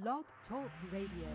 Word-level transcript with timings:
Blog 0.00 0.24
Talk 0.48 0.70
Radio. 0.90 1.28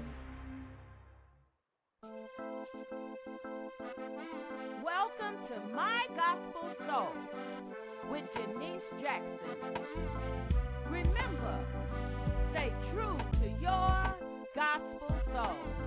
Welcome 4.83 5.37
to 5.47 5.75
My 5.75 6.07
Gospel 6.15 6.73
Soul 6.87 7.13
with 8.09 8.23
Janice 8.33 8.81
Jackson. 8.99 9.83
Remember, 10.89 11.59
stay 12.49 12.73
true 12.91 13.17
to 13.41 13.47
your 13.61 14.15
gospel 14.55 15.15
soul. 15.31 15.86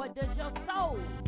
What 0.00 0.14
does 0.14 0.34
your 0.38 0.50
soul 0.66 1.19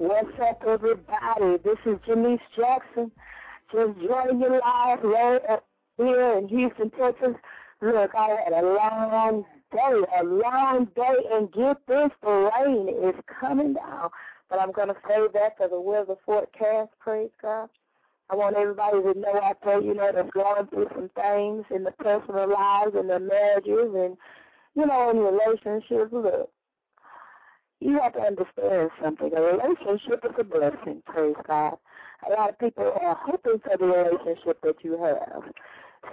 What's 0.00 0.32
up, 0.40 0.62
everybody? 0.66 1.58
This 1.62 1.76
is 1.84 1.98
Janice 2.06 2.40
Jackson. 2.56 3.12
Just 3.70 3.98
joining 4.00 4.40
you 4.40 4.48
live 4.48 5.02
right 5.02 5.42
up 5.46 5.66
here 5.98 6.38
in 6.38 6.48
Houston, 6.48 6.90
Texas. 6.92 7.34
Look, 7.82 8.10
I 8.14 8.36
had 8.42 8.54
a 8.54 8.66
long 8.66 9.44
day, 9.70 10.00
a 10.18 10.24
long 10.24 10.86
day, 10.96 11.16
and 11.30 11.52
get 11.52 11.86
this, 11.86 12.08
the 12.22 12.50
rain 12.56 12.88
is 13.10 13.14
coming 13.38 13.74
down. 13.74 14.08
But 14.48 14.60
I'm 14.60 14.72
going 14.72 14.88
to 14.88 14.96
save 15.06 15.34
that 15.34 15.58
for 15.58 15.68
the 15.68 15.78
weather 15.78 16.14
forecast, 16.24 16.92
praise 16.98 17.28
God. 17.42 17.68
I 18.30 18.36
want 18.36 18.56
everybody 18.56 19.02
to 19.02 19.20
know 19.20 19.38
out 19.42 19.58
there, 19.62 19.82
you 19.82 19.92
know, 19.92 20.12
that's 20.14 20.30
going 20.30 20.66
through 20.68 20.88
some 20.94 21.10
things 21.14 21.66
in 21.70 21.84
their 21.84 21.92
personal 21.98 22.50
lives 22.50 22.92
and 22.94 23.10
their 23.10 23.20
marriages 23.20 23.92
and, 23.94 24.16
you 24.74 24.86
know, 24.86 25.10
in 25.10 25.18
relationships. 25.18 26.10
Look, 26.10 26.50
you 27.80 27.98
have 28.00 28.12
to 28.12 28.20
understand 28.20 28.90
something. 29.02 29.32
A 29.34 29.40
relationship 29.40 30.24
is 30.24 30.36
a 30.38 30.44
blessing, 30.44 31.02
praise 31.06 31.34
God. 31.46 31.76
A 32.26 32.30
lot 32.32 32.50
of 32.50 32.58
people 32.58 32.92
are 33.00 33.18
hoping 33.18 33.60
for 33.64 33.76
the 33.78 33.86
relationship 33.86 34.60
that 34.62 34.76
you 34.82 35.02
have. 35.02 35.42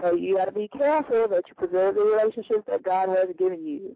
So 0.01 0.15
you 0.15 0.37
got 0.37 0.45
to 0.45 0.51
be 0.51 0.69
careful 0.69 1.27
that 1.29 1.43
you 1.47 1.55
preserve 1.55 1.95
the 1.95 2.01
relationship 2.01 2.65
that 2.67 2.83
God 2.83 3.09
has 3.09 3.29
given 3.37 3.65
you. 3.65 3.95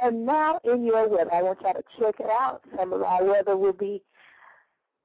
And 0.00 0.24
now 0.26 0.60
in 0.64 0.84
your 0.84 1.08
weather, 1.08 1.32
I 1.32 1.42
want 1.42 1.60
y'all 1.60 1.74
to 1.74 1.82
check 1.98 2.16
it 2.20 2.30
out. 2.30 2.62
Some 2.76 2.92
of 2.92 3.02
our 3.02 3.24
weather 3.24 3.56
will 3.56 3.72
be 3.72 4.02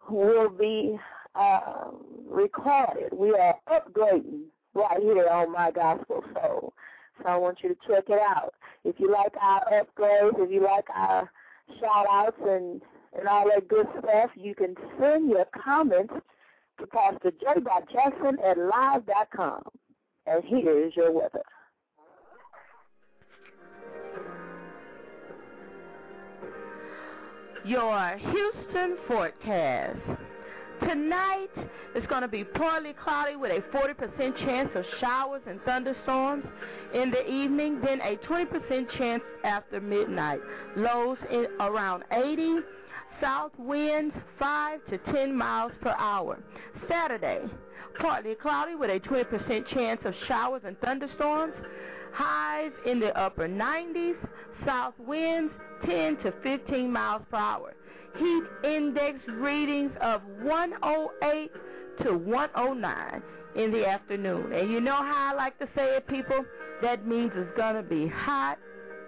will 0.09 0.49
be 0.49 0.97
um, 1.35 1.97
recorded. 2.27 3.11
We 3.11 3.31
are 3.31 3.55
upgrading 3.69 4.43
right 4.73 5.01
here 5.01 5.27
on 5.27 5.51
My 5.51 5.71
Gospel 5.71 6.23
Soul. 6.33 6.73
So 7.17 7.27
I 7.27 7.37
want 7.37 7.59
you 7.63 7.69
to 7.69 7.75
check 7.87 8.05
it 8.07 8.19
out. 8.19 8.53
If 8.83 8.95
you 8.99 9.11
like 9.11 9.33
our 9.41 9.61
upgrades, 9.65 10.39
if 10.39 10.51
you 10.51 10.63
like 10.63 10.85
our 10.93 11.29
shout 11.79 12.05
outs 12.09 12.37
and, 12.41 12.81
and 13.17 13.27
all 13.27 13.49
that 13.53 13.67
good 13.67 13.87
stuff, 13.99 14.31
you 14.35 14.55
can 14.55 14.75
send 14.99 15.29
your 15.29 15.45
comments 15.63 16.13
to 16.79 16.87
Pastor 16.87 17.31
J. 17.31 17.61
Jackson 17.91 18.37
at 18.43 18.57
live.com. 18.57 19.63
And 20.27 20.43
here 20.43 20.85
is 20.85 20.93
your 20.95 21.11
weather. 21.11 21.43
Your 27.63 28.17
Houston 28.17 28.97
forecast. 29.07 30.24
Tonight 30.87 31.49
it's 31.95 32.05
going 32.07 32.21
to 32.21 32.27
be 32.27 32.43
partly 32.43 32.93
cloudy 33.03 33.35
with 33.35 33.51
a 33.51 33.61
40% 33.75 34.37
chance 34.37 34.69
of 34.75 34.83
showers 34.99 35.41
and 35.47 35.59
thunderstorms 35.61 36.45
in 36.93 37.09
the 37.09 37.25
evening, 37.27 37.81
then 37.81 38.01
a 38.01 38.17
20% 38.27 38.97
chance 38.97 39.23
after 39.43 39.81
midnight. 39.81 40.39
Lows 40.75 41.17
in 41.31 41.47
around 41.59 42.03
80, 42.11 42.59
south 43.19 43.51
winds 43.57 44.13
5 44.37 44.79
to 44.89 44.97
10 45.11 45.35
miles 45.35 45.71
per 45.81 45.95
hour. 45.97 46.37
Saturday, 46.87 47.39
partly 47.99 48.35
cloudy 48.35 48.75
with 48.75 48.89
a 48.89 48.99
20% 48.99 49.67
chance 49.73 50.01
of 50.05 50.13
showers 50.27 50.61
and 50.65 50.77
thunderstorms. 50.81 51.53
Highs 52.13 52.71
in 52.85 52.99
the 52.99 53.17
upper 53.19 53.47
90s, 53.47 54.15
south 54.65 54.93
winds 54.99 55.51
10 55.85 56.17
to 56.17 56.33
15 56.43 56.91
miles 56.91 57.23
per 57.31 57.37
hour. 57.37 57.73
Heat 58.17 58.43
index 58.63 59.19
readings 59.27 59.91
of 60.01 60.21
108 60.41 61.51
to 62.03 62.17
109 62.17 63.21
in 63.55 63.71
the 63.71 63.85
afternoon. 63.85 64.53
And 64.53 64.71
you 64.71 64.79
know 64.79 64.95
how 64.95 65.31
I 65.31 65.35
like 65.35 65.57
to 65.59 65.65
say 65.75 65.95
it, 65.97 66.07
people? 66.07 66.45
That 66.81 67.05
means 67.05 67.31
it's 67.35 67.55
going 67.57 67.75
to 67.75 67.83
be 67.83 68.07
hot, 68.07 68.57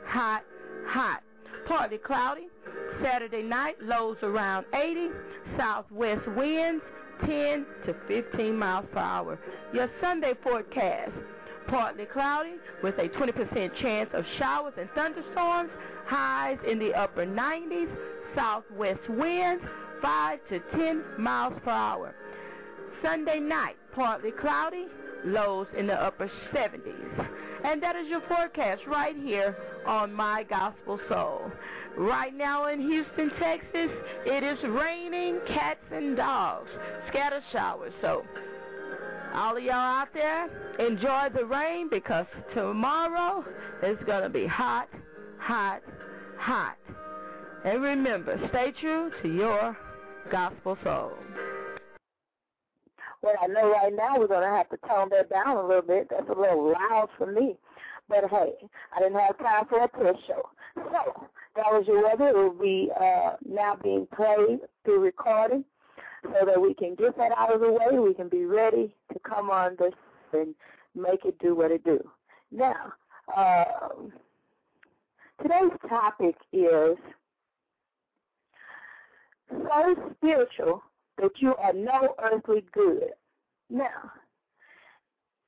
hot, 0.06 0.44
hot. 0.88 1.22
Partly 1.68 1.97
cloudy. 1.97 2.47
Saturday 3.03 3.44
night, 3.44 3.75
lows 3.81 4.18
around 4.23 4.66
80. 4.73 5.09
Southwest 5.57 6.28
winds 6.35 6.84
10 7.25 7.66
to 7.85 7.95
15 8.07 8.57
miles 8.57 8.85
per 8.91 9.00
hour. 9.00 9.39
Your 9.74 9.89
Sunday 10.01 10.34
forecast 10.44 11.12
partly 11.68 12.06
cloudy 12.06 12.53
with 12.81 12.95
a 12.97 13.09
20% 13.09 13.81
chance 13.81 14.10
of 14.13 14.24
showers 14.39 14.74
and 14.80 14.89
thunderstorms. 14.95 15.69
Highs 16.06 16.57
in 16.69 16.80
the 16.80 16.94
upper 16.94 17.25
90s. 17.25 17.94
Southwest 18.38 19.00
winds 19.10 19.63
5 20.00 20.39
to 20.50 20.60
10 20.78 21.04
miles 21.18 21.56
per 21.63 21.72
hour. 21.72 22.13
Sunday 23.01 23.39
night, 23.39 23.75
partly 23.95 24.30
cloudy. 24.39 24.86
Lows 25.25 25.66
in 25.75 25.88
the 25.88 25.95
upper 25.95 26.30
70s. 26.54 27.28
And 27.63 27.81
that 27.81 27.95
is 27.95 28.07
your 28.07 28.22
forecast 28.28 28.84
right 28.88 29.16
here 29.16 29.57
on 29.88 30.13
My 30.13 30.44
Gospel 30.44 31.00
Soul. 31.10 31.51
Right 31.98 32.36
now 32.36 32.68
in 32.68 32.80
Houston, 32.80 33.31
Texas, 33.39 33.89
it 34.28 34.44
is 34.44 34.60
raining 34.69 35.39
cats 35.48 35.80
and 35.92 36.16
dogs, 36.16 36.69
scatter 37.10 37.42
showers. 37.51 37.94
So, 38.01 38.24
all 39.34 39.57
of 39.57 39.63
y'all 39.63 39.74
out 39.74 40.10
there, 40.13 40.45
enjoy 40.78 41.30
the 41.36 41.45
rain 41.45 41.89
because 41.89 42.28
tomorrow 42.54 43.44
it's 43.81 44.04
going 44.04 44.22
to 44.22 44.30
be 44.30 44.45
hot, 44.45 44.89
hot, 45.39 45.81
hot. 46.38 46.78
And 47.65 47.81
remember, 47.81 48.38
stay 48.50 48.74
true 48.80 49.12
to 49.21 49.27
your 49.27 49.77
gospel 50.31 50.77
soul. 50.83 51.12
Well, 53.21 53.33
I 53.42 53.48
know 53.48 53.71
right 53.71 53.94
now 53.94 54.19
we're 54.19 54.27
going 54.27 54.48
to 54.48 54.56
have 54.56 54.69
to 54.69 54.77
tone 54.88 55.09
that 55.09 55.30
down 55.30 55.57
a 55.57 55.68
little 55.68 55.81
bit. 55.81 56.07
That's 56.09 56.30
a 56.30 56.39
little 56.39 56.71
loud 56.71 57.09
for 57.18 57.31
me. 57.31 57.57
But 58.07 58.30
hey, 58.30 58.54
I 58.95 59.00
didn't 59.00 59.19
have 59.19 59.38
time 59.39 59.65
for 59.68 59.83
a 59.83 59.88
push 59.88 60.18
show. 60.27 60.50
So 60.75 61.27
that 61.56 61.65
was 61.65 61.86
your 61.88 62.04
weather. 62.04 62.30
It 62.30 62.36
will 62.36 62.54
be 62.54 62.89
uh, 63.00 63.36
now 63.45 63.77
being 63.81 64.07
played 64.15 64.60
through 64.86 65.01
recording 65.01 65.65
so 66.24 66.45
that 66.45 66.62
we 66.62 66.74
can 66.74 66.95
get 66.95 67.18
that 67.18 67.31
out 67.38 67.53
of 67.53 67.62
the 67.62 67.71
way. 67.71 68.00
We 68.00 68.13
can 68.13 68.30
be 68.30 68.45
ready 68.45 68.95
to 69.12 69.19
come 69.27 69.50
on 69.50 69.75
this 69.80 69.94
and 70.31 70.53
make 70.95 71.25
it 71.25 71.38
do 71.39 71.56
what 71.56 71.71
it 71.71 71.83
do. 71.83 72.00
Now, 72.51 72.94
um, 73.36 74.13
today's 75.42 75.77
topic 75.89 76.36
is 76.53 76.98
so 79.49 80.13
spiritual 80.15 80.83
that 81.17 81.31
you 81.39 81.55
are 81.55 81.73
no 81.73 82.15
earthly 82.23 82.63
good. 82.73 83.11
Now, 83.69 84.11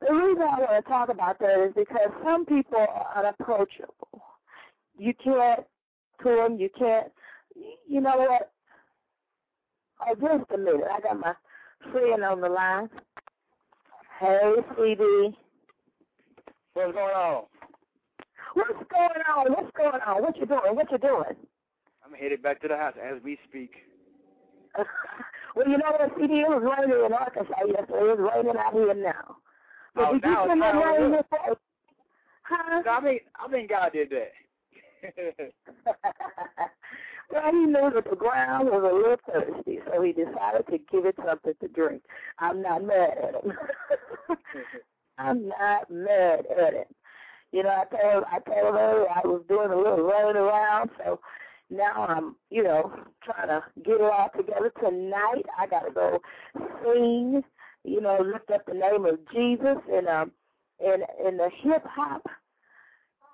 the 0.01 0.13
reason 0.13 0.43
I 0.43 0.59
want 0.59 0.85
to 0.85 0.89
talk 0.89 1.09
about 1.09 1.39
that 1.39 1.65
is 1.67 1.73
because 1.75 2.09
some 2.23 2.45
people 2.45 2.77
are 2.77 3.17
unapproachable. 3.17 4.23
You 4.97 5.13
can't 5.23 5.65
to 6.23 6.35
them. 6.35 6.57
You 6.57 6.69
can't. 6.77 7.11
You 7.87 8.01
know 8.01 8.17
what? 8.17 8.51
Oh, 10.01 10.15
just 10.15 10.51
a 10.53 10.57
minute. 10.57 10.87
I 10.91 10.99
got 11.01 11.19
my 11.19 11.33
friend 11.91 12.23
on 12.23 12.41
the 12.41 12.49
line. 12.49 12.89
Hey, 14.19 14.53
CD. 14.75 15.35
What's 16.73 16.93
going 16.93 17.15
on? 17.15 17.43
What's 18.53 18.71
going 18.71 19.23
on? 19.35 19.53
What's 19.53 19.77
going 19.77 20.01
on? 20.05 20.21
What 20.21 20.37
you 20.37 20.45
doing? 20.45 20.75
What 20.75 20.91
you 20.91 20.97
doing? 20.97 21.35
I'm 22.05 22.13
headed 22.13 22.41
back 22.41 22.61
to 22.61 22.67
the 22.67 22.77
house 22.77 22.95
as 23.01 23.21
we 23.23 23.37
speak. 23.47 23.71
well, 25.55 25.67
you 25.67 25.77
know 25.77 25.91
what, 25.97 26.11
CD? 26.19 26.41
It 26.41 26.49
was 26.49 26.63
raining 26.63 27.05
in 27.05 27.13
Arkansas 27.13 27.65
yesterday. 27.67 27.99
It 27.99 28.19
was 28.19 28.31
raining 28.33 28.57
out 28.59 28.73
here 28.73 28.93
now. 28.93 29.37
But 29.95 30.05
Oh, 30.07 30.13
did 30.13 30.23
you 30.23 30.31
now 30.31 30.43
it's 30.43 30.49
send 30.51 30.61
that 30.61 30.75
rain 30.75 31.11
before? 31.11 31.57
Huh? 32.43 32.83
I 32.89 33.01
mean, 33.01 33.19
I 33.35 33.47
think 33.49 33.69
God 33.69 33.91
did 33.93 34.09
that. 34.09 34.31
well, 37.31 37.51
he 37.51 37.65
knew 37.65 37.91
that 37.93 38.09
the 38.09 38.15
ground 38.15 38.69
was 38.69 38.83
a 38.83 38.95
little 38.95 39.17
thirsty, 39.27 39.79
so 39.85 40.01
he 40.01 40.11
decided 40.11 40.65
to 40.69 40.77
give 40.91 41.05
it 41.05 41.15
something 41.25 41.53
to 41.61 41.67
drink. 41.69 42.01
I'm 42.39 42.61
not 42.61 42.83
mad 42.83 43.17
at 43.23 43.35
him. 43.35 43.53
I'm 45.17 45.47
not 45.47 45.89
mad 45.89 46.45
at 46.51 46.73
him. 46.73 46.85
You 47.51 47.63
know, 47.63 47.69
I 47.69 47.85
told 47.85 48.23
I 48.31 48.39
told 48.39 48.75
her 48.75 49.05
I 49.09 49.21
was 49.25 49.41
doing 49.47 49.71
a 49.71 49.75
little 49.75 50.03
running 50.03 50.41
around, 50.41 50.91
so 50.97 51.19
now 51.69 52.05
I'm, 52.07 52.35
you 52.49 52.63
know, 52.63 52.91
trying 53.23 53.47
to 53.47 53.63
get 53.83 53.95
it 53.95 54.01
all 54.01 54.29
together. 54.35 54.71
Tonight 54.79 55.45
I 55.57 55.67
gotta 55.67 55.91
go 55.91 56.19
sing, 56.83 57.43
you 57.83 58.01
know, 58.01 58.17
lift 58.21 58.49
up 58.51 58.65
the 58.65 58.73
name 58.73 59.05
of 59.05 59.19
Jesus 59.33 59.77
and 59.91 60.07
um 60.07 60.31
in 60.79 61.03
in 61.27 61.37
the 61.37 61.49
hip 61.63 61.83
hop 61.85 62.23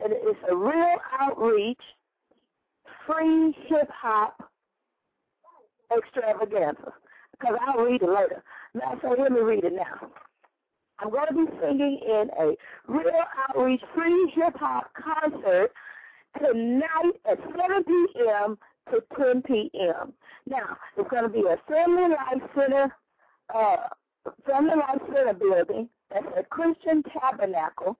and 0.03 0.13
it's 0.13 0.39
a 0.49 0.55
real 0.55 0.97
outreach, 1.19 1.79
free 3.05 3.55
hip 3.67 3.89
hop 3.89 4.51
extravaganza. 5.95 6.93
Because 7.31 7.55
I'll 7.67 7.83
read 7.83 8.01
it 8.01 8.09
later. 8.09 8.43
Now, 8.73 8.97
so 9.01 9.15
let 9.19 9.31
me 9.31 9.41
read 9.41 9.63
it 9.63 9.73
now. 9.73 10.09
I'm 10.99 11.11
going 11.11 11.27
to 11.27 11.33
be 11.33 11.57
singing 11.61 11.99
in 12.07 12.29
a 12.39 12.55
real 12.87 13.23
outreach, 13.49 13.81
free 13.93 14.31
hip 14.33 14.55
hop 14.57 14.91
concert 14.93 15.71
tonight 16.39 17.13
at 17.29 17.37
7 17.39 17.83
p.m. 17.83 18.57
to 18.91 19.03
10 19.17 19.41
p.m. 19.43 20.13
Now, 20.47 20.77
it's 20.97 21.09
going 21.09 21.23
to 21.23 21.29
be 21.29 21.41
a 21.41 21.57
Family 21.67 22.09
Life 22.09 22.41
Center, 22.55 22.95
uh, 23.53 23.89
Family 24.45 24.75
Life 24.75 25.01
Center 25.07 25.33
building. 25.33 25.89
That's 26.11 26.25
a 26.37 26.43
Christian 26.43 27.03
Tabernacle. 27.03 27.97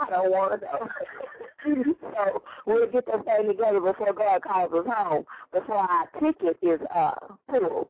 I 0.00 0.10
don't 0.10 0.32
want 0.32 0.60
to 0.60 0.66
go. 0.66 0.88
so 2.16 2.42
we'll 2.66 2.90
get 2.90 3.06
this 3.06 3.22
thing 3.24 3.48
together 3.48 3.80
before 3.80 4.12
God 4.12 4.42
calls 4.42 4.72
us 4.72 4.86
home, 4.92 5.24
before 5.52 5.76
our 5.76 6.08
ticket 6.20 6.58
is 6.60 6.80
uh 6.92 7.14
pulled. 7.48 7.88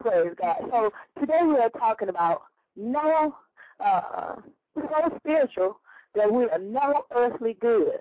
Praise 0.00 0.32
God. 0.40 0.56
So 0.70 0.90
today 1.20 1.40
we 1.46 1.56
are 1.56 1.68
talking 1.68 2.08
about 2.08 2.44
no 2.76 3.36
uh 3.84 4.36
so 4.74 5.18
spiritual 5.18 5.80
that 6.14 6.32
we 6.32 6.44
are 6.44 6.58
no 6.58 7.04
earthly 7.14 7.58
good. 7.60 8.00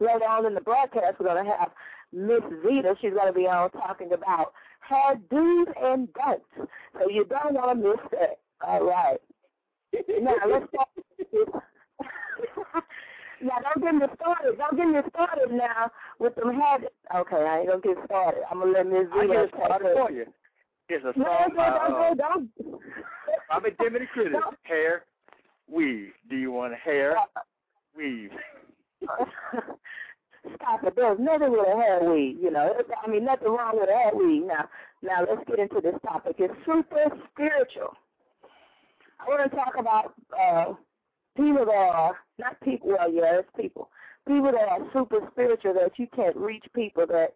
Later 0.00 0.24
on 0.28 0.46
in 0.46 0.54
the 0.54 0.60
broadcast 0.62 1.16
we're 1.20 1.26
gonna 1.26 1.44
have 1.44 1.70
Miss 2.12 2.42
Vita, 2.64 2.96
she's 3.00 3.14
gonna 3.14 3.32
be 3.32 3.46
on 3.46 3.70
talking 3.70 4.12
about 4.12 4.52
her 4.88 5.16
do's 5.30 5.68
and 5.82 6.08
don'ts. 6.14 6.44
So 6.94 7.08
you 7.08 7.24
don't 7.24 7.54
wanna 7.54 7.74
miss 7.76 8.00
that. 8.12 8.38
All 8.66 8.84
right. 8.84 9.20
Now 10.20 10.34
let's 10.48 10.66
start 10.74 10.88
now 13.42 13.58
don't 13.60 13.82
get 13.82 13.94
me 13.94 14.06
started. 14.20 14.58
Don't 14.58 14.76
get 14.76 14.86
me 14.86 15.00
started 15.10 15.50
now 15.52 15.90
with 16.18 16.34
them 16.36 16.54
habits. 16.54 16.94
Okay, 17.14 17.36
I 17.36 17.58
ain't 17.60 17.68
gonna 17.68 17.80
get 17.80 18.04
started. 18.04 18.42
I'm 18.50 18.60
gonna 18.60 18.72
let 18.72 18.86
Miss 18.86 19.08
Vita 19.14 19.48
get 19.50 19.60
started 19.60 19.94
for 19.94 20.10
you. 20.10 20.26
It's 20.88 21.04
a 21.04 21.18
No, 21.18 21.24
song 21.24 21.52
by, 21.56 21.68
don't, 21.68 21.94
uh, 21.94 22.14
don't, 22.14 22.48
don't. 22.58 22.80
Bobby 23.48 23.70
Dimity. 23.80 24.06
Don't. 24.32 24.56
Hair, 24.64 25.04
weave. 25.68 26.12
Do 26.28 26.36
you 26.36 26.50
want 26.50 26.74
hair, 26.74 27.16
weave? 27.96 28.30
Stop 30.56 30.84
it. 30.84 30.94
There's 30.96 31.18
nothing 31.18 31.52
with 31.52 31.66
a 31.66 31.76
hair 31.76 32.00
weave, 32.02 32.38
you 32.40 32.50
know. 32.50 32.72
I 33.04 33.10
mean, 33.10 33.24
nothing 33.24 33.48
wrong 33.48 33.78
with 33.78 33.90
a 33.90 33.92
hair 33.92 34.12
weave. 34.14 34.44
Now, 34.46 34.68
now 35.02 35.26
let's 35.28 35.46
get 35.46 35.58
into 35.58 35.80
this 35.82 35.94
topic. 36.02 36.36
It's 36.38 36.54
super 36.64 37.06
spiritual. 37.32 37.94
I 39.20 39.28
want 39.28 39.50
to 39.50 39.56
talk 39.56 39.74
about 39.78 40.14
uh, 40.32 40.74
people 41.36 41.66
that 41.66 41.74
are 41.74 42.16
not 42.38 42.60
people. 42.62 42.88
Well, 42.88 43.12
yeah, 43.12 43.40
it's 43.40 43.48
people. 43.56 43.90
People 44.26 44.52
that 44.52 44.68
are 44.68 44.86
super 44.92 45.18
spiritual 45.32 45.74
that 45.74 45.92
you 45.98 46.06
can't 46.14 46.36
reach 46.36 46.64
people 46.74 47.06
that 47.06 47.34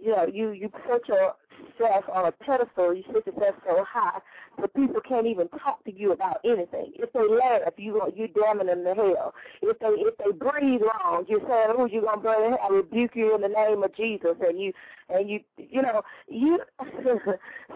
you 0.00 0.14
know, 0.14 0.26
you 0.26 0.52
you 0.52 0.68
put 0.68 1.08
yourself 1.08 2.04
on 2.12 2.26
a 2.26 2.32
pedestal, 2.32 2.94
you 2.94 3.02
sit 3.12 3.26
yourself 3.26 3.56
so 3.66 3.84
high 3.84 4.20
that 4.60 4.74
people 4.74 5.00
can't 5.06 5.26
even 5.26 5.48
talk 5.48 5.84
to 5.84 5.92
you 5.92 6.12
about 6.12 6.38
anything. 6.44 6.92
If 6.94 7.12
they 7.12 7.20
laugh, 7.20 7.72
you 7.76 8.00
you 8.14 8.28
damning 8.28 8.66
them 8.66 8.84
to 8.84 8.94
hell. 8.94 9.34
If 9.62 9.78
they 9.78 9.86
if 9.86 10.16
they 10.18 10.32
breathe 10.32 10.82
wrong, 10.82 11.24
you're 11.28 11.40
saying, 11.40 11.74
"Oh, 11.76 11.86
you're 11.86 12.02
gonna 12.02 12.20
burn 12.20 12.44
in 12.44 12.50
hell." 12.52 12.68
I 12.70 12.74
rebuke 12.74 13.12
you 13.14 13.34
in 13.34 13.40
the 13.42 13.48
name 13.48 13.82
of 13.82 13.94
Jesus, 13.94 14.36
and 14.40 14.60
you 14.60 14.72
and 15.08 15.28
you 15.28 15.40
you 15.56 15.82
know 15.82 16.02
you. 16.28 16.58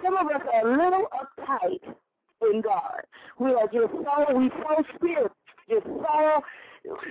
some 0.02 0.16
of 0.16 0.26
us 0.26 0.42
are 0.52 0.68
a 0.68 0.76
little 0.76 1.06
uptight 1.12 1.94
in 2.50 2.60
God. 2.60 3.02
We 3.38 3.50
are 3.54 3.66
just 3.66 3.92
so 3.92 4.34
we 4.36 4.50
so 4.50 4.82
spiritual, 4.96 5.36
just 5.68 5.86
so 5.86 6.42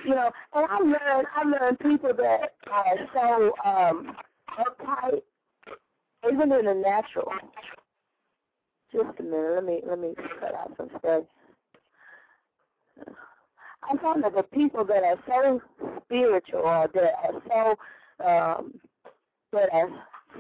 you 0.06 0.16
know. 0.16 0.32
And 0.54 0.68
I 0.70 0.78
learned 0.80 1.28
I 1.36 1.44
learned 1.44 1.80
people 1.80 2.12
that 2.18 2.56
are 2.70 2.98
so 3.14 3.70
um 3.70 4.16
uptight, 4.60 5.22
even 6.28 6.52
in 6.52 6.66
the 6.66 6.74
natural. 6.74 7.32
Just 8.92 9.20
a 9.20 9.24
minute. 9.24 9.56
Let 9.56 9.66
me 9.66 9.82
let 9.88 10.00
me 10.00 10.14
cut 10.40 10.54
out 10.54 10.74
some 10.78 10.90
stuff. 11.00 11.24
I 13.84 13.98
found 13.98 14.24
that 14.24 14.36
the 14.36 14.44
people 14.44 14.86
that 14.86 15.04
are 15.04 15.18
so 15.28 15.62
spiritual 16.04 16.60
or 16.60 16.90
that 16.94 17.14
are 17.24 17.78
so 18.20 18.26
um, 18.26 18.74
that 19.54 19.70
are 19.72 19.90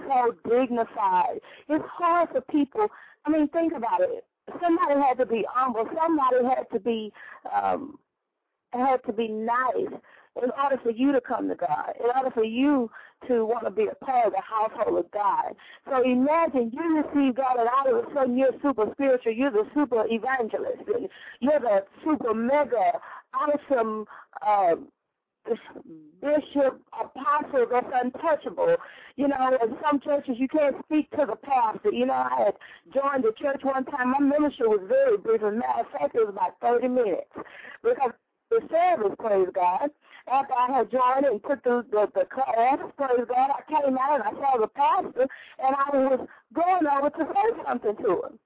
so 0.07 0.35
dignified, 0.49 1.39
it's 1.69 1.85
hard 1.87 2.29
for 2.29 2.41
people. 2.41 2.87
I 3.25 3.31
mean, 3.31 3.47
think 3.49 3.73
about 3.75 4.01
it. 4.01 4.25
Somebody 4.61 4.99
had 4.99 5.17
to 5.17 5.25
be 5.25 5.45
humble. 5.49 5.85
Somebody 5.85 6.45
had 6.45 6.69
to 6.73 6.79
be 6.79 7.11
um, 7.53 7.97
had 8.73 8.97
to 9.05 9.13
be 9.13 9.27
nice 9.27 9.99
in 10.41 10.49
order 10.61 10.77
for 10.81 10.91
you 10.91 11.11
to 11.11 11.21
come 11.21 11.49
to 11.49 11.55
God, 11.55 11.93
in 11.99 12.09
order 12.15 12.31
for 12.31 12.43
you 12.43 12.89
to 13.27 13.45
want 13.45 13.65
to 13.65 13.71
be 13.71 13.87
a 13.87 14.05
part 14.05 14.27
of 14.27 14.33
the 14.33 14.41
household 14.41 14.97
of 14.97 15.11
God. 15.11 15.53
So 15.89 16.01
imagine 16.03 16.71
you 16.73 17.03
receive 17.03 17.35
God 17.35 17.57
and 17.59 17.69
all 17.69 17.99
of 17.99 18.05
a 18.05 18.13
sudden 18.13 18.37
you're 18.37 18.53
super 18.61 18.85
spiritual, 18.93 19.33
you're 19.33 19.51
the 19.51 19.67
super 19.73 20.05
evangelist, 20.09 20.83
and 20.95 21.09
you're 21.39 21.59
the 21.59 21.83
super 22.03 22.33
mega 22.33 22.93
awesome 23.33 24.05
uh, 24.45 24.75
bishop, 26.21 26.79
apostle 26.93 27.65
that's 27.69 27.87
untouchable. 28.03 28.75
You 29.15 29.27
know, 29.27 29.57
in 29.61 29.75
some 29.83 29.99
churches 29.99 30.35
you 30.37 30.47
can't 30.47 30.75
speak 30.85 31.09
to 31.11 31.25
the 31.27 31.35
pastor. 31.35 31.91
You 31.91 32.05
know, 32.05 32.13
I 32.13 32.45
had 32.45 32.53
joined 32.93 33.23
the 33.23 33.33
church 33.41 33.61
one 33.63 33.85
time. 33.85 34.11
My 34.11 34.19
ministry 34.19 34.67
was 34.67 34.81
very 34.87 35.17
brief. 35.17 35.41
As 35.41 35.53
a 35.53 35.57
matter 35.57 35.81
of 35.81 35.91
fact, 35.91 36.15
it 36.15 36.19
was 36.19 36.29
about 36.29 36.55
30 36.61 36.87
minutes 36.87 37.31
because 37.83 38.11
the 38.49 38.61
service, 38.69 39.15
praise 39.17 39.47
God. 39.53 39.89
After 40.31 40.53
I 40.53 40.77
had 40.77 40.91
joined 40.91 41.25
and 41.25 41.43
put 41.43 41.63
the, 41.63 41.85
the, 41.91 42.07
the 42.15 42.25
class, 42.25 42.79
praise 42.95 43.27
God, 43.27 43.51
I 43.51 43.61
came 43.67 43.97
out 43.97 44.15
and 44.15 44.23
I 44.23 44.31
saw 44.31 44.57
the 44.59 44.67
pastor 44.67 45.27
and 45.59 45.75
I 45.75 45.89
was 45.91 46.27
going 46.53 46.87
over 46.87 47.09
to 47.09 47.33
say 47.33 47.63
something 47.67 47.95
to 47.97 48.11
him. 48.23 48.39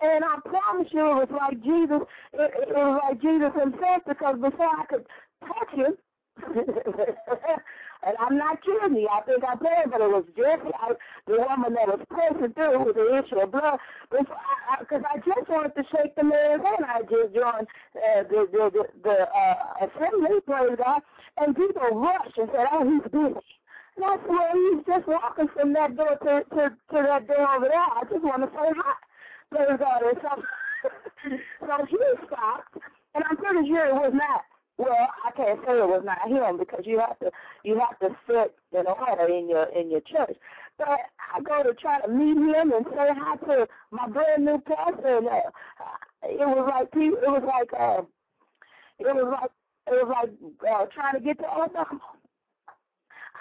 And 0.00 0.24
I 0.24 0.38
promise 0.44 0.88
you 0.92 1.06
it 1.06 1.30
was 1.30 1.30
like 1.30 1.62
Jesus, 1.62 2.02
it, 2.32 2.68
it 2.68 2.74
was 2.74 3.00
like 3.02 3.22
Jesus 3.22 3.52
himself 3.54 4.02
because 4.06 4.36
before 4.40 4.66
I 4.66 4.84
could 4.86 5.06
touch 5.46 5.70
him, 5.74 5.94
and 8.06 8.16
I'm 8.20 8.38
not 8.38 8.62
kidding 8.62 8.96
you. 8.96 9.08
I 9.08 9.20
think 9.22 9.42
I 9.44 9.56
played, 9.56 9.90
but 9.90 10.00
it 10.00 10.10
was 10.10 10.24
Jesse, 10.36 10.70
I, 10.78 10.92
the 11.26 11.38
woman 11.38 11.74
that 11.74 11.88
was 11.88 12.00
pressing 12.08 12.52
through 12.54 12.84
with 12.84 12.94
the 12.94 13.18
issue 13.18 13.40
of 13.40 13.50
blood. 13.50 13.78
Because 14.10 14.30
I, 14.30 14.78
I, 14.78 15.14
I 15.14 15.16
just 15.18 15.48
wanted 15.48 15.74
to 15.74 15.84
shake 15.90 16.14
the 16.14 16.24
man's 16.24 16.62
hand. 16.62 16.86
I 16.86 17.02
just 17.02 17.34
joined 17.34 17.66
uh, 17.98 18.22
the 18.30 18.46
the 18.50 18.62
the, 18.70 18.84
the 19.02 19.16
uh, 19.26 19.86
assembly, 19.86 20.38
praise 20.46 20.78
God, 20.78 21.02
and 21.38 21.56
people 21.56 21.82
rushed 21.92 22.38
and 22.38 22.48
said, 22.54 22.66
"Oh, 22.70 22.86
he's 22.86 23.10
busy." 23.10 23.42
And 23.96 24.04
I 24.06 24.16
"Well, 24.22 24.52
he's 24.54 24.86
just 24.86 25.06
walking 25.08 25.48
from 25.52 25.72
that 25.74 25.96
door 25.96 26.14
to 26.22 26.44
to 26.54 26.62
to 26.70 26.98
that 27.02 27.26
door 27.26 27.46
over 27.50 27.66
there. 27.66 27.82
I 27.82 28.02
just 28.10 28.22
want 28.22 28.46
to 28.46 28.50
say 28.54 28.68
hi." 28.78 28.94
Praise 29.50 29.78
God. 29.78 30.02
And 30.06 30.18
so, 30.22 30.32
so 31.66 31.74
he 31.90 31.98
stopped, 32.26 32.78
and 33.14 33.24
I'm 33.26 33.36
pretty 33.36 33.66
sure 33.66 33.86
it 33.86 33.94
was 33.94 34.12
not 34.14 34.42
well, 34.78 35.08
I 35.24 35.32
can't 35.32 35.58
say 35.66 35.72
it 35.72 35.88
was 35.88 36.02
not 36.04 36.28
him 36.28 36.56
because 36.56 36.82
you 36.84 37.00
have 37.00 37.18
to 37.18 37.30
you 37.64 37.78
have 37.80 37.98
to 37.98 38.16
sit 38.26 38.54
in 38.72 38.86
order 38.86 39.26
in 39.26 39.48
your 39.48 39.64
in 39.76 39.90
your 39.90 40.00
church. 40.00 40.36
But 40.78 41.00
I 41.34 41.40
go 41.42 41.64
to 41.64 41.74
try 41.74 42.00
to 42.00 42.08
meet 42.08 42.36
him 42.36 42.72
and 42.72 42.86
say 42.86 43.08
hi 43.10 43.36
to 43.36 43.66
my 43.90 44.08
brand 44.08 44.44
new 44.44 44.62
pastor, 44.64 45.18
and 45.18 45.26
uh, 45.26 45.50
it 46.22 46.46
was 46.46 46.70
like 46.70 46.88
it 46.94 47.28
was 47.28 47.42
like 47.44 47.70
uh, 47.78 48.02
it 49.00 49.14
was 49.14 49.36
like 49.40 49.50
it 49.88 50.06
was 50.06 50.08
like 50.08 50.72
uh, 50.72 50.86
trying 50.94 51.14
to 51.14 51.20
get 51.20 51.38
to 51.38 51.44
Obama. 51.44 51.98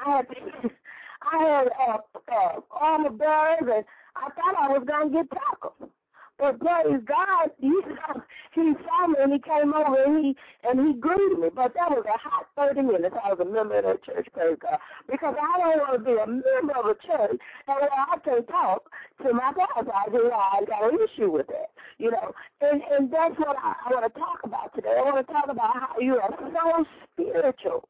I 0.03 0.17
had 0.17 0.27
to, 0.29 0.69
I 1.31 1.37
had 1.37 1.67
uh, 1.87 1.97
uh, 2.31 2.59
armor 2.71 3.11
bearers, 3.11 3.61
and 3.61 3.85
I 4.15 4.29
thought 4.31 4.55
I 4.57 4.69
was 4.69 4.83
gonna 4.87 5.11
get 5.11 5.29
tackled. 5.29 5.91
But 6.39 6.59
praise 6.59 7.01
God, 7.05 7.49
he 7.59 7.73
saw, 7.83 8.21
he 8.53 8.73
saw 8.85 9.07
me 9.07 9.15
and 9.21 9.33
he 9.33 9.39
came 9.39 9.73
over 9.73 10.03
and 10.03 10.25
he 10.25 10.35
and 10.63 10.87
he 10.87 10.93
greeted 10.93 11.39
me. 11.39 11.49
But 11.53 11.73
that 11.73 11.89
was 11.89 12.05
a 12.05 12.17
hot 12.17 12.47
thirty 12.55 12.81
minutes. 12.81 13.15
I 13.23 13.33
was 13.33 13.39
a 13.41 13.45
member 13.45 13.79
of 13.79 13.85
that 13.85 14.03
church, 14.03 14.27
praise 14.33 14.57
God, 14.61 14.77
because 15.09 15.35
I 15.39 15.57
don't 15.57 15.79
want 15.79 15.93
to 15.97 16.05
be 16.05 16.13
a 16.13 16.27
member 16.27 16.77
of 16.77 16.85
a 16.85 16.95
church 17.05 17.41
and 17.67 17.77
where 17.81 17.89
I 17.89 18.17
can 18.23 18.45
talk 18.45 18.89
to 19.25 19.33
my 19.33 19.51
pastor. 19.53 19.91
I 19.91 20.05
just 20.13 20.29
I 20.31 20.61
got 20.67 20.93
an 20.93 20.99
issue 21.01 21.31
with 21.31 21.47
that, 21.47 21.73
you 21.97 22.11
know. 22.11 22.31
And 22.61 22.81
and 22.91 23.11
that's 23.11 23.37
what 23.39 23.57
I, 23.57 23.73
I 23.85 23.89
want 23.89 24.13
to 24.13 24.19
talk 24.19 24.39
about 24.43 24.75
today. 24.75 24.93
I 24.97 25.01
want 25.01 25.25
to 25.25 25.33
talk 25.33 25.49
about 25.49 25.73
how 25.73 25.99
you 25.99 26.17
are 26.17 26.33
so 26.53 26.85
spiritual. 27.13 27.89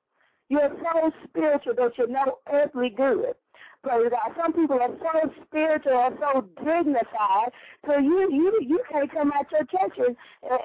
You're 0.49 0.71
so 0.79 1.11
spiritual 1.27 1.75
that 1.75 1.91
you're 1.97 2.07
no 2.07 2.39
earthly 2.51 2.89
good. 2.89 3.35
Praise 3.87 4.11
God. 4.11 4.35
Some 4.35 4.51
people 4.53 4.79
are 4.81 4.91
so 4.99 5.31
spiritual 5.47 5.93
and 5.93 6.17
so 6.19 6.41
dignified, 6.57 7.51
so 7.85 7.97
you 7.97 8.27
you 8.29 8.59
you 8.61 8.83
can't 8.91 9.09
come 9.11 9.31
out 9.31 9.45
your 9.49 9.63
church 9.63 9.95
and, 9.97 10.15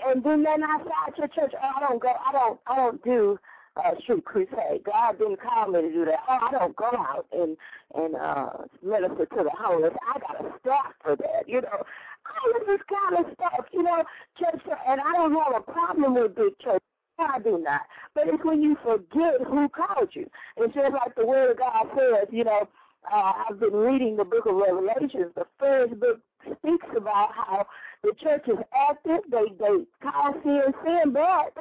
and 0.07 0.25
do 0.25 0.37
nothing 0.37 0.65
outside 0.65 1.17
your 1.17 1.29
church. 1.29 1.53
Oh, 1.55 1.73
I 1.77 1.81
don't 1.81 2.03
go. 2.03 2.09
I 2.09 2.33
don't. 2.33 2.59
I 2.67 2.75
don't 2.75 3.05
do 3.05 3.39
uh, 3.77 3.93
street 4.03 4.25
crusade. 4.25 4.83
God 4.85 5.19
didn't 5.19 5.41
call 5.41 5.69
me 5.69 5.83
to 5.83 5.93
do 5.93 6.05
that. 6.05 6.19
Oh, 6.29 6.39
I 6.43 6.51
don't 6.51 6.75
go 6.75 6.87
out 6.87 7.27
and 7.33 7.57
and 7.95 8.17
uh, 8.17 8.51
minister 8.83 9.27
to 9.27 9.45
the 9.45 9.53
homeless. 9.57 9.95
I 10.13 10.19
got 10.19 10.45
a 10.45 10.51
staff 10.61 10.93
for 11.01 11.15
that. 11.15 11.47
You 11.47 11.61
know, 11.61 11.79
all 11.79 12.61
of 12.61 12.67
this 12.67 12.81
kind 12.91 13.25
of 13.25 13.33
stuff. 13.35 13.67
You 13.73 13.85
know, 13.85 14.03
church. 14.37 14.63
And 14.89 15.01
I 15.01 15.13
don't 15.13 15.33
have 15.35 15.63
a 15.63 15.73
problem 15.73 16.15
with 16.15 16.35
big 16.35 16.59
church. 16.59 16.83
I 17.19 17.39
do 17.39 17.63
not. 17.63 17.83
But 18.15 18.25
it's 18.27 18.45
when 18.45 18.63
you 18.63 18.77
forget 18.83 19.47
who 19.47 19.69
called 19.69 20.09
you. 20.13 20.29
It's 20.57 20.75
just 20.75 20.93
like 20.93 21.15
the 21.15 21.25
Word 21.27 21.53
of 21.53 21.59
God 21.59 21.87
says, 21.95 22.29
you 22.33 22.43
know, 22.43 22.67
uh, 23.11 23.33
I've 23.49 23.59
been 23.59 23.73
reading 23.73 24.17
the 24.17 24.25
book 24.25 24.47
of 24.47 24.55
Revelations. 24.55 25.33
The 25.35 25.47
first 25.59 25.99
book 25.99 26.21
speaks 26.45 26.87
about 26.97 27.31
how 27.35 27.67
the 28.03 28.13
church 28.23 28.45
is 28.49 28.59
active. 28.91 29.21
They 29.31 29.55
they 29.59 29.85
call 30.03 30.35
sin 30.43 30.63
sin, 30.85 31.13
but 31.13 31.53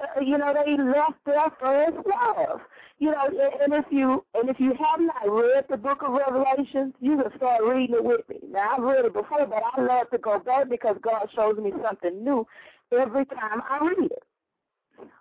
uh, 0.00 0.20
you 0.20 0.38
know 0.38 0.54
they 0.54 0.76
left 0.82 1.18
their 1.26 1.50
first 1.60 1.96
love. 2.06 2.60
You 2.98 3.10
know, 3.10 3.26
and 3.62 3.72
if 3.74 3.86
you 3.90 4.24
and 4.34 4.48
if 4.48 4.60
you 4.60 4.70
have 4.74 5.00
not 5.00 5.28
read 5.28 5.64
the 5.68 5.76
book 5.76 6.02
of 6.02 6.12
Revelations, 6.12 6.94
you 7.00 7.20
can 7.20 7.36
start 7.36 7.62
reading 7.64 7.96
it 7.96 8.04
with 8.04 8.28
me. 8.28 8.36
Now 8.48 8.76
I've 8.76 8.82
read 8.82 9.04
it 9.04 9.12
before, 9.14 9.46
but 9.46 9.62
I 9.74 9.80
love 9.82 10.10
to 10.10 10.18
go 10.18 10.38
back 10.38 10.68
because 10.70 10.96
God 11.02 11.28
shows 11.34 11.56
me 11.58 11.72
something 11.84 12.22
new 12.22 12.46
every 12.92 13.24
time 13.26 13.62
I 13.68 13.78
read 13.84 14.10
it. 14.10 14.22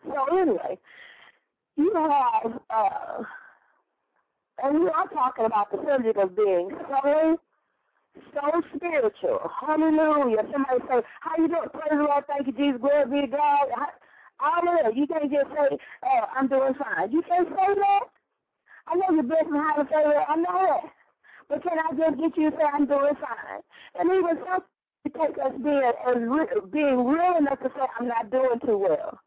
So 0.06 0.38
anyway, 0.38 0.78
you 1.78 1.92
have. 1.96 2.60
uh 2.70 3.24
and 4.64 4.80
we 4.80 4.88
are 4.90 5.08
talking 5.10 5.46
about 5.46 5.72
the 5.72 5.80
subject 5.88 6.18
of 6.18 6.36
being 6.36 6.70
so, 6.90 7.40
so 8.34 8.62
spiritual. 8.76 9.40
Hallelujah. 9.60 10.44
Somebody 10.52 10.80
say, 10.88 11.02
how 11.22 11.38
you 11.38 11.48
doing? 11.48 11.70
Praise 11.74 11.92
the 11.92 12.04
Lord. 12.04 12.24
Thank 12.28 12.48
you, 12.48 12.54
Jesus. 12.54 12.82
Glory 12.82 13.06
be 13.10 13.22
to 13.22 13.38
God. 13.38 13.68
Hallelujah. 14.38 14.96
You 14.96 15.08
can't 15.08 15.32
just 15.32 15.50
say, 15.50 15.78
oh, 16.06 16.24
I'm 16.36 16.48
doing 16.48 16.74
fine. 16.76 17.12
You 17.12 17.22
can't 17.24 17.48
say 17.50 17.74
that. 17.76 18.06
I 18.88 18.96
know 18.96 19.14
you're 19.14 19.24
blessed 19.24 19.48
and 19.48 19.58
highly 19.58 19.86
favored. 19.88 20.26
I 20.28 20.36
know 20.36 20.60
that. 20.68 20.92
But 21.50 21.64
can 21.64 21.78
I 21.78 21.92
just 21.94 22.20
get 22.20 22.38
you 22.38 22.50
to 22.50 22.58
say, 22.58 22.64
I'm 22.74 22.86
doing 22.88 23.14
fine? 23.20 23.62
And 24.00 24.10
even 24.10 24.38
some 24.46 24.64
take 25.10 25.38
us 25.38 25.54
being, 25.64 25.92
as 26.08 26.16
being 26.72 27.06
real 27.06 27.38
enough 27.38 27.60
to 27.60 27.70
say, 27.76 27.86
I'm 28.00 28.08
not 28.08 28.32
doing 28.32 28.60
too 28.66 28.78
well. 28.78 29.20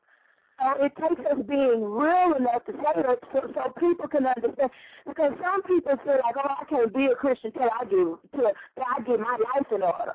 So 0.60 0.84
it 0.84 0.92
takes 0.96 1.20
us 1.26 1.38
being 1.48 1.82
real 1.82 2.34
enough 2.34 2.64
to 2.66 2.72
say 2.72 2.94
it 2.94 3.24
so, 3.32 3.50
so 3.54 3.72
people 3.78 4.08
can 4.08 4.26
understand. 4.26 4.70
Because 5.06 5.32
some 5.42 5.62
people 5.64 5.94
feel 6.04 6.20
like, 6.22 6.36
oh, 6.38 6.54
I 6.60 6.64
can't 6.64 6.94
be 6.94 7.06
a 7.06 7.14
Christian 7.14 7.52
till 7.52 7.68
I 7.68 7.84
get 7.84 7.98
till, 8.32 8.50
till 8.76 8.86
I 8.86 9.00
get 9.02 9.20
my 9.20 9.36
life 9.54 9.66
in 9.74 9.82
order. 9.82 10.14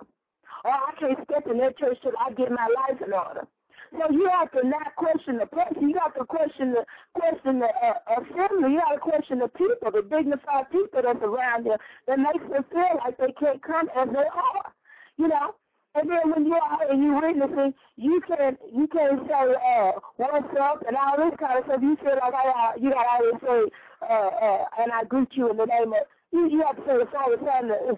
Or 0.64 0.72
I 0.72 0.94
can't 1.00 1.20
step 1.26 1.48
in 1.48 1.58
that 1.60 1.78
church 1.78 1.98
till 2.02 2.14
I 2.20 2.32
get 2.32 2.52
my 2.52 2.68
life 2.68 3.02
in 3.06 3.14
order. 3.14 3.48
So 3.92 4.12
you 4.12 4.30
have 4.30 4.52
to 4.52 4.68
not 4.68 4.96
question 4.96 5.38
the 5.38 5.48
person. 5.48 5.90
You 5.90 5.98
have 6.00 6.14
to 6.16 6.26
question 6.26 6.74
the 6.74 6.86
question 7.20 7.60
the 7.60 7.68
uh, 7.68 8.22
assembly. 8.22 8.74
You 8.74 8.82
have 8.86 8.96
to 8.96 9.00
question 9.00 9.40
the 9.40 9.48
people, 9.48 9.92
the 9.92 10.04
dignified 10.04 10.70
people 10.72 11.02
that's 11.04 11.24
around 11.24 11.66
there 11.66 11.80
that 12.08 12.20
makes 12.20 12.46
them 12.52 12.64
feel 12.72 13.00
like 13.04 13.18
they 13.18 13.34
can't 13.40 13.62
come 13.64 13.90
as 13.96 14.08
they 14.10 14.30
are. 14.30 14.72
You 15.18 15.28
know, 15.28 15.56
and 15.96 16.10
then 16.10 16.32
when 16.32 16.46
you're 16.46 16.64
out 16.64 16.90
and 16.90 17.04
you're 17.04 17.20
witnessing, 17.22 17.74
you 17.96 18.22
can't 18.28 18.58
you 18.74 18.88
can't 18.88 19.28
say 19.28 19.34
uh, 19.34 19.92
what's 20.18 20.56
up 20.62 20.84
and 20.88 20.96
all 20.96 21.18
this 21.18 21.36
kind 21.40 21.60
of 21.60 21.66
stuff. 21.66 21.82
You 21.82 21.98
feel 21.98 22.18
like 22.22 22.34
I 22.34 22.50
uh, 22.50 22.80
you 22.80 22.92
got 22.92 23.04
to 23.04 23.10
always 23.10 23.42
say 23.42 23.72
uh, 24.02 24.14
uh, 24.14 24.66
and 24.80 24.92
I 24.92 25.04
greet 25.06 25.30
you 25.34 25.50
in 25.50 25.58
the 25.58 25.66
name 25.66 25.94
of 25.94 26.06
you 26.32 26.48
you 26.50 26.64
have 26.66 26.76
to 26.76 26.82
say 26.86 26.94
it's 26.96 27.12
all 27.18 27.32
the 27.32 27.38
time. 27.38 27.70
That, 27.70 27.98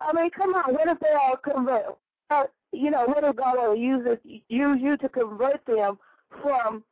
I 0.00 0.12
mean, 0.12 0.30
come 0.30 0.54
on. 0.54 0.74
What 0.74 0.88
if 0.88 1.00
they 1.00 1.14
all 1.14 1.36
convert? 1.36 1.98
Uh, 2.30 2.44
you 2.72 2.90
know, 2.90 3.04
what 3.06 3.24
if 3.24 3.36
God 3.36 3.56
will 3.56 3.76
use 3.76 4.06
it, 4.06 4.20
use 4.48 4.78
you 4.80 4.96
to 4.98 5.08
convert 5.08 5.64
them 5.66 5.98
from 6.42 6.84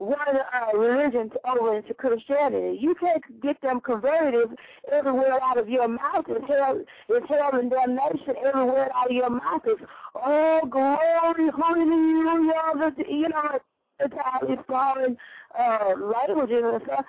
one 0.00 0.18
uh, 0.18 0.76
religion 0.76 1.28
to, 1.30 1.38
over 1.46 1.76
into 1.76 1.92
Christianity? 1.92 2.78
You 2.80 2.94
can't 2.98 3.22
get 3.42 3.60
them 3.60 3.80
converted 3.80 4.48
every 4.90 5.12
word 5.12 5.38
out 5.42 5.58
of 5.58 5.68
your 5.68 5.86
mouth 5.88 6.24
is 6.28 6.42
hell, 6.48 6.80
is 6.80 7.22
hell 7.28 7.50
and 7.52 7.70
damnation. 7.70 8.34
Every 8.46 8.64
word 8.64 8.88
out 8.94 9.10
of 9.10 9.12
your 9.12 9.30
mouth 9.30 9.62
is 9.66 9.76
oh 10.14 10.60
glory, 10.68 11.50
hallelujah. 11.56 12.94
You 13.06 13.28
know, 13.28 13.58
it's 14.00 14.14
how 14.14 14.40
it's 14.42 14.62
foreign 14.66 15.16
uh, 15.58 15.92
languages 16.00 16.64
and 16.64 16.82
stuff. 16.84 17.04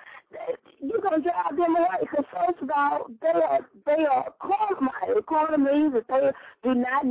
You're 0.80 1.00
gonna 1.00 1.22
drive 1.22 1.56
them 1.56 1.76
away 1.76 1.98
because 2.02 2.24
first 2.30 2.62
of 2.62 2.70
all, 2.76 3.06
they 3.22 3.28
are 3.28 3.60
they 3.86 4.04
are 4.04 4.34
carnal. 4.40 5.22
Carnal 5.26 5.58
means 5.58 5.94
that 5.94 6.04
they 6.08 6.30
do 6.62 6.74
not 6.74 7.04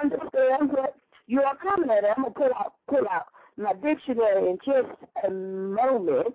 understand 0.00 0.70
what 0.70 0.94
you 1.26 1.42
are 1.42 1.56
coming 1.56 1.90
at. 1.90 2.04
I'm 2.04 2.22
gonna 2.22 2.34
pull 2.34 2.50
out 2.56 2.74
pull 2.88 3.08
out 3.10 3.26
my 3.58 3.72
dictionary 3.74 4.50
in 4.50 4.58
just 4.64 4.88
a 5.26 5.30
moment. 5.30 6.34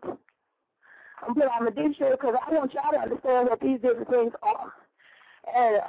I'm 1.25 1.33
put 1.33 1.43
out 1.43 1.61
my 1.63 1.69
dictionary 1.69 2.17
because 2.19 2.35
I 2.35 2.51
want 2.53 2.73
y'all 2.73 2.91
to 2.91 2.99
understand 2.99 3.49
what 3.49 3.61
these 3.61 3.79
different 3.81 4.09
things 4.09 4.33
are. 4.43 4.73
And 5.55 5.81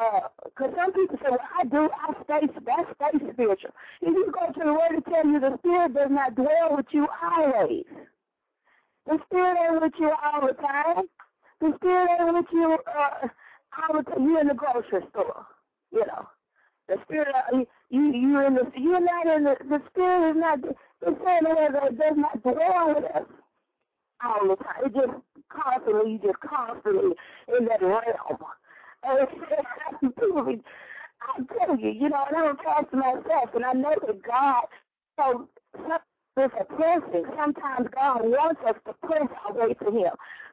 because 0.44 0.72
some 0.76 0.92
people 0.92 1.16
say, 1.18 1.30
well, 1.30 1.40
I 1.58 1.64
do, 1.64 1.88
I 1.90 2.12
stay, 2.24 2.46
that's 2.46 2.90
stay 2.94 3.32
spiritual. 3.32 3.70
If 4.02 4.14
you 4.14 4.32
go 4.32 4.52
to 4.52 4.64
the 4.64 4.72
word 4.72 4.94
to 4.96 5.10
tell 5.10 5.26
you 5.26 5.40
the 5.40 5.58
spirit 5.58 5.94
does 5.94 6.10
not 6.10 6.34
dwell 6.34 6.76
with 6.76 6.86
you 6.92 7.06
always. 7.22 7.84
The 9.06 9.18
spirit 9.26 9.58
ain't 9.62 9.82
with 9.82 9.92
you 9.98 10.10
all 10.10 10.46
the 10.46 10.54
time. 10.54 11.04
The 11.60 11.72
spirit 11.76 12.10
ain't 12.20 12.34
with 12.34 12.46
you 12.52 12.78
uh, 12.86 13.28
all 13.78 13.98
the 13.98 14.02
time. 14.10 14.24
You're 14.24 14.40
in 14.40 14.48
the 14.48 14.54
grocery 14.54 15.06
store, 15.10 15.46
you 15.92 16.04
know. 16.06 16.26
The 16.88 16.96
spirit, 17.04 17.34
uh, 17.34 17.58
you 17.90 18.12
you 18.12 18.46
in 18.46 18.54
the 18.54 18.70
you're 18.76 19.00
not 19.00 19.26
in 19.26 19.44
the 19.44 19.56
the 19.68 19.80
spirit 19.90 20.30
is 20.30 20.36
not. 20.36 20.58
It's 21.06 21.20
saying 21.24 21.42
that 21.44 21.84
it 21.84 21.98
does 21.98 22.16
not 22.16 22.42
dwell 22.42 22.94
with 22.94 23.04
us 23.04 23.26
all 24.24 24.48
the 24.48 24.56
time. 24.56 24.84
It 24.86 24.94
just 24.94 25.20
constantly, 25.48 26.12
you 26.12 26.18
just 26.18 26.40
constantly 26.40 27.12
in 27.58 27.64
that 27.66 27.82
realm. 27.82 28.04
And 29.02 29.28
people 30.02 30.60
I 31.22 31.42
tell 31.58 31.78
you, 31.78 31.90
you 31.90 32.08
know, 32.08 32.24
and 32.28 32.36
I'm 32.36 32.56
pastor 32.56 32.96
myself, 32.96 33.50
and 33.54 33.64
I 33.64 33.72
know 33.72 33.94
that 34.06 34.22
God, 34.22 34.64
so 35.16 35.48
it's 36.36 36.54
a 36.60 36.64
pressing. 36.64 37.24
Sometimes 37.36 37.88
God 37.94 38.22
wants 38.24 38.60
us 38.68 38.76
to 38.86 38.92
press 39.06 39.28
our 39.46 39.54
way 39.54 39.74
to 39.74 39.84
Him. 39.86 40.12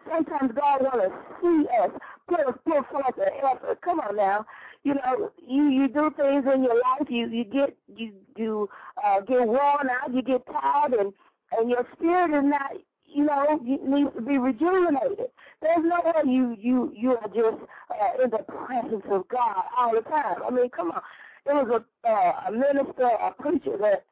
Sometimes 0.10 0.52
God 0.54 0.82
wants 0.82 1.16
to 1.16 1.36
see 1.42 1.68
us 1.84 1.92
put 2.28 2.64
put 2.66 2.88
forth 2.90 3.18
an 3.18 3.34
effort. 3.44 3.82
Come 3.82 4.00
on 4.00 4.16
now, 4.16 4.46
you 4.84 4.96
know, 4.96 5.32
you 5.46 5.70
you 5.70 5.88
do 5.88 6.12
things 6.16 6.46
in 6.54 6.64
your 6.64 6.76
life. 6.76 7.08
You 7.10 7.28
you 7.28 7.44
get 7.44 7.76
you 7.96 8.14
you 8.36 8.70
uh, 9.04 9.22
get 9.22 9.48
worn 9.48 9.90
out. 9.90 10.14
You 10.14 10.22
get 10.22 10.46
tired, 10.48 10.94
and 10.94 11.14
and 11.58 11.70
your 11.70 11.86
spirit 11.96 12.38
is 12.38 12.46
not 12.46 12.72
you 13.14 13.26
know, 13.26 13.60
needs 13.62 14.16
to 14.16 14.22
be 14.22 14.38
rejuvenated. 14.38 15.28
There's 15.62 15.84
no 15.84 16.02
way 16.04 16.32
you 16.32 16.56
you 16.60 16.94
you 16.96 17.12
are 17.12 17.28
just 17.28 17.62
uh, 17.90 18.24
in 18.24 18.30
the 18.30 18.40
presence 18.40 19.04
of 19.12 19.28
God 19.28 19.64
all 19.78 19.94
the 19.94 20.02
time. 20.02 20.38
I 20.46 20.50
mean, 20.50 20.70
come 20.70 20.92
on. 20.92 21.02
There 21.46 21.56
was 21.56 21.82
a 22.06 22.10
uh, 22.10 22.34
a 22.48 22.52
minister, 22.52 23.04
a 23.04 23.34
preacher 23.40 23.78
that 23.80 24.06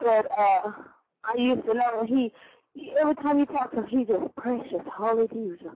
that 0.00 0.26
uh, 0.30 0.72
I 1.24 1.36
used 1.36 1.66
to 1.66 1.74
know. 1.74 2.04
He 2.06 2.32
every 3.00 3.14
time 3.16 3.38
you 3.38 3.46
talk 3.46 3.70
to 3.72 3.78
him, 3.78 3.86
he 3.88 4.04
just 4.04 4.34
precious, 4.36 4.84
holy 4.92 5.28
Jesus, 5.28 5.74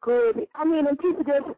good. 0.00 0.46
I 0.54 0.64
mean, 0.64 0.86
and 0.86 0.98
people 0.98 1.24
just, 1.24 1.56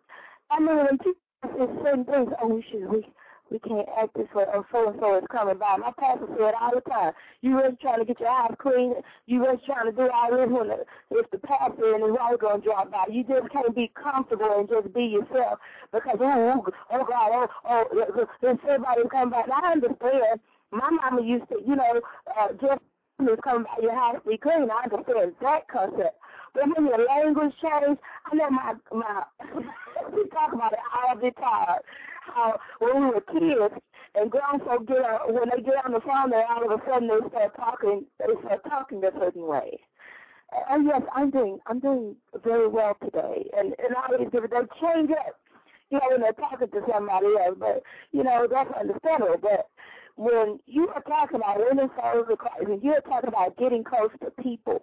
I 0.51 0.61
mean, 0.61 0.77
when 0.77 0.99
people 0.99 1.21
say 1.43 1.83
certain 1.83 2.05
things, 2.05 2.31
oh, 2.43 2.49
we 2.49 2.65
should 2.71 2.89
we 2.91 3.07
we 3.51 3.61
can't 3.61 3.89
act 3.97 4.17
this 4.17 4.27
way, 4.35 4.45
or 4.53 4.67
so 4.73 4.91
and 4.91 4.99
so 4.99 5.19
is 5.19 5.25
coming 5.31 5.59
by. 5.59 5.77
My 5.77 5.93
pastor 5.99 6.27
said 6.37 6.55
all 6.61 6.73
the 6.75 6.81
time, 6.81 7.13
you 7.43 7.57
really 7.57 7.77
trying 7.81 8.01
to 8.01 8.05
get 8.05 8.19
your 8.19 8.29
eyes 8.29 8.51
clean, 8.59 8.95
you 9.27 9.41
really 9.41 9.61
trying 9.65 9.87
to 9.87 9.93
do 9.93 10.11
all 10.13 10.31
this 10.33 10.51
when 10.51 10.69
the, 10.69 10.85
if 11.13 11.31
the 11.31 11.39
pastor 11.39 11.95
and 11.95 12.03
his 12.03 12.13
wife 12.19 12.41
going 12.41 12.61
to 12.61 12.67
drop 12.67 12.91
by. 12.91 13.05
You 13.09 13.23
just 13.23 13.53
can't 13.53 13.75
be 13.75 13.93
comfortable 13.95 14.59
and 14.59 14.69
just 14.69 14.93
be 14.93 15.05
yourself 15.05 15.61
because, 15.93 16.19
oh, 16.21 16.67
oh 16.91 17.05
God, 17.05 17.49
oh, 17.69 17.85
oh, 17.95 18.27
if 18.43 19.11
come 19.11 19.31
by. 19.31 19.43
And 19.43 19.53
I 19.53 19.73
understand. 19.73 20.41
My 20.73 20.91
mama 20.91 21.23
used 21.23 21.49
to, 21.51 21.63
you 21.65 21.77
know, 21.77 22.01
uh, 22.37 22.49
just 22.61 22.83
is 23.21 23.39
coming 23.43 23.65
by 23.65 23.83
your 23.83 23.95
house 23.95 24.17
to 24.23 24.31
be 24.31 24.37
clean. 24.37 24.69
I 24.71 24.85
understand 24.85 25.33
that 25.41 25.69
concept. 25.69 26.19
But 26.55 26.65
when 26.75 26.87
your 26.87 27.05
language 27.05 27.53
change, 27.63 27.99
I 28.31 28.35
know 28.35 28.51
my, 28.51 28.75
my, 28.93 29.25
we 30.13 30.29
talk 30.29 30.53
about 30.53 30.73
it 30.73 30.79
all 30.95 31.17
the 31.17 31.31
time 31.33 31.81
how 32.27 32.59
when 32.79 33.01
we 33.01 33.07
were 33.07 33.21
kids 33.21 33.75
and 34.15 34.31
grown 34.31 34.61
folk 34.65 34.87
get 34.87 34.99
on, 34.99 35.35
when 35.35 35.49
they 35.51 35.63
get 35.63 35.85
on 35.85 35.93
the 35.93 36.01
phone, 36.01 36.31
they 36.31 36.43
all 36.49 36.65
of 36.65 36.81
a 36.81 36.83
sudden 36.87 37.09
they 37.09 37.29
start 37.29 37.55
talking, 37.57 38.05
they 38.19 38.35
start 38.45 38.63
talking 38.65 39.03
a 39.05 39.11
certain 39.19 39.47
way. 39.47 39.79
And 40.71 40.87
yes, 40.87 41.03
I'm 41.15 41.31
doing, 41.31 41.59
I'm 41.67 41.81
doing 41.81 42.17
very 42.45 42.69
well 42.69 42.97
today, 43.03 43.51
and 43.57 43.75
and 43.79 43.95
all 43.97 44.17
these 44.17 44.31
different, 44.31 44.53
they 44.53 44.81
change 44.81 45.11
it, 45.11 45.35
you 45.91 45.99
know, 45.99 46.07
when 46.11 46.21
they're 46.21 46.33
talking 46.33 46.69
to 46.69 46.81
somebody 46.91 47.27
else. 47.45 47.57
But 47.59 47.83
you 48.13 48.23
know, 48.23 48.47
that's 48.51 48.71
understandable. 48.79 49.37
But 49.43 49.69
when 50.17 50.59
you 50.67 50.89
are 50.89 51.03
talking 51.03 51.37
about 51.37 51.59
winning 51.59 51.91
souls 52.01 52.27
of 52.31 52.39
Christ, 52.39 52.65
and 52.69 52.83
you're 52.83 53.01
talking 53.03 53.29
about 53.29 53.57
getting 53.57 53.85
close 53.85 54.11
to 54.23 54.31
people, 54.43 54.83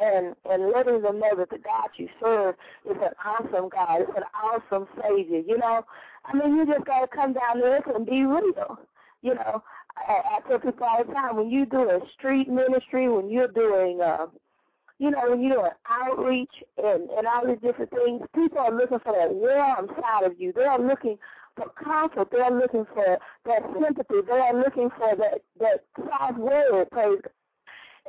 and 0.00 0.34
and 0.50 0.72
letting 0.72 1.02
them 1.02 1.20
know 1.20 1.36
that 1.36 1.50
the 1.50 1.58
God 1.58 1.88
you 1.96 2.08
serve 2.20 2.56
is 2.88 2.96
an 3.00 3.14
awesome 3.24 3.68
God, 3.68 4.02
it's 4.02 4.10
an 4.16 4.24
awesome 4.34 4.86
Savior. 5.00 5.40
You 5.46 5.58
know, 5.58 5.82
I 6.24 6.36
mean, 6.36 6.56
you 6.56 6.66
just 6.66 6.84
gotta 6.84 7.06
come 7.06 7.32
down 7.32 7.60
there 7.60 7.82
and 7.94 8.06
be 8.06 8.24
real. 8.24 8.78
You 9.22 9.34
know, 9.34 9.62
I, 9.96 10.38
I 10.38 10.48
tell 10.48 10.58
people 10.58 10.86
all 10.86 11.04
the 11.04 11.12
time 11.12 11.36
when 11.36 11.50
you 11.50 11.66
do 11.66 11.88
a 11.88 12.00
street 12.18 12.48
ministry, 12.48 13.08
when 13.08 13.30
you're 13.30 13.48
doing, 13.48 14.00
uh, 14.00 14.26
you 14.98 15.10
know, 15.12 15.20
when 15.28 15.40
you're 15.42 15.56
doing 15.56 15.70
outreach 15.88 16.54
and 16.78 17.08
and 17.10 17.26
all 17.26 17.46
these 17.46 17.62
different 17.62 17.90
things, 17.90 18.22
people 18.34 18.58
are 18.58 18.74
looking 18.74 18.98
for 18.98 19.12
that 19.12 19.32
warm 19.32 19.88
side 20.00 20.24
of 20.24 20.40
you. 20.40 20.52
They 20.52 20.64
are 20.64 20.80
looking 20.80 21.18
for 21.56 21.70
comfort. 21.82 22.28
They 22.30 22.38
are 22.38 22.52
looking 22.52 22.86
for 22.94 23.18
that 23.44 23.62
sympathy. 23.74 24.20
They 24.26 24.32
are 24.32 24.58
looking 24.58 24.90
for 24.96 25.16
that 25.16 25.42
that 25.60 25.84
soft 25.96 26.38
word. 26.38 26.90
Praise. 26.90 27.20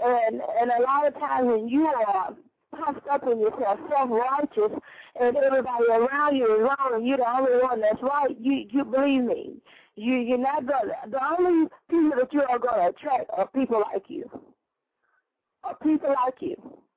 And 0.03 0.41
and 0.59 0.71
a 0.71 0.81
lot 0.83 1.07
of 1.07 1.13
times 1.15 1.47
when 1.47 1.67
you 1.67 1.85
are 1.85 2.35
puffed 2.75 3.07
up 3.11 3.23
in 3.23 3.39
yourself, 3.39 3.79
self 3.89 4.09
righteous, 4.09 4.79
and 5.19 5.37
everybody 5.37 5.85
around 5.91 6.35
you 6.35 6.45
is 6.45 6.61
wrong, 6.61 6.91
and 6.93 7.07
you're 7.07 7.17
the 7.17 7.29
only 7.29 7.61
one 7.61 7.81
that's 7.81 8.01
right. 8.01 8.35
You 8.39 8.65
you 8.69 8.83
believe 8.85 9.23
me. 9.23 9.57
You 9.95 10.15
you're 10.15 10.37
not 10.37 10.65
gonna. 10.65 10.93
The 11.09 11.19
only 11.37 11.69
people 11.89 12.11
that 12.19 12.33
you 12.33 12.41
are 12.41 12.59
gonna 12.59 12.89
attract 12.89 13.29
are 13.37 13.47
people 13.47 13.83
like 13.93 14.03
you. 14.07 14.29
Are 15.63 15.77
people 15.81 16.09
like 16.25 16.35
you 16.41 16.55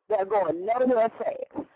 that 0.08 0.20
are 0.20 0.24
going 0.24 0.66
nowhere 0.66 1.10
fast. 1.18 1.66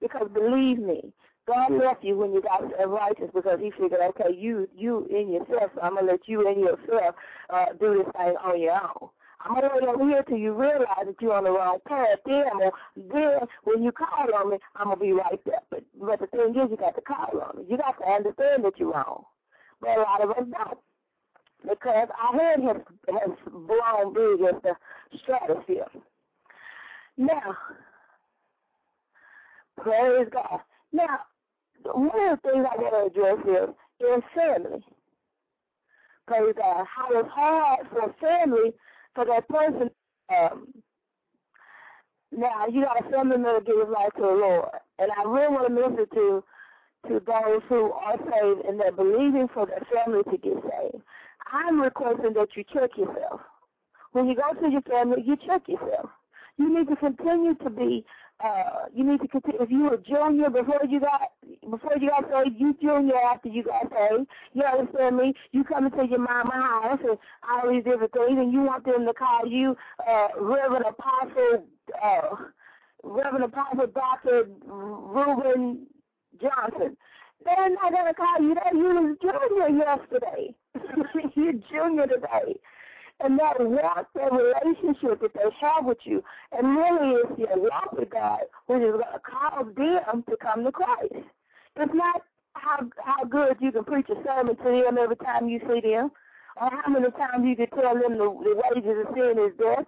Because 0.00 0.28
believe 0.32 0.78
me, 0.78 1.12
God 1.46 1.72
left 1.72 2.02
you 2.02 2.16
when 2.16 2.32
you 2.32 2.40
got 2.40 2.62
righteous 2.88 3.30
because 3.34 3.58
He 3.60 3.70
figured, 3.70 4.00
okay, 4.10 4.34
you 4.34 4.68
you 4.74 5.06
in 5.10 5.32
yourself, 5.32 5.72
so 5.74 5.80
I'm 5.82 5.96
gonna 5.96 6.12
let 6.12 6.26
you 6.26 6.48
in 6.48 6.60
yourself 6.60 7.14
uh, 7.50 7.66
do 7.78 8.02
this 8.02 8.12
thing 8.16 8.34
on 8.42 8.60
your 8.60 8.72
own. 8.72 9.10
I'm 9.44 9.54
gonna 9.54 9.70
wait 9.74 9.88
over 9.88 10.08
here 10.08 10.22
till 10.22 10.38
you 10.38 10.54
realize 10.54 11.04
that 11.04 11.16
you're 11.20 11.34
on 11.34 11.44
the 11.44 11.50
wrong 11.50 11.78
path. 11.86 12.18
Then, 12.24 12.44
I'm 12.50 12.58
gonna, 12.58 12.70
then 12.96 13.48
when 13.64 13.82
you 13.82 13.92
call 13.92 14.26
on 14.34 14.50
me, 14.50 14.58
I'm 14.76 14.84
gonna 14.84 14.96
be 14.96 15.12
right 15.12 15.40
there. 15.44 15.60
But 15.70 15.84
but 16.00 16.20
the 16.20 16.26
thing 16.28 16.50
is, 16.50 16.70
you 16.70 16.76
got 16.78 16.94
to 16.94 17.02
call 17.02 17.40
on 17.40 17.58
me. 17.58 17.66
You 17.68 17.76
got 17.76 17.98
to 17.98 18.06
understand 18.10 18.64
that 18.64 18.78
you're 18.78 18.92
wrong. 18.92 19.24
But 19.80 19.98
a 19.98 20.00
lot 20.00 20.22
of 20.22 20.30
us 20.30 20.44
don't 20.50 20.78
because 21.68 22.08
our 22.22 22.38
head 22.38 22.60
has 22.60 22.76
has 23.08 23.36
blown 23.50 24.14
big 24.14 24.46
as 24.46 24.62
the 24.62 24.74
stratosphere. 25.22 25.86
Now, 27.16 27.56
praise 29.80 30.28
God. 30.32 30.60
Now, 30.92 31.20
one 31.92 32.32
of 32.32 32.38
the 32.42 32.50
things 32.50 32.66
I 32.66 32.76
want 32.80 33.14
to 33.14 33.20
address 33.20 33.38
is 33.46 33.74
is 34.00 34.22
family. 34.34 34.84
Praise 36.26 36.54
God. 36.56 36.86
How 36.86 37.08
it's 37.12 37.28
hard 37.30 37.86
for 37.90 38.14
family 38.20 38.72
for 39.14 39.24
that 39.26 39.48
person. 39.48 39.90
Um, 40.34 40.68
now 42.32 42.66
you 42.66 42.82
got 42.82 43.04
a 43.04 43.10
family 43.10 43.36
member 43.36 43.60
give 43.60 43.88
life 43.88 44.12
to 44.16 44.22
the 44.22 44.28
Lord, 44.28 44.68
and 44.98 45.10
I 45.12 45.28
really 45.28 45.52
want 45.52 45.68
to 45.68 45.74
minister 45.74 46.06
to 46.14 46.44
to 47.08 47.20
those 47.26 47.60
who 47.68 47.92
are 47.92 48.16
saved 48.16 48.64
and 48.66 48.80
they're 48.80 48.90
believing 48.90 49.46
for 49.52 49.66
their 49.66 49.82
family 49.92 50.22
to 50.24 50.38
get 50.38 50.54
saved. 50.54 51.02
I'm 51.52 51.80
requesting 51.80 52.32
that 52.32 52.48
you 52.56 52.64
check 52.72 52.96
yourself. 52.96 53.40
When 54.12 54.26
you 54.26 54.34
go 54.34 54.58
to 54.58 54.70
your 54.70 54.80
family, 54.82 55.22
you 55.24 55.36
check 55.46 55.68
yourself. 55.68 56.08
You 56.56 56.78
need 56.78 56.88
to 56.88 56.96
continue 56.96 57.54
to 57.56 57.70
be 57.70 58.04
uh, 58.42 58.86
you 58.94 59.04
need 59.04 59.20
to 59.20 59.28
continue. 59.28 59.62
If 59.62 59.70
you 59.70 59.84
were 59.84 59.96
junior 59.96 60.50
before 60.50 60.80
you 60.88 61.00
got 61.00 61.32
before 61.70 61.92
you 62.00 62.10
got 62.10 62.24
saved, 62.30 62.56
you 62.58 62.74
junior 62.80 63.14
after 63.32 63.48
you 63.48 63.62
got 63.62 63.90
saved. 63.90 64.26
You 64.52 64.64
understand 64.64 65.16
me? 65.16 65.34
You 65.52 65.64
come 65.64 65.86
into 65.86 66.04
your 66.06 66.18
mama 66.18 66.52
house 66.52 66.98
and 67.08 67.18
all 67.48 67.70
these 67.70 67.84
different 67.84 68.12
things, 68.12 68.38
and 68.38 68.52
you 68.52 68.62
want 68.62 68.84
them 68.84 69.06
to 69.06 69.14
call 69.14 69.46
you 69.46 69.76
uh, 70.08 70.28
Reverend 70.40 70.84
Apostle, 70.86 71.66
uh, 72.02 72.36
Reverend 73.02 73.44
Apostle 73.44 73.86
Dr. 73.86 74.46
Reuben 74.66 75.86
Johnson. 76.40 76.96
They're 77.44 77.70
not 77.70 77.90
to 77.90 78.14
call 78.14 78.40
you 78.40 78.54
that. 78.54 78.72
You 78.72 78.82
was 78.82 79.16
junior 79.20 79.68
yesterday. 79.68 80.54
You're 81.36 81.52
junior 81.70 82.06
today. 82.06 82.58
And 83.20 83.38
that 83.38 83.60
walk, 83.60 84.08
that 84.14 84.32
relationship 84.32 85.20
that 85.20 85.32
they 85.34 85.48
have 85.60 85.84
with 85.84 85.98
you, 86.04 86.22
and 86.52 86.76
really 86.76 87.22
it's 87.22 87.38
your 87.38 87.56
love 87.56 87.96
with 87.96 88.10
God, 88.10 88.40
which 88.66 88.82
is 88.82 88.90
going 88.90 89.12
to 89.12 89.20
cause 89.20 89.66
them 89.76 90.24
to 90.28 90.36
come 90.36 90.64
to 90.64 90.72
Christ. 90.72 91.14
It's 91.76 91.94
not 91.94 92.22
how 92.54 92.80
how 93.02 93.24
good 93.24 93.56
you 93.60 93.72
can 93.72 93.84
preach 93.84 94.08
a 94.10 94.16
sermon 94.24 94.56
to 94.56 94.64
them 94.64 94.98
every 94.98 95.16
time 95.16 95.48
you 95.48 95.60
see 95.60 95.80
them, 95.80 96.10
or 96.60 96.70
how 96.70 96.90
many 96.90 97.10
times 97.12 97.46
you 97.46 97.56
can 97.56 97.70
tell 97.70 97.94
them 97.94 98.18
the, 98.18 98.26
the 98.26 98.62
wages 98.62 99.06
of 99.06 99.14
sin 99.14 99.38
is 99.38 99.56
death. 99.58 99.86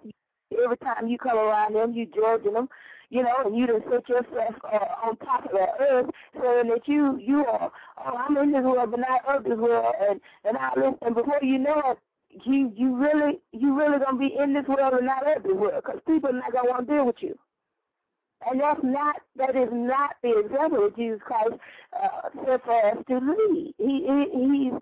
Every 0.63 0.77
time 0.77 1.07
you 1.07 1.17
come 1.17 1.37
around 1.37 1.75
them, 1.75 1.93
you 1.93 2.05
judging 2.05 2.53
them, 2.53 2.69
you 3.09 3.23
know, 3.23 3.35
and 3.45 3.57
you 3.57 3.67
done 3.67 3.83
set 3.91 4.07
yourself 4.07 4.55
uh, 4.63 5.07
on 5.07 5.17
top 5.17 5.45
of 5.45 5.51
the 5.51 5.67
earth, 5.81 6.09
saying 6.33 6.69
that 6.69 6.87
you 6.87 7.17
you 7.21 7.45
are, 7.45 7.71
oh, 8.05 8.15
I'm 8.15 8.37
in 8.37 8.51
this 8.53 8.63
world, 8.63 8.91
but 8.91 9.01
not 9.01 9.21
of 9.27 9.43
this 9.43 9.57
world, 9.57 9.93
and 10.09 10.21
and 10.45 10.57
all 10.57 10.75
this, 10.75 10.97
and 11.01 11.13
before 11.13 11.39
you 11.41 11.57
know 11.57 11.81
it, 11.91 11.99
you 12.45 12.71
you 12.75 12.95
really 12.95 13.39
you 13.51 13.77
really 13.77 13.99
gonna 13.99 14.17
be 14.17 14.35
in 14.37 14.53
this 14.53 14.65
world 14.67 14.93
and 14.93 15.05
not 15.05 15.23
world, 15.45 15.83
because 15.85 16.01
people 16.07 16.29
are 16.29 16.33
not 16.33 16.51
gonna 16.51 16.69
want 16.69 16.87
to 16.87 16.93
deal 16.93 17.05
with 17.05 17.17
you. 17.19 17.37
And 18.49 18.61
that's 18.61 18.79
not 18.83 19.15
that 19.35 19.55
is 19.55 19.69
not 19.71 20.15
the 20.21 20.39
example 20.39 20.81
that 20.83 20.95
Jesus 20.95 21.19
Christ 21.25 21.55
uh, 21.93 22.29
set 22.45 22.63
for 22.63 22.85
us 22.85 22.97
to 23.09 23.17
lead. 23.17 23.73
He, 23.77 24.05
he 24.07 24.71
he's 24.71 24.73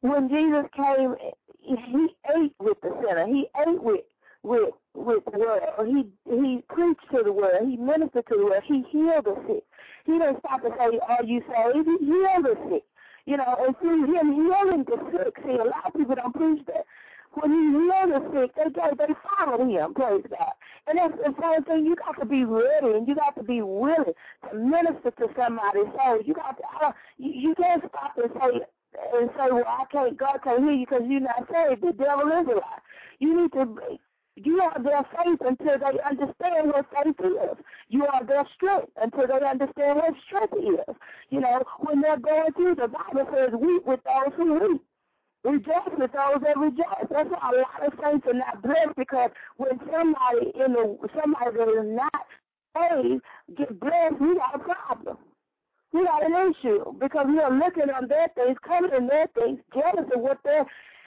when 0.00 0.28
Jesus 0.28 0.66
came, 0.76 1.14
he 1.60 2.08
ate 2.36 2.54
with 2.58 2.78
the 2.82 2.90
sinner. 3.00 3.26
He 3.26 3.46
ate 3.66 3.82
with 3.82 4.04
with 4.42 4.74
with 4.94 5.24
the 5.24 5.38
world. 5.38 5.62
He 5.86 6.06
he 6.30 6.62
preached 6.68 7.10
to 7.12 7.22
the 7.24 7.32
world. 7.32 7.68
He 7.68 7.76
ministered 7.76 8.26
to 8.28 8.36
the 8.36 8.44
world. 8.44 8.62
He 8.66 8.84
healed 8.90 9.24
the 9.24 9.36
sick. 9.46 9.64
He 10.04 10.12
didn't 10.12 10.38
stop 10.40 10.62
to 10.62 10.70
say, 10.70 10.98
"Are 11.08 11.24
you 11.24 11.40
saved?" 11.40 11.86
He 11.86 12.06
healed 12.06 12.44
the 12.44 12.56
sick. 12.70 12.84
You 13.26 13.36
know, 13.36 13.56
and 13.58 13.76
through 13.78 14.06
him 14.06 14.32
healing 14.32 14.84
the 14.86 14.96
sick, 15.10 15.34
see, 15.44 15.58
a 15.58 15.64
lot 15.64 15.86
of 15.86 15.94
people 15.94 16.14
don't 16.14 16.34
preach 16.34 16.64
that. 16.66 16.86
When 17.34 17.50
he 17.50 17.62
healed 17.74 18.14
the 18.14 18.22
sick, 18.32 18.54
they 18.56 18.70
go, 18.70 18.94
they 18.96 19.12
followed 19.36 19.68
him. 19.68 19.94
Praise 19.94 20.24
God. 20.30 20.54
And 20.86 20.96
that's 20.96 21.18
the 21.18 21.34
same 21.42 21.64
thing. 21.64 21.84
You 21.84 21.96
got 21.96 22.18
to 22.20 22.24
be 22.24 22.44
ready, 22.44 22.96
and 22.96 23.06
you 23.06 23.14
got 23.14 23.34
to 23.36 23.42
be 23.42 23.60
willing 23.60 24.14
to 24.48 24.56
minister 24.56 25.10
to 25.10 25.26
somebody's 25.36 25.90
soul. 25.98 26.22
You 26.24 26.34
got 26.34 26.56
to. 26.56 26.86
Uh, 26.86 26.92
you, 27.18 27.50
you 27.50 27.54
can't 27.56 27.82
stop 27.88 28.16
and 28.16 28.30
say 28.32 28.62
and 29.12 29.28
say, 29.36 29.50
"Well, 29.50 29.66
I 29.66 29.84
can't. 29.90 30.16
God 30.16 30.38
can't 30.44 30.62
hear 30.62 30.72
you 30.72 30.86
because 30.86 31.02
you're 31.06 31.20
not 31.20 31.44
saved." 31.50 31.82
The 31.82 31.92
devil 31.92 32.28
is 32.28 32.46
a 32.46 32.54
lie. 32.54 32.80
You 33.18 33.42
need 33.42 33.52
to 33.52 33.98
you 34.36 34.60
are 34.60 34.82
their 34.82 35.02
faith 35.16 35.40
until 35.40 35.78
they 35.78 35.98
understand 36.04 36.68
what 36.68 36.86
faith 36.92 37.16
is. 37.24 37.56
You 37.88 38.06
are 38.06 38.24
their 38.24 38.46
strength 38.54 38.92
until 39.00 39.26
they 39.26 39.46
understand 39.46 39.96
what 39.96 40.14
strength 40.26 40.54
is. 40.54 40.94
You 41.30 41.40
know, 41.40 41.62
when 41.80 42.02
they're 42.02 42.18
going 42.18 42.52
through, 42.52 42.76
the 42.76 42.88
Bible 42.88 43.26
says, 43.32 43.50
weep 43.58 43.86
with 43.86 44.00
those 44.04 44.34
who 44.36 44.54
weep. 44.54 44.82
Rejoice 45.42 45.94
with 45.96 46.12
those 46.12 46.42
that 46.42 46.58
rejoice. 46.58 47.06
That's 47.08 47.30
why 47.30 47.38
a 47.38 47.56
lot 47.62 47.86
of 47.86 47.92
saints 48.02 48.26
are 48.26 48.34
not 48.34 48.62
blessed 48.62 48.96
because 48.96 49.30
when 49.56 49.78
somebody 49.92 50.52
in 50.58 50.72
the 50.72 50.98
somebody 51.14 51.56
that 51.56 51.68
is 51.68 51.86
not 51.86 52.26
saved 52.74 53.22
get 53.56 53.78
blessed, 53.78 54.20
we 54.20 54.34
got 54.34 54.56
a 54.56 54.58
problem. 54.58 55.16
We 55.92 56.04
got 56.04 56.26
an 56.26 56.34
issue 56.50 56.92
because 56.98 57.26
we 57.28 57.38
are 57.38 57.52
looking 57.52 57.88
on 57.94 58.08
their 58.08 58.28
things, 58.34 58.58
coming 58.66 58.90
in 58.96 59.06
their 59.06 59.28
things, 59.38 59.60
jealous 59.72 60.10
of 60.12 60.20
what 60.20 60.38
they're 60.42 60.66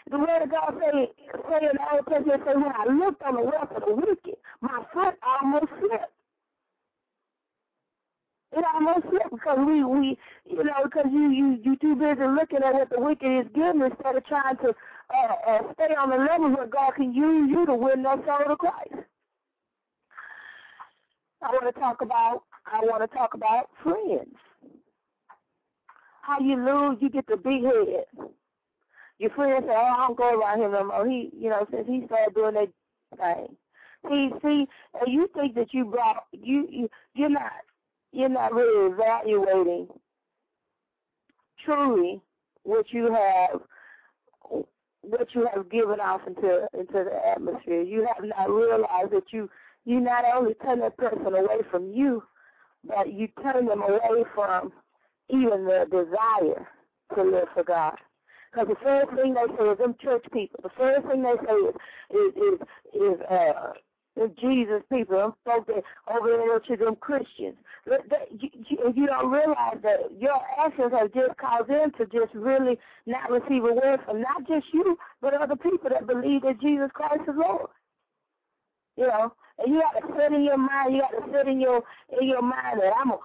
the 0.09 0.17
word 0.17 0.41
of 0.41 0.49
God 0.49 0.73
say, 0.79 1.11
say 1.49 1.59
in 1.61 1.77
the 1.77 1.85
Old 1.93 2.05
Testament, 2.09 2.41
say, 2.45 2.55
when 2.55 2.73
I 2.73 2.85
looked 2.91 3.21
on 3.21 3.35
the 3.35 3.41
wealth 3.41 3.71
of 3.75 3.83
the 3.85 3.93
wicked, 3.93 4.35
my 4.61 4.83
foot 4.93 5.15
almost 5.21 5.71
slipped. 5.79 6.13
It 8.51 8.65
almost 8.73 9.05
slipped 9.09 9.29
because 9.29 9.59
we, 9.59 9.83
we, 9.83 10.17
you 10.45 10.63
know, 10.63 10.81
because 10.83 11.05
you, 11.11 11.29
you, 11.29 11.59
you 11.63 11.75
too 11.77 11.95
busy 11.95 12.25
looking 12.25 12.65
at 12.65 12.73
what 12.73 12.89
the 12.89 12.99
wicked 12.99 13.45
is 13.45 13.45
giving 13.53 13.81
instead 13.81 14.15
of 14.15 14.25
trying 14.25 14.57
to 14.57 14.69
uh, 14.69 15.35
uh, 15.47 15.73
stay 15.73 15.93
on 15.93 16.09
the 16.09 16.17
level 16.17 16.55
where 16.55 16.65
God 16.65 16.95
can 16.95 17.13
use 17.13 17.49
you 17.51 17.67
to 17.67 17.75
win 17.75 18.01
that 18.03 18.25
soul 18.25 18.49
to 18.49 18.55
Christ. 18.55 19.05
I 21.43 21.51
want 21.51 21.73
to 21.73 21.79
talk 21.79 22.01
about, 22.01 22.43
I 22.65 22.79
want 22.81 23.09
to 23.09 23.15
talk 23.15 23.35
about 23.35 23.69
friends. 23.83 24.35
How 26.23 26.39
you 26.39 26.55
lose, 26.55 26.97
you 26.99 27.09
get 27.09 27.27
the 27.27 27.37
big 27.37 27.63
head 27.63 28.33
your 29.19 29.29
friend 29.31 29.63
say, 29.65 29.73
"Oh, 29.75 29.75
I 29.75 30.07
don't 30.07 30.17
go 30.17 30.39
around 30.39 30.61
him 30.61 30.71
no 30.71 30.85
more." 30.85 31.07
He, 31.07 31.29
you 31.33 31.49
know, 31.49 31.65
since 31.71 31.87
he 31.87 32.05
started 32.05 32.33
doing 32.33 32.55
that 32.55 32.69
thing. 33.17 33.55
See, 34.07 34.29
see, 34.41 34.67
and 35.01 35.13
you 35.13 35.29
think 35.35 35.55
that 35.55 35.73
you 35.73 35.85
brought 35.85 36.25
you, 36.31 36.67
you 36.69 36.89
you're 37.13 37.29
not 37.29 37.51
you're 38.11 38.29
not 38.29 38.53
really 38.53 38.93
evaluating 38.93 39.87
truly 41.63 42.21
what 42.63 42.85
you 42.91 43.13
have 43.13 43.61
what 45.01 45.27
you 45.33 45.47
have 45.53 45.69
given 45.69 45.99
off 45.99 46.21
into 46.27 46.67
into 46.73 47.03
the 47.03 47.19
atmosphere. 47.29 47.81
You 47.81 48.07
have 48.15 48.23
not 48.23 48.49
realized 48.49 49.11
that 49.11 49.31
you 49.31 49.49
you 49.85 49.99
not 49.99 50.23
only 50.33 50.53
turn 50.55 50.79
that 50.79 50.97
person 50.97 51.25
away 51.25 51.59
from 51.69 51.91
you, 51.91 52.23
but 52.85 53.11
you 53.11 53.27
turn 53.41 53.65
them 53.65 53.81
away 53.81 54.23
from 54.33 54.71
even 55.29 55.65
the 55.65 55.85
desire 55.89 56.67
to 57.15 57.23
live 57.23 57.47
for 57.53 57.63
God. 57.63 57.97
Because 58.51 58.67
the 58.67 58.75
first 58.83 59.09
thing 59.15 59.33
they 59.33 59.45
say 59.57 59.69
is 59.69 59.77
them 59.77 59.95
church 60.01 60.25
people. 60.33 60.59
The 60.63 60.69
first 60.77 61.07
thing 61.07 61.21
they 61.21 61.35
say 61.45 61.53
is 61.53 61.75
is 62.11 62.33
is, 62.35 62.59
is 62.93 63.21
uh 63.29 63.73
Jesus 64.41 64.81
people. 64.91 65.17
Them 65.17 65.33
folks 65.45 65.67
that 65.67 65.83
over 66.11 66.29
there 66.29 66.59
to 66.59 66.83
them 66.83 66.95
Christians. 66.95 67.55
You, 67.85 68.49
you, 68.69 68.93
you 68.95 69.05
don't 69.07 69.31
realize 69.31 69.77
that 69.83 70.11
your 70.17 70.41
actions 70.59 70.91
have 70.91 71.13
just 71.13 71.37
caused 71.37 71.69
them 71.69 71.91
to 71.97 72.05
just 72.05 72.33
really 72.33 72.77
not 73.05 73.31
receive 73.31 73.63
a 73.63 73.73
word 73.73 73.99
from 74.05 74.21
not 74.21 74.47
just 74.47 74.65
you, 74.73 74.97
but 75.21 75.33
other 75.33 75.55
people 75.55 75.89
that 75.89 76.07
believe 76.07 76.41
that 76.41 76.59
Jesus 76.59 76.89
Christ 76.93 77.21
is 77.27 77.35
Lord. 77.35 77.69
You 78.97 79.07
know, 79.07 79.31
and 79.59 79.73
you 79.73 79.81
got 79.81 79.99
to 79.99 80.13
set 80.17 80.33
in 80.33 80.43
your 80.43 80.57
mind. 80.57 80.95
You 80.95 81.01
got 81.01 81.25
to 81.25 81.31
set 81.31 81.47
in 81.47 81.61
your 81.61 81.83
in 82.19 82.27
your 82.27 82.41
mind 82.41 82.81
that 82.81 82.93
I'm 82.99 83.11
a. 83.11 83.19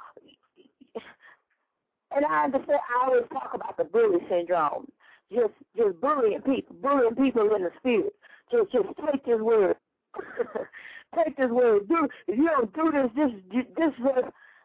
And 2.14 2.24
I 2.24 2.44
understand. 2.44 2.78
I 2.94 3.06
always 3.06 3.24
talk 3.32 3.50
about 3.54 3.76
the 3.76 3.84
bully 3.84 4.20
syndrome 4.28 4.87
just 5.32 5.54
just 5.76 6.00
bullying 6.00 6.40
people, 6.42 6.76
bullying 6.82 7.14
people 7.14 7.54
in 7.54 7.62
the 7.62 7.70
spirit. 7.78 8.12
Just 8.50 8.72
just 8.72 8.88
take 9.10 9.24
this 9.24 9.40
word. 9.40 9.76
take 11.14 11.37
this 11.37 11.50
word. 11.50 11.88
Do 11.88 12.08
if 12.28 12.38
you 12.38 12.46
don't 12.46 12.72
do 12.74 12.92
this, 12.92 13.10
this 13.50 13.64
this 13.76 13.92
was 14.00 14.24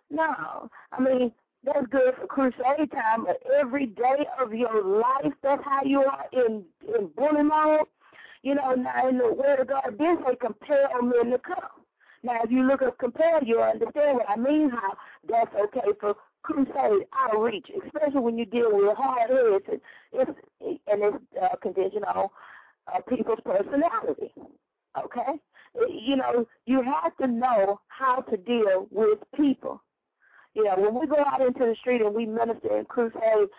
no. 0.09 0.69
I 0.91 0.99
mean 0.99 1.31
that's 1.63 1.85
good 1.87 2.15
for 2.15 2.27
crusade 2.27 2.91
time, 2.91 3.25
but 3.25 3.41
every 3.59 3.87
day 3.87 4.25
of 4.39 4.53
your 4.53 4.81
life, 4.83 5.33
that's 5.43 5.63
how 5.65 5.81
you 5.83 5.99
are 5.99 6.25
in 6.31 6.63
in 6.87 7.07
bully 7.15 7.43
mode. 7.43 7.87
You 8.41 8.55
know, 8.55 8.73
now 8.73 9.09
in 9.09 9.17
the 9.17 9.33
word 9.33 9.59
of 9.59 9.67
God, 9.67 9.95
then 9.97 10.17
say 10.25 10.35
compare 10.39 10.87
men 11.01 11.31
to 11.31 11.39
come. 11.39 11.83
Now, 12.23 12.39
if 12.43 12.51
you 12.51 12.63
look 12.63 12.81
at 12.81 12.97
compare, 12.97 13.43
you 13.43 13.61
understand 13.61 14.17
what 14.17 14.29
I 14.29 14.35
mean. 14.35 14.69
How 14.69 14.93
that's 15.27 15.53
okay 15.55 15.91
for 15.99 16.15
crusade 16.43 17.05
outreach, 17.17 17.67
especially 17.85 18.21
when 18.21 18.37
you 18.37 18.45
deal 18.45 18.69
with 18.71 18.95
hard 18.97 19.29
heads 19.29 19.65
and 19.69 19.81
it's 20.13 20.39
and 20.87 21.03
it's 21.03 21.17
uh, 21.41 22.27
uh, 22.87 23.01
people's 23.07 23.39
personality. 23.45 24.33
Okay, 24.97 25.39
you 25.89 26.15
know 26.15 26.47
you 26.65 26.81
have 26.81 27.15
to 27.17 27.27
know 27.27 27.79
how 27.87 28.21
to 28.21 28.37
deal 28.37 28.87
with 28.91 29.19
people. 29.35 29.81
You 30.53 30.63
know 30.63 30.75
when 30.77 30.99
we 30.99 31.07
go 31.07 31.23
out 31.25 31.41
into 31.41 31.59
the 31.59 31.75
street 31.79 32.01
and 32.01 32.13
we 32.13 32.25
minister 32.25 32.77
and 32.77 32.87
crusade, 32.87 33.49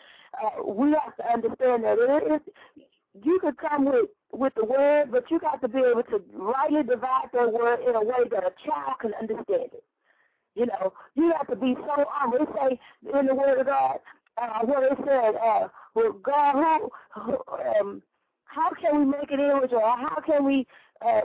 uh, 0.42 0.64
we 0.64 0.90
have 0.90 1.16
to 1.18 1.32
understand 1.32 1.84
that 1.84 1.96
it 1.98 2.32
is 2.32 2.84
you 3.24 3.38
could 3.40 3.56
come 3.56 3.84
with 3.84 4.06
with 4.32 4.52
the 4.54 4.64
word, 4.64 5.10
but 5.10 5.24
you 5.30 5.40
got 5.40 5.60
to 5.60 5.68
be 5.68 5.78
able 5.78 6.04
to 6.04 6.22
rightly 6.34 6.82
divide 6.82 7.28
that 7.32 7.52
word 7.52 7.80
in 7.86 7.94
a 7.96 8.02
way 8.02 8.28
that 8.30 8.44
a 8.44 8.52
child 8.64 8.94
can 9.00 9.12
understand 9.20 9.70
it. 9.72 9.84
You 10.54 10.66
know, 10.66 10.92
you 11.14 11.32
have 11.36 11.46
to 11.48 11.56
be 11.56 11.74
so 11.76 12.04
humble. 12.08 12.38
It 12.42 12.48
say 12.54 13.18
in 13.18 13.26
the 13.26 13.34
Word 13.34 13.60
of 13.60 13.66
God, 13.66 13.98
uh, 14.40 14.60
what 14.64 14.84
it 14.84 14.98
said, 15.04 15.34
uh, 15.36 15.68
well, 15.94 16.12
God, 16.12 16.54
who, 17.14 17.20
who, 17.22 17.80
um, 17.80 18.02
how 18.44 18.70
can 18.70 18.98
we 18.98 19.04
make 19.06 19.30
an 19.30 19.40
image, 19.40 19.72
or 19.72 19.80
how 19.80 20.20
can 20.26 20.44
we, 20.44 20.66
uh, 21.04 21.22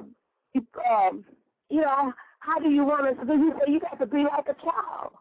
um, 0.90 1.26
you 1.70 1.82
know, 1.82 2.14
how 2.40 2.60
do 2.60 2.70
you 2.70 2.86
want 2.86 3.08
us 3.08 3.16
to 3.20 3.26
be? 3.26 3.34
He 3.34 3.50
said, 3.60 3.74
you 3.74 3.80
got 3.80 4.00
to 4.00 4.06
be 4.06 4.24
like 4.24 4.48
a 4.48 4.56
child. 4.62 5.14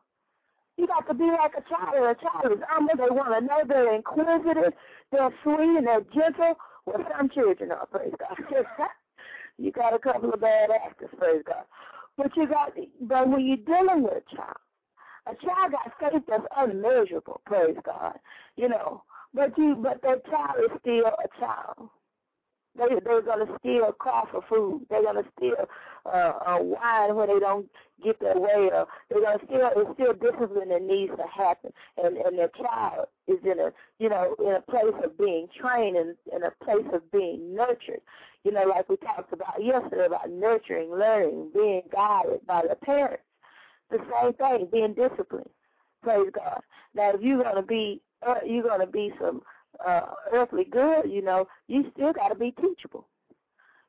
You 0.77 0.87
got 0.87 1.07
to 1.09 1.15
be 1.15 1.25
like 1.25 1.53
a 1.57 1.63
child. 1.69 1.95
A 1.95 2.15
child 2.21 2.53
is 2.53 2.63
humble. 2.69 2.97
They 2.97 3.15
want 3.15 3.33
to 3.33 3.47
know. 3.47 3.63
They're 3.67 3.95
inquisitive. 3.95 4.75
They're 5.13 5.31
sweet 5.43 5.79
and 5.79 5.87
they're 5.87 6.05
gentle. 6.13 6.55
Well, 6.85 7.05
some 7.17 7.31
children 7.31 7.71
are, 7.73 7.87
praise 7.87 8.13
God. 8.19 8.37
you 9.59 9.73
got 9.73 9.95
a 9.95 9.99
couple 9.99 10.33
of 10.33 10.41
bad 10.41 10.71
actors, 10.71 11.09
praise 11.19 11.43
God. 11.47 11.65
But 12.17 12.37
you 12.37 12.47
got, 12.47 12.73
but 13.01 13.29
when 13.29 13.45
you're 13.47 13.57
dealing 13.57 14.03
with 14.03 14.15
a 14.15 14.37
child, 14.37 14.57
a 15.27 15.35
child 15.45 15.73
got 15.73 16.13
faith 16.13 16.23
that's 16.29 16.45
unmeasurable. 16.57 17.41
Praise 17.47 17.77
God, 17.85 18.19
you 18.57 18.69
know. 18.69 19.03
But 19.33 19.57
you, 19.59 19.75
but 19.75 20.01
that 20.03 20.25
child 20.27 20.57
is 20.65 20.71
still 20.81 21.07
a 21.07 21.41
child. 21.41 21.91
They 22.77 22.87
they're 23.05 23.23
gonna 23.23 23.47
steal 23.61 23.93
car 24.01 24.27
for 24.31 24.43
food. 24.49 24.87
They're 24.91 25.03
gonna 25.03 25.23
steal 25.37 25.55
uh, 26.07 26.33
uh 26.47 26.59
wine 26.61 27.15
when 27.15 27.29
they 27.29 27.39
don't 27.39 27.69
get 28.03 28.19
their 28.21 28.39
way 28.39 28.71
or 28.73 28.87
they're 29.09 29.23
gonna 29.23 29.39
steal 29.47 29.71
it's 29.77 29.91
still 29.95 30.13
discipline 30.13 30.69
that 30.69 30.83
needs 30.83 31.13
to 31.17 31.25
happen 31.33 31.73
and, 31.97 32.17
and 32.17 32.37
their 32.37 32.51
child 32.61 33.07
is 33.29 33.39
in 33.45 33.61
a 33.61 33.71
you 33.99 34.09
know, 34.09 34.35
in 34.41 34.55
a 34.55 34.61
place 34.61 34.95
of 35.05 35.17
being 35.17 35.47
trained 35.59 35.97
and 35.97 36.17
in 36.35 36.43
a 36.43 36.65
place 36.65 36.87
of 36.93 37.11
being 37.13 37.55
nurtured. 37.55 38.01
You 38.45 38.53
know, 38.53 38.65
like 38.65 38.89
we 38.89 38.97
talked 38.97 39.33
about 39.33 39.63
yesterday 39.63 40.07
about 40.07 40.31
nurturing, 40.31 40.91
learning, 40.91 41.51
being 41.55 41.83
guided 41.93 42.47
by 42.47 42.63
the 42.69 42.77
parents. 42.77 43.23
The 43.91 43.99
same 43.99 44.35
thing, 44.35 44.69
being 44.71 44.95
disciplined. 44.95 45.49
Praise 46.03 46.31
God. 46.35 46.61
Now 46.95 47.13
if 47.15 47.23
you're 47.23 47.43
gonna 47.43 47.63
be 47.63 48.03
uh, 48.27 48.35
you're 48.47 48.63
gonna 48.63 48.87
be 48.87 49.13
some 49.21 49.43
uh, 49.87 50.01
earthly 50.33 50.65
good, 50.65 51.11
you 51.11 51.23
know, 51.23 51.47
you 51.69 51.85
still 51.95 52.13
got 52.13 52.29
to 52.29 52.35
be 52.35 52.53
teachable. 52.53 53.09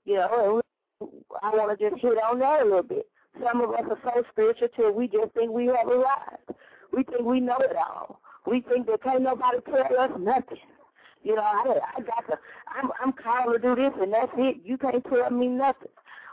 You 0.05 0.15
know, 0.15 0.61
and 1.01 1.11
I 1.41 1.49
want 1.51 1.77
to 1.77 1.89
just 1.89 2.01
hit 2.01 2.13
on 2.23 2.39
that 2.39 2.61
a 2.61 2.65
little 2.65 2.83
bit. 2.83 3.07
Some 3.43 3.61
of 3.61 3.71
us 3.71 3.83
are 3.89 3.99
so 4.03 4.23
spiritual 4.31 4.67
till 4.75 4.91
we 4.91 5.07
just 5.07 5.33
think 5.33 5.51
we 5.51 5.65
have 5.67 5.87
arrived. 5.87 6.53
We 6.93 7.03
think 7.03 7.21
we 7.21 7.39
know 7.39 7.57
it 7.59 7.75
all. 7.75 8.21
We 8.47 8.61
think 8.61 8.87
that 8.87 9.03
can't 9.03 9.23
nobody 9.23 9.57
tell 9.65 9.99
us 9.99 10.11
nothing. 10.19 10.57
You 11.25 11.35
know, 11.35 11.41
I 11.41 11.79
I 11.97 12.01
got 12.01 12.27
to. 12.29 12.37
I'm 12.67 12.91
I'm 13.01 13.11
called 13.11 13.55
to 13.55 13.59
do 13.59 13.73
this, 13.73 13.91
and 13.99 14.13
that's 14.13 14.31
it. 14.37 14.57
You 14.63 14.77
can't 14.77 15.03
tell 15.03 15.31
me 15.31 15.47
nothing. 15.47 15.89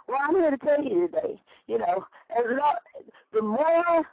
Well, 0.06 0.18
I'm 0.20 0.34
here 0.34 0.50
to 0.50 0.58
tell 0.58 0.84
you 0.84 1.08
today. 1.08 1.40
You 1.66 1.78
know, 1.78 2.04
as 2.30 2.44
long, 2.46 2.74
the 3.32 3.40
more, 3.40 4.06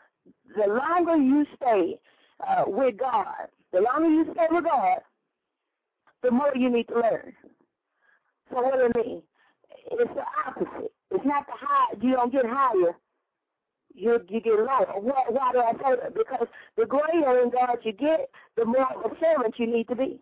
the 0.55 0.73
longer 0.73 1.17
you 1.17 1.45
stay 1.57 1.99
uh, 2.47 2.63
with 2.65 2.95
God, 2.97 3.49
the 3.73 3.81
longer 3.81 4.07
you 4.07 4.23
stay 4.31 4.45
with 4.49 4.63
God, 4.63 4.99
the 6.23 6.31
more 6.31 6.53
you 6.55 6.69
need 6.69 6.87
to 6.87 6.95
learn. 6.95 7.33
So 8.49 8.61
what 8.61 8.75
do 8.75 8.89
I 8.95 9.05
mean? 9.05 9.21
It's 9.91 10.13
the 10.13 10.23
opposite. 10.47 10.93
It's 11.11 11.25
not 11.25 11.45
the 11.47 11.53
high. 11.55 11.93
You 12.01 12.13
don't 12.13 12.31
get 12.31 12.45
higher. 12.45 12.95
You 13.93 14.21
you 14.29 14.39
get 14.39 14.53
lower. 14.53 14.93
Why, 14.95 15.23
why 15.27 15.51
do 15.51 15.59
I 15.59 15.73
say 15.73 15.99
that? 16.01 16.13
Because 16.13 16.47
the 16.77 16.85
greater 16.85 17.41
in 17.41 17.49
God 17.49 17.79
you 17.83 17.91
get, 17.91 18.29
the 18.55 18.63
more 18.63 18.87
of 18.93 19.11
a 19.11 19.15
servant 19.19 19.55
you 19.57 19.67
need 19.67 19.89
to 19.89 19.95
be. 19.95 20.21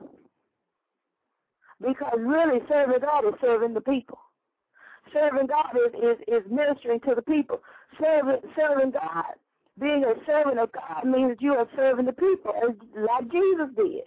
Because 1.81 2.17
really, 2.19 2.59
serving 2.67 3.01
God 3.01 3.27
is 3.27 3.33
serving 3.41 3.73
the 3.73 3.81
people. 3.81 4.17
Serving 5.13 5.47
God 5.47 5.75
is, 5.75 5.93
is, 6.01 6.17
is 6.27 6.51
ministering 6.51 6.99
to 7.01 7.15
the 7.15 7.21
people. 7.21 7.61
Serving 8.01 8.41
serving 8.55 8.91
God, 8.91 9.37
being 9.79 10.03
a 10.03 10.13
servant 10.25 10.59
of 10.59 10.71
God 10.71 11.05
means 11.05 11.29
that 11.29 11.41
you 11.41 11.53
are 11.53 11.67
serving 11.75 12.05
the 12.05 12.13
people, 12.13 12.53
as 12.61 12.75
like 12.95 13.31
Jesus 13.31 13.69
did. 13.75 14.03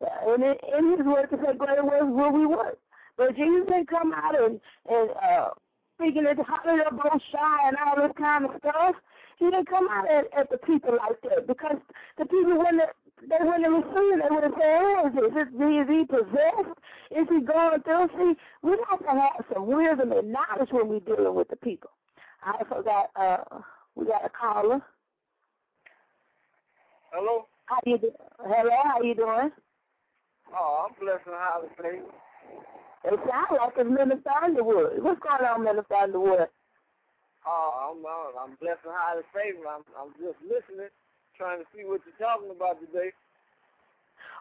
And 0.00 0.42
in, 0.42 0.54
in 0.76 0.96
his 0.96 1.06
work, 1.06 1.30
to 1.30 1.38
said, 1.44 1.58
greater 1.58 1.84
works 1.84 2.04
will 2.06 2.32
we 2.32 2.46
work. 2.46 2.78
But 3.16 3.36
Jesus 3.36 3.66
didn't 3.68 3.88
come 3.88 4.12
out 4.14 4.34
and 4.38 4.60
and 4.88 5.10
uh, 5.10 5.50
speaking 5.96 6.26
at 6.26 6.36
Hallelujah, 6.36 6.90
both 6.92 7.20
shy 7.32 7.68
and 7.68 7.76
all 7.84 7.96
this 7.96 8.16
kind 8.16 8.44
of 8.44 8.52
stuff. 8.58 8.94
He 9.38 9.46
didn't 9.46 9.68
come 9.68 9.88
out 9.90 10.06
at, 10.10 10.24
at 10.36 10.50
the 10.50 10.58
people 10.58 10.92
like 10.92 11.20
that 11.22 11.46
because 11.46 11.76
the 12.18 12.26
people 12.26 12.58
wouldn't 12.58 12.82
they 13.28 13.36
wouldn't 13.40 13.64
have 13.64 13.72
received. 13.72 14.22
They 14.22 14.30
would 14.30 14.44
have 14.44 14.54
said, 14.58 14.80
"Who 14.80 15.06
is 15.06 15.32
this? 15.34 15.42
Is, 15.42 15.52
is 15.54 15.88
he 15.88 16.04
possessed? 16.04 16.78
Is 17.10 17.26
he 17.28 17.40
going 17.40 17.82
through?" 17.82 18.08
See, 18.16 18.32
we 18.62 18.76
have 18.88 19.00
to 19.00 19.10
have 19.10 19.44
some 19.52 19.66
wisdom 19.66 20.12
and 20.12 20.32
knowledge 20.32 20.70
when 20.70 20.88
we're 20.88 21.00
dealing 21.00 21.34
with 21.34 21.48
the 21.48 21.56
people. 21.56 21.90
I 22.44 22.62
forgot. 22.68 23.10
Uh, 23.16 23.60
we 23.94 24.06
got 24.06 24.24
a 24.24 24.30
caller. 24.30 24.80
Hello? 27.12 27.46
How 27.66 27.78
you 27.84 27.98
doing? 27.98 28.12
Hello, 28.38 28.76
how 28.84 29.02
you 29.02 29.14
doing? 29.14 29.50
Oh, 30.54 30.86
I'm 30.88 30.94
blessed 30.98 31.26
and 31.26 31.36
highly 31.38 31.68
favored. 31.76 32.10
It 33.04 33.18
sounds 33.28 33.50
like 33.50 33.72
it's 33.76 33.90
Minister 33.90 34.30
Underwood. 34.30 35.02
What's 35.02 35.20
going 35.20 35.46
on, 35.46 35.64
Minister 35.64 35.94
Underwood? 35.94 36.48
Oh, 37.46 37.94
I'm 37.94 38.04
uh, 38.04 38.36
I'm 38.36 38.56
blessed 38.60 38.84
and 38.84 38.94
highly 38.94 39.22
favored. 39.32 39.66
I'm 39.66 39.82
I'm 39.96 40.12
just 40.20 40.38
listening, 40.44 40.92
trying 41.40 41.58
to 41.58 41.64
see 41.72 41.88
what 41.88 42.04
you're 42.04 42.20
talking 42.20 42.52
about 42.52 42.76
today. 42.84 43.16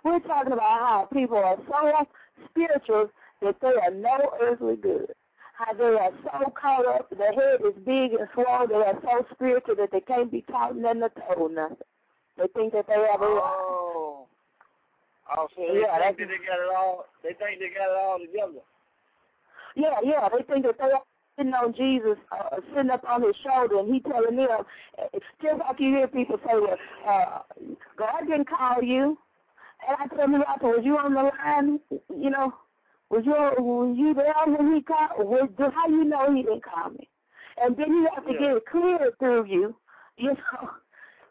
We're 0.04 0.20
talking 0.20 0.52
about 0.52 0.80
how 0.84 1.08
people 1.14 1.38
are 1.38 1.56
so 1.64 2.08
spiritual 2.52 3.08
that 3.42 3.56
they 3.62 3.72
are 3.72 3.92
no 3.92 4.36
earthly 4.42 4.76
good. 4.76 5.16
How 5.56 5.72
they 5.74 5.96
are 5.96 6.12
so 6.24 6.52
caught 6.52 6.86
up, 6.86 7.10
their 7.10 7.32
head 7.32 7.60
is 7.64 7.76
big 7.86 8.20
and 8.20 8.28
swollen, 8.34 8.68
they 8.68 8.76
are 8.76 9.00
so 9.02 9.26
spiritual 9.34 9.76
that 9.76 9.92
they 9.92 10.02
can't 10.02 10.32
be 10.32 10.44
taught 10.52 10.76
nothing 10.76 11.04
or 11.04 11.12
told 11.36 11.56
nothing. 11.56 11.78
They 12.38 12.48
think 12.56 12.74
that 12.74 12.88
they 12.88 12.94
have 12.94 13.22
a 13.22 13.28
right. 13.28 13.44
Oh. 13.44 14.28
Oh, 15.38 15.48
so 15.56 15.62
they 15.72 15.82
Yeah, 15.82 16.00
think 16.00 16.18
that 16.20 16.28
they 16.28 16.40
got 16.44 16.60
it 16.60 16.76
all. 16.76 17.06
They 17.24 17.34
think 17.34 17.60
they 17.60 17.72
got 17.72 17.92
it 17.92 18.00
all 18.00 18.20
together. 18.20 18.64
Yeah, 19.76 20.00
yeah, 20.04 20.28
they 20.28 20.44
think 20.44 20.66
that 20.66 20.78
they 20.80 20.92
are 20.92 21.04
sitting 21.40 21.54
on 21.54 21.74
Jesus, 21.74 22.18
uh, 22.32 22.58
sitting 22.76 22.92
up 22.92 23.04
on 23.08 23.24
his 23.24 23.36
shoulder, 23.44 23.80
and 23.80 23.94
he 23.94 24.02
telling 24.02 24.36
them, 24.36 24.48
just 25.42 25.60
like 25.60 25.80
you 25.80 25.96
hear 25.96 26.08
people 26.08 26.38
say, 26.46 26.54
well, 26.54 26.78
uh, 27.08 27.40
God 27.98 28.28
didn't 28.28 28.50
call 28.50 28.84
you. 28.84 29.18
And 29.88 29.98
I 29.98 30.16
tell 30.16 30.28
me, 30.28 30.40
after, 30.46 30.68
was 30.68 30.82
you 30.84 30.98
on 30.98 31.14
the 31.14 31.24
line? 31.24 31.80
You 32.14 32.30
know, 32.30 32.54
was 33.10 33.24
you 33.26 33.32
was 33.32 33.96
you 33.98 34.14
there 34.14 34.34
when 34.46 34.76
he 34.76 34.82
called? 34.82 35.12
Was, 35.20 35.50
how 35.74 35.88
you 35.88 36.04
know 36.04 36.34
he 36.36 36.44
didn't 36.44 36.64
call 36.64 36.90
me? 36.92 37.08
And 37.62 37.76
then 37.78 37.88
you 37.88 38.10
have 38.14 38.26
to 38.26 38.34
Yeah. 38.34 38.40
get 38.40 38.58
it 38.58 38.66
clear 38.66 39.12
through 39.20 39.46
you, 39.46 39.76
you 40.18 40.34
know, 40.34 40.70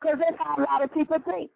because 0.01 0.19
that's 0.19 0.39
how 0.39 0.57
a 0.57 0.63
lot 0.63 0.83
of 0.83 0.93
people 0.95 1.19
think. 1.19 1.51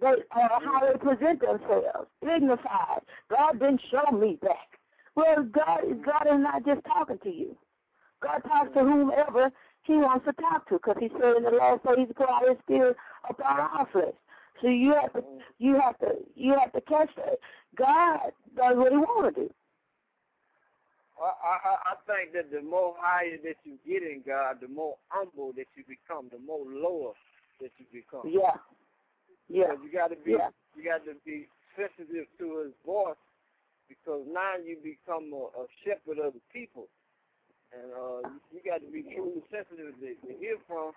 They 0.00 0.08
uh, 0.08 0.48
how 0.60 0.80
they 0.80 0.98
present 0.98 1.40
themselves, 1.40 2.08
dignified. 2.20 3.02
God 3.30 3.60
didn't 3.60 3.80
show 3.92 4.10
me 4.10 4.38
back. 4.42 4.80
Well, 5.14 5.44
God, 5.44 5.82
God 6.04 6.26
is 6.26 6.40
not 6.40 6.64
just 6.66 6.84
talking 6.84 7.18
to 7.22 7.30
you. 7.30 7.56
God 8.24 8.40
talks 8.48 8.72
to 8.74 8.80
whomever 8.80 9.50
He 9.82 9.94
wants 9.94 10.24
to 10.24 10.32
talk 10.40 10.68
to, 10.68 10.74
because 10.80 10.96
He 10.98 11.08
said 11.20 11.36
in 11.36 11.44
the 11.44 11.50
last 11.50 11.84
days 11.84 12.08
He's 12.08 12.16
pour 12.16 12.30
out 12.30 12.48
His 12.48 12.58
Spirit 12.64 12.96
upon 13.28 13.60
our 13.60 13.88
flesh. 13.92 14.16
So 14.62 14.68
you 14.68 14.94
have 14.94 15.12
to, 15.12 15.22
you 15.58 15.78
have 15.78 15.98
to, 15.98 16.16
you 16.34 16.56
have 16.58 16.72
to 16.72 16.80
catch 16.82 17.10
that. 17.16 17.38
God 17.76 18.32
does 18.56 18.76
what 18.76 18.92
He 18.92 18.98
want 18.98 19.34
to 19.34 19.42
do. 19.42 19.50
I, 21.14 21.30
I 21.30 21.74
I 21.92 21.94
think 22.10 22.32
that 22.34 22.50
the 22.50 22.62
more 22.62 22.94
higher 22.98 23.38
that 23.44 23.56
you 23.62 23.78
get 23.86 24.02
in 24.02 24.22
God, 24.26 24.58
the 24.60 24.68
more 24.68 24.96
humble 25.08 25.52
that 25.54 25.66
you 25.76 25.84
become, 25.86 26.26
the 26.32 26.42
more 26.44 26.64
lower 26.66 27.12
that 27.60 27.70
you 27.78 27.86
become. 27.92 28.26
Yeah, 28.26 28.58
yeah, 29.48 29.70
Because 29.70 29.84
you 29.84 29.92
got 29.92 30.08
to 30.10 30.16
be 30.16 30.32
yeah. 30.32 30.50
you 30.74 30.82
got 30.82 31.04
to 31.04 31.14
be 31.24 31.46
sensitive 31.76 32.26
to 32.38 32.66
His 32.66 32.74
voice, 32.84 33.20
because 33.88 34.26
now 34.26 34.54
you 34.58 34.76
become 34.82 35.30
a, 35.32 35.44
a 35.62 35.66
shepherd 35.84 36.18
of 36.18 36.34
the 36.34 36.42
people, 36.52 36.88
and 37.74 37.90
uh, 37.92 38.28
you, 38.54 38.60
got 38.64 38.80
to 38.80 38.90
be 38.90 39.02
truly 39.02 39.42
sensitive 39.50 39.94
to, 39.98 40.08
to 40.26 40.30
hear 40.38 40.56
from 40.66 40.92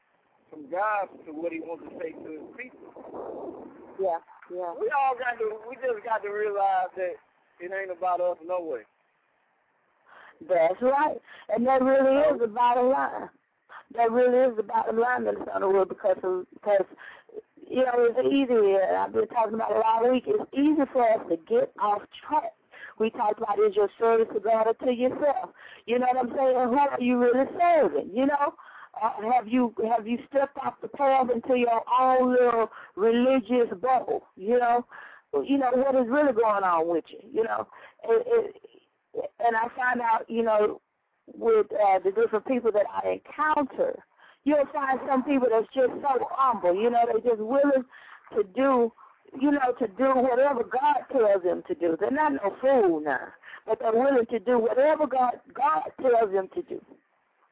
from 0.50 0.70
God 0.72 1.12
to 1.26 1.34
what 1.34 1.52
He 1.52 1.60
wants 1.60 1.84
to 1.84 1.92
say 2.00 2.14
to 2.14 2.30
His 2.38 2.48
people. 2.56 3.68
yeah, 4.00 4.22
yeah. 4.54 4.72
We 4.80 4.88
all 4.94 5.18
got 5.18 5.36
to 5.40 5.58
we 5.68 5.76
just 5.76 6.04
got 6.06 6.24
to 6.24 6.30
realize 6.30 6.94
that 6.96 7.18
it 7.60 7.72
ain't 7.74 7.92
about 7.92 8.22
us 8.22 8.38
no 8.46 8.62
way. 8.62 8.82
That's 10.48 10.82
right. 10.82 11.18
And 11.50 11.66
that 11.66 11.82
really 11.82 12.22
is 12.30 12.40
the 12.40 12.48
bottom 12.48 12.90
line. 12.90 13.30
That 13.96 14.12
really 14.12 14.52
is 14.52 14.58
the 14.58 14.64
bottom 14.64 15.00
line, 15.00 15.24
Minister 15.24 15.52
Underwood, 15.54 15.90
because 15.90 16.18
of, 16.24 16.46
because 16.54 16.86
you 17.70 17.84
know 17.84 17.94
it's 17.96 18.20
easy. 18.28 18.54
and 18.54 18.98
I've 18.98 19.14
been 19.14 19.28
talking 19.28 19.56
about 19.56 19.72
it 19.72 19.84
all 19.84 20.10
week. 20.12 20.26
It's 20.28 20.44
easy 20.54 20.84
for 20.94 21.10
us 21.10 21.26
to 21.30 21.38
get 21.50 21.72
off 21.80 22.02
track. 22.28 22.54
We 23.00 23.10
talked 23.12 23.40
about 23.40 23.60
is 23.60 23.76
your 23.76 23.90
service 24.00 24.28
to 24.34 24.40
God 24.40 24.68
or 24.68 24.74
to 24.86 24.92
yourself. 24.92 25.52
You 25.86 26.00
know 26.00 26.08
what 26.14 26.26
I'm 26.26 26.36
saying? 26.36 26.56
Who 26.56 26.78
are 26.78 27.02
you 27.02 27.20
really 27.20 27.46
serving? 27.60 28.10
You 28.14 28.28
know, 28.28 28.54
uh, 29.02 29.12
have 29.34 29.48
you 29.48 29.74
have 29.90 30.08
you 30.08 30.18
stepped 30.30 30.58
off 30.58 30.76
the 30.82 30.88
path 30.88 31.28
into 31.34 31.58
your 31.58 31.84
own 32.00 32.32
little 32.32 32.70
religious 32.96 33.70
bubble? 33.82 34.24
You 34.36 34.60
know, 34.60 34.86
you 35.46 35.58
know 35.58 35.72
what 35.74 35.96
is 35.96 36.10
really 36.10 36.34
going 36.34 36.64
on 36.64 36.88
with 36.88 37.06
you. 37.10 37.20
You 37.32 37.44
know, 37.44 37.68
it, 38.04 38.28
it, 38.28 38.56
and 39.40 39.56
I 39.56 39.68
find 39.76 40.02
out, 40.02 40.26
you 40.28 40.44
know, 40.44 40.82
with 41.34 41.68
uh, 41.72 42.00
the 42.04 42.12
different 42.12 42.46
people 42.46 42.72
that 42.72 42.86
I 42.92 43.20
encounter, 43.20 44.04
you'll 44.44 44.66
find 44.74 45.00
some 45.08 45.24
people 45.24 45.48
that's 45.52 45.68
just 45.74 45.94
so 46.02 46.28
humble. 46.32 46.76
You 46.76 46.90
know, 46.90 47.06
they're 47.06 47.36
just 47.36 47.42
willing 47.42 47.84
to 48.36 48.44
do, 48.56 48.92
you 49.40 49.52
know, 49.52 49.74
to 49.80 49.88
do 49.88 50.14
whatever 50.16 50.64
God 50.64 51.04
tells 51.12 51.44
them 51.44 51.64
to 51.68 51.76
do. 51.76 51.98
They're 52.00 52.12
not 52.12 52.34
no 52.34 52.56
fool 52.62 53.02
now, 53.02 53.28
but 53.66 53.80
they're 53.80 53.94
willing 53.94 54.26
to 54.32 54.40
do 54.40 54.60
whatever 54.60 55.08
God 55.08 55.34
God 55.54 55.84
tells 56.02 56.32
them 56.32 56.48
to 56.56 56.62
do. 56.62 56.82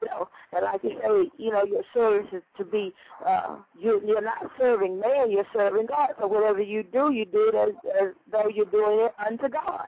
You 0.02 0.10
know, 0.10 0.30
and 0.52 0.66
like 0.66 0.84
you 0.84 0.92
say, 1.02 1.32
you 1.38 1.52
know, 1.52 1.64
your 1.64 1.84
service 1.94 2.28
is 2.34 2.44
to 2.58 2.66
be, 2.66 2.94
uh, 3.26 3.58
you, 3.80 4.02
you're 4.06 4.22
not 4.22 4.52
serving 4.60 5.00
man, 5.00 5.32
you're 5.32 5.48
serving 5.56 5.88
God. 5.88 6.10
So 6.20 6.28
whatever 6.28 6.62
you 6.62 6.84
do, 6.84 7.12
you 7.14 7.26
do 7.26 7.52
it 7.54 7.56
as, 7.56 7.76
as 8.02 8.10
though 8.30 8.50
you're 8.54 8.66
doing 8.66 9.06
it 9.06 9.14
unto 9.26 9.48
God. 9.48 9.88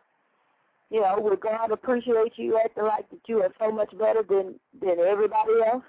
You 0.90 1.02
know, 1.02 1.18
would 1.20 1.42
God 1.42 1.72
appreciate 1.72 2.34
you 2.38 2.60
acting 2.64 2.86
like 2.86 3.10
that 3.10 3.20
you 3.28 3.42
are 3.42 3.54
so 3.60 3.72
much 3.72 3.92
better 3.98 4.24
than 4.28 4.56
than 4.80 5.00
everybody 5.06 5.52
else? 5.66 5.84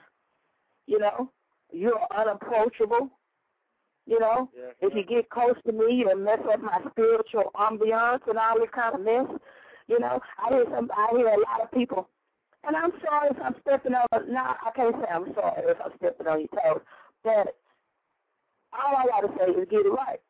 You 0.87 0.99
know, 0.99 1.31
you're 1.73 2.01
unapproachable. 2.17 3.11
You 4.09 4.19
know, 4.19 4.49
Yeah, 4.57 4.73
if 4.81 4.95
you 4.95 5.05
get 5.05 5.29
close 5.29 5.57
to 5.67 5.73
me, 5.73 5.97
you'll 6.01 6.17
mess 6.17 6.41
up 6.51 6.63
my 6.63 6.81
spiritual 6.91 7.53
ambiance 7.55 8.27
and 8.27 8.39
all 8.39 8.59
this 8.59 8.71
kind 8.75 8.95
of 8.95 9.03
mess. 9.03 9.29
You 9.87 10.01
know, 10.01 10.19
I 10.43 10.49
hear 10.49 10.65
some, 10.75 10.91
I 10.97 11.09
hear 11.13 11.29
a 11.29 11.37
lot 11.37 11.61
of 11.63 11.71
people, 11.73 12.09
and 12.65 12.75
I'm 12.75 12.93
sorry 13.05 13.29
if 13.31 13.37
I'm 13.45 13.55
stepping 13.61 13.93
on. 13.93 14.33
No, 14.33 14.41
I 14.41 14.71
can't 14.75 14.95
say 14.97 15.09
I'm 15.13 15.27
sorry 15.35 15.63
if 15.69 15.77
I'm 15.85 15.93
stepping 15.99 16.27
on 16.27 16.41
your 16.41 16.49
toes, 16.57 16.83
but 17.23 17.55
all 18.73 18.97
I 18.97 19.05
gotta 19.13 19.29
say 19.37 19.53
is 19.61 19.69
get 19.69 19.85
it 19.85 19.91
right. 19.93 20.21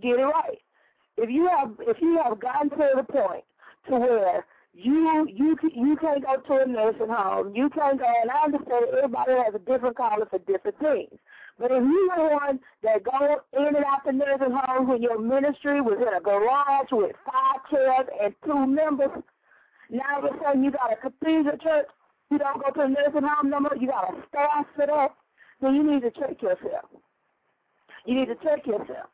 Get 0.00 0.18
it 0.18 0.24
right. 0.24 0.58
If 1.18 1.28
you 1.28 1.46
have, 1.46 1.76
if 1.80 1.98
you 2.00 2.18
have 2.24 2.40
gotten 2.40 2.70
to 2.70 2.88
the 2.96 3.02
point 3.02 3.44
to 3.88 3.98
where 3.98 4.46
you 4.72 5.26
you 5.28 5.56
you 5.74 5.96
can't 6.00 6.24
go 6.24 6.36
to 6.36 6.62
a 6.62 6.66
nursing 6.66 7.08
home, 7.08 7.54
you 7.54 7.68
can't 7.68 7.98
go, 7.98 8.06
and 8.22 8.30
I 8.30 8.44
understand 8.44 8.86
everybody 8.96 9.32
has 9.32 9.54
a 9.54 9.58
different 9.58 9.96
calling 9.96 10.24
for 10.30 10.38
different 10.38 10.78
things. 10.78 11.20
But 11.58 11.72
if 11.72 11.82
you 11.82 12.10
were 12.16 12.34
one 12.34 12.60
that 12.82 13.02
go 13.02 13.42
in 13.58 13.74
and 13.74 13.84
out 13.84 14.04
the 14.06 14.12
nursing 14.12 14.54
home 14.54 14.88
when 14.88 15.02
your 15.02 15.18
ministry 15.18 15.80
was 15.80 15.98
in 15.98 16.14
a 16.14 16.20
garage 16.20 16.88
with 16.92 17.16
five 17.26 17.60
chairs 17.68 18.06
and 18.22 18.34
two 18.44 18.66
members, 18.66 19.10
now 19.90 20.22
all 20.22 20.28
of 20.28 20.34
a 20.34 20.38
sudden 20.38 20.62
you 20.62 20.70
got 20.70 20.92
a 20.92 20.96
cathedral 20.96 21.58
church, 21.58 21.86
you 22.30 22.38
don't 22.38 22.62
go 22.62 22.70
to 22.70 22.80
a 22.86 22.88
nursing 22.88 23.26
home 23.26 23.50
no 23.50 23.60
more, 23.60 23.74
you 23.76 23.88
got 23.88 24.14
a 24.14 24.22
staff 24.28 24.66
for 24.76 24.86
that, 24.86 25.10
then 25.60 25.74
you 25.74 25.82
need 25.82 26.02
to 26.02 26.12
check 26.12 26.40
yourself. 26.40 26.86
You 28.06 28.14
need 28.14 28.26
to 28.26 28.36
check 28.36 28.64
yourself. 28.64 29.10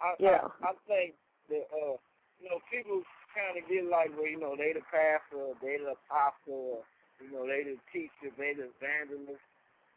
I, 0.00 0.14
Yeah. 0.20 0.44
I, 0.60 0.68
I 0.68 0.72
think 0.86 1.14
that 1.48 1.64
uh, 1.72 1.96
you 2.44 2.52
know, 2.52 2.60
people 2.68 3.00
kind 3.32 3.56
of 3.56 3.64
get 3.64 3.88
like, 3.88 4.12
well, 4.12 4.28
you 4.28 4.38
know, 4.38 4.52
they 4.52 4.76
the 4.76 4.84
pastor, 4.92 5.56
they 5.64 5.80
the 5.80 5.96
apostle, 5.96 6.84
you 7.16 7.32
know, 7.32 7.48
they 7.48 7.64
the 7.64 7.80
teacher, 7.88 8.28
they 8.36 8.52
the 8.52 8.68
evangelist, 8.76 9.40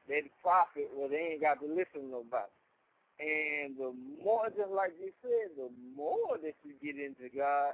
they 0.08 0.22
the 0.22 0.34
prophet. 0.42 0.90
Well, 0.96 1.10
they 1.10 1.36
ain't 1.36 1.42
got 1.42 1.60
to 1.62 1.68
listen 1.68 2.08
to 2.08 2.24
nobody. 2.24 2.52
And 3.20 3.76
the 3.78 3.92
more, 4.24 4.46
just 4.54 4.70
like 4.72 4.94
you 5.02 5.10
said, 5.26 5.58
the 5.58 5.70
more 5.98 6.38
that 6.38 6.54
you 6.64 6.74
get 6.84 7.02
into 7.02 7.34
God, 7.34 7.74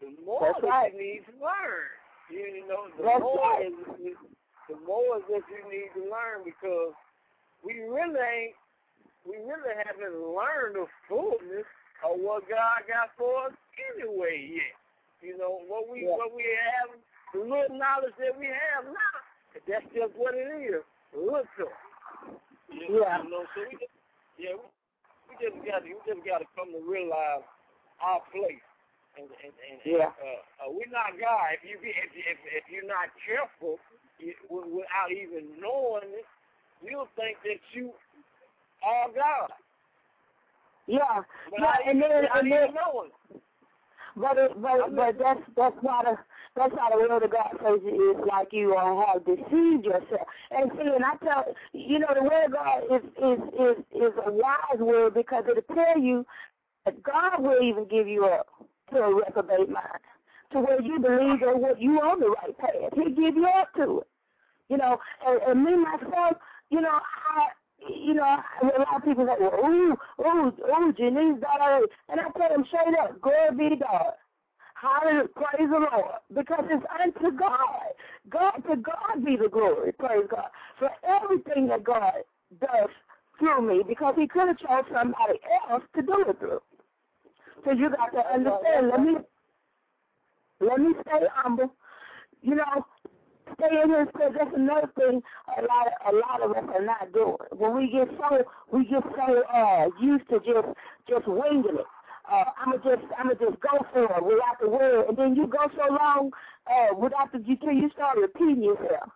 the 0.00 0.14
more 0.24 0.40
That's 0.40 0.60
that 0.62 0.68
right. 0.68 0.92
you 0.94 0.98
need 1.00 1.22
to 1.26 1.34
learn. 1.42 1.90
You 2.30 2.64
know, 2.68 2.88
the 2.96 3.02
That's 3.02 3.20
more 3.20 3.42
right. 3.42 3.66
is, 3.66 4.16
the 4.70 4.78
more 4.86 5.18
that 5.18 5.44
you 5.50 5.60
need 5.66 5.90
to 5.98 6.02
learn 6.08 6.46
because 6.46 6.94
we 7.66 7.80
really 7.82 8.22
ain't, 8.22 8.54
we 9.26 9.36
really 9.36 9.74
haven't 9.84 10.14
learned 10.14 10.76
the 10.76 10.86
fullness 11.08 11.66
of 12.06 12.20
what 12.20 12.48
God 12.48 12.86
got 12.86 13.10
for 13.18 13.48
us 13.50 13.52
anyway 13.96 14.62
yet. 14.62 14.76
You 15.22 15.36
know, 15.38 15.60
what 15.66 15.88
we 15.88 16.04
Yeah. 16.06 16.16
what 16.16 16.34
we 16.34 16.44
have, 16.44 16.96
the 17.32 17.40
little 17.40 17.76
knowledge 17.76 18.14
that 18.18 18.38
we 18.38 18.46
have 18.46 18.84
now, 18.84 19.16
that's 19.66 19.84
just 19.94 20.14
what 20.14 20.34
it 20.34 20.46
is. 20.62 20.84
Little. 21.14 21.72
You 22.70 23.00
Yeah. 23.00 23.22
You 23.22 23.30
know, 23.30 23.44
so 23.54 23.62
we 23.62 23.74
just, 23.78 23.94
yeah, 24.38 24.54
we, 24.58 24.66
we 25.30 25.32
just 25.38 25.56
got 25.66 25.82
to, 25.82 25.88
we 25.88 25.98
just 26.06 26.22
got 26.26 26.38
to 26.42 26.48
come 26.58 26.72
to 26.74 26.82
realize 26.82 27.46
our 28.02 28.20
place. 28.34 28.62
And 29.16 29.30
and 29.30 29.54
and, 29.70 29.78
Yeah. 29.86 30.10
uh, 30.10 30.66
uh, 30.66 30.70
we're 30.74 30.90
not 30.90 31.14
God. 31.22 31.54
If 31.54 31.62
you 31.62 31.78
be, 31.78 31.94
if 31.94 32.10
if 32.18 32.38
if 32.50 32.64
you're 32.66 32.82
not 32.86 33.14
careful, 33.22 33.78
you, 34.18 34.34
without 34.50 35.14
even 35.14 35.54
knowing 35.62 36.10
it, 36.18 36.26
you'll 36.82 37.06
think 37.14 37.38
that 37.46 37.62
you 37.72 37.94
are 38.82 39.06
God. 39.14 39.54
Yeah, 40.86 41.22
But 41.50 41.60
yeah, 41.60 41.66
I 41.66 41.90
and 41.90 42.02
then 42.02 42.26
and 42.34 42.50
then 42.50 42.74
knowing. 42.74 43.10
But 44.16 44.36
it, 44.36 44.50
but 44.60 44.94
but 44.94 45.18
that's 45.18 45.40
that's 45.56 45.78
not 45.82 46.06
a 46.06 46.18
that's 46.56 46.74
not 46.74 46.94
a 46.94 46.98
word 46.98 47.22
of 47.22 47.30
God 47.30 47.50
says 47.62 47.80
it 47.82 47.88
is 47.88 48.24
like 48.28 48.48
you 48.52 48.74
uh, 48.74 49.04
have 49.06 49.24
deceived 49.24 49.84
yourself. 49.84 50.28
And 50.50 50.70
see, 50.74 50.88
and 50.94 51.04
I 51.04 51.16
tell 51.24 51.44
you 51.72 51.98
know 51.98 52.14
the 52.14 52.22
word 52.22 52.46
of 52.46 52.52
God 52.52 52.82
is 52.90 53.02
is 53.18 53.40
is 53.54 53.84
is 53.94 54.12
a 54.24 54.32
wise 54.32 54.78
word 54.78 55.14
because 55.14 55.44
it'll 55.50 55.74
tell 55.74 55.98
you 55.98 56.24
that 56.84 57.02
God 57.02 57.42
will 57.42 57.62
even 57.62 57.86
give 57.88 58.06
you 58.06 58.26
up 58.26 58.46
to 58.92 58.98
a 58.98 59.14
reprobate 59.14 59.68
mind, 59.68 60.04
to 60.52 60.60
where 60.60 60.80
you 60.80 60.98
believe 60.98 61.40
that 61.40 61.58
what 61.58 61.80
you 61.80 61.98
on 62.00 62.20
the 62.20 62.28
right 62.28 62.56
path. 62.58 62.92
He'll 62.94 63.08
give 63.08 63.34
you 63.34 63.48
up 63.48 63.72
to 63.74 64.00
it. 64.00 64.08
You 64.68 64.78
know, 64.78 64.98
and, 65.26 65.40
and 65.42 65.64
me 65.64 65.76
myself, 65.76 66.36
you 66.70 66.80
know, 66.80 66.88
I 66.88 67.48
you 67.86 68.14
know, 68.14 68.22
a 68.62 68.78
lot 68.78 68.96
of 68.96 69.04
people 69.04 69.26
say, 69.26 69.36
well, 69.38 69.60
ooh, 69.62 69.96
ooh, 70.20 70.46
ooh, 70.46 70.92
Janice, 70.94 71.40
da, 71.40 71.80
and 72.08 72.20
I 72.20 72.30
tell 72.38 72.48
them 72.48 72.64
straight 72.68 72.98
up, 72.98 73.20
glory 73.20 73.50
be 73.58 73.68
to 73.70 73.76
God. 73.76 74.12
Hallelujah, 74.74 75.28
praise 75.34 75.70
the 75.70 75.88
Lord, 75.90 76.14
because 76.34 76.64
it's 76.70 76.84
unto 77.02 77.36
God. 77.36 77.94
God, 78.28 78.52
to 78.68 78.76
God 78.76 79.24
be 79.24 79.36
the 79.36 79.48
glory, 79.48 79.92
praise 79.92 80.26
God, 80.30 80.48
for 80.78 80.90
everything 81.06 81.68
that 81.68 81.84
God 81.84 82.12
does 82.60 82.90
through 83.38 83.62
me, 83.68 83.82
because 83.86 84.14
he 84.16 84.26
could 84.26 84.48
have 84.48 84.58
chose 84.58 84.84
somebody 84.92 85.38
else 85.70 85.82
to 85.96 86.02
do 86.02 86.24
it 86.28 86.38
through. 86.38 86.60
So 87.64 87.72
you 87.72 87.90
got 87.90 88.12
to 88.12 88.26
understand, 88.32 88.88
let 88.90 89.00
me, 89.00 89.14
let 90.60 90.78
me 90.80 90.94
stay 91.02 91.26
humble. 91.34 91.72
You 92.42 92.56
know, 92.56 92.86
stay 93.54 93.80
in 93.82 93.90
his 93.90 94.08
presence. 94.14 94.36
That's 94.38 94.56
another 94.56 94.90
thing 94.98 95.22
a 95.58 95.62
lot 95.62 95.86
of 95.88 96.14
a 96.14 96.18
lot 96.18 96.42
of 96.42 96.50
us 96.56 96.70
are 96.74 96.84
not 96.84 97.12
doing. 97.12 97.36
When 97.52 97.76
we 97.76 97.90
get 97.90 98.08
so 98.18 98.44
we 98.72 98.84
get 98.84 99.02
so 99.02 99.42
uh 99.52 99.86
used 100.00 100.28
to 100.30 100.38
just 100.40 100.68
just 101.08 101.26
winging 101.26 101.78
it. 101.78 101.86
Uh 102.30 102.44
I'ma 102.58 102.76
just 102.78 103.04
I'ma 103.18 103.34
just 103.34 103.60
go 103.60 103.84
for 103.92 104.04
it 104.04 104.24
without 104.24 104.58
the 104.60 104.68
word 104.68 105.06
and 105.08 105.16
then 105.16 105.36
you 105.36 105.46
go 105.46 105.70
so 105.76 105.92
long 105.92 106.30
uh 106.70 106.94
without 106.96 107.32
the 107.32 107.38
you 107.40 107.56
you 107.72 107.90
start 107.94 108.16
repeating 108.18 108.62
yourself. 108.62 109.10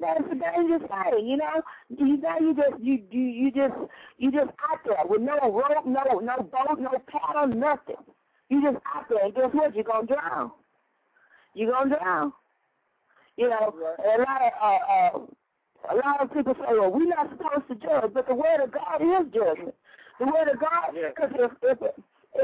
That's 0.00 0.20
a 0.30 0.34
dangerous 0.34 0.82
thing, 0.90 1.26
you 1.26 1.36
know. 1.36 1.62
You 1.90 2.16
now 2.18 2.38
you 2.38 2.54
just 2.54 2.82
you 2.82 3.02
you 3.10 3.20
you 3.22 3.50
just 3.52 3.74
you 4.18 4.32
just 4.32 4.50
out 4.70 4.80
there 4.84 4.96
with 5.04 5.22
no 5.22 5.38
rope, 5.42 5.86
no 5.86 6.18
no 6.20 6.36
boat, 6.42 6.78
no 6.80 6.90
paddle, 7.06 7.48
nothing. 7.48 7.96
You 8.48 8.62
just 8.62 8.82
out 8.94 9.08
there 9.08 9.24
and 9.24 9.34
guess 9.34 9.50
what? 9.52 9.74
You're 9.74 9.84
gonna 9.84 10.06
drown. 10.06 10.50
You're 11.54 11.72
gonna 11.72 11.96
drown. 11.98 12.32
You 13.36 13.48
know, 13.48 13.74
Right. 13.74 14.18
a 14.18 14.22
lot 14.22 14.42
of 14.42 14.52
uh, 14.60 14.92
uh, 14.92 15.94
a 15.94 15.96
lot 15.96 16.20
of 16.20 16.32
people 16.32 16.54
say, 16.54 16.66
"Well, 16.78 16.90
we're 16.92 17.06
not 17.06 17.30
supposed 17.30 17.68
to 17.68 17.74
judge," 17.76 18.12
but 18.12 18.26
the 18.28 18.34
word 18.34 18.60
of 18.62 18.70
God 18.72 19.00
is 19.00 19.32
judgment. 19.32 19.74
The 20.18 20.26
word 20.26 20.48
of 20.48 20.58
God, 20.60 20.90
Yeah. 20.94 21.08
because 21.08 21.30
if, 21.34 21.52
if 21.62 21.78
if 21.82 21.94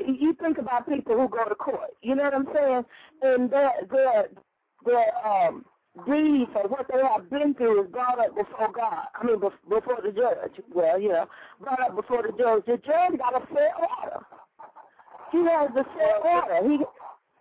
you 0.07 0.35
think 0.41 0.59
about 0.59 0.89
people 0.89 1.17
who 1.17 1.29
go 1.29 1.45
to 1.49 1.55
court, 1.55 1.91
you 2.03 2.15
know 2.15 2.25
what 2.25 2.35
I'm 2.35 2.49
saying, 2.55 2.85
and 3.23 3.51
their 3.51 3.73
their 3.91 4.29
their 4.85 5.27
um 5.27 5.65
deeds 6.07 6.51
or 6.55 6.69
what 6.69 6.87
they 6.93 7.01
have 7.03 7.29
been 7.31 7.55
through 7.55 7.85
is 7.85 7.91
brought 7.91 8.19
up 8.19 8.35
before 8.37 8.71
God. 8.73 9.07
I 9.15 9.27
mean, 9.27 9.41
before 9.41 9.99
the 10.03 10.13
judge. 10.13 10.61
Well, 10.73 11.01
you 11.01 11.09
know, 11.09 11.27
brought 11.61 11.81
up 11.81 11.97
before 11.97 12.23
the 12.23 12.33
judge. 12.37 12.65
The 12.67 12.77
judge 12.85 13.19
got 13.19 13.35
a 13.35 13.47
set 13.49 13.75
order. 13.81 14.25
He 15.33 15.39
has 15.39 15.71
the 15.75 15.85
set 15.97 16.23
order. 16.25 16.69
He 16.69 16.85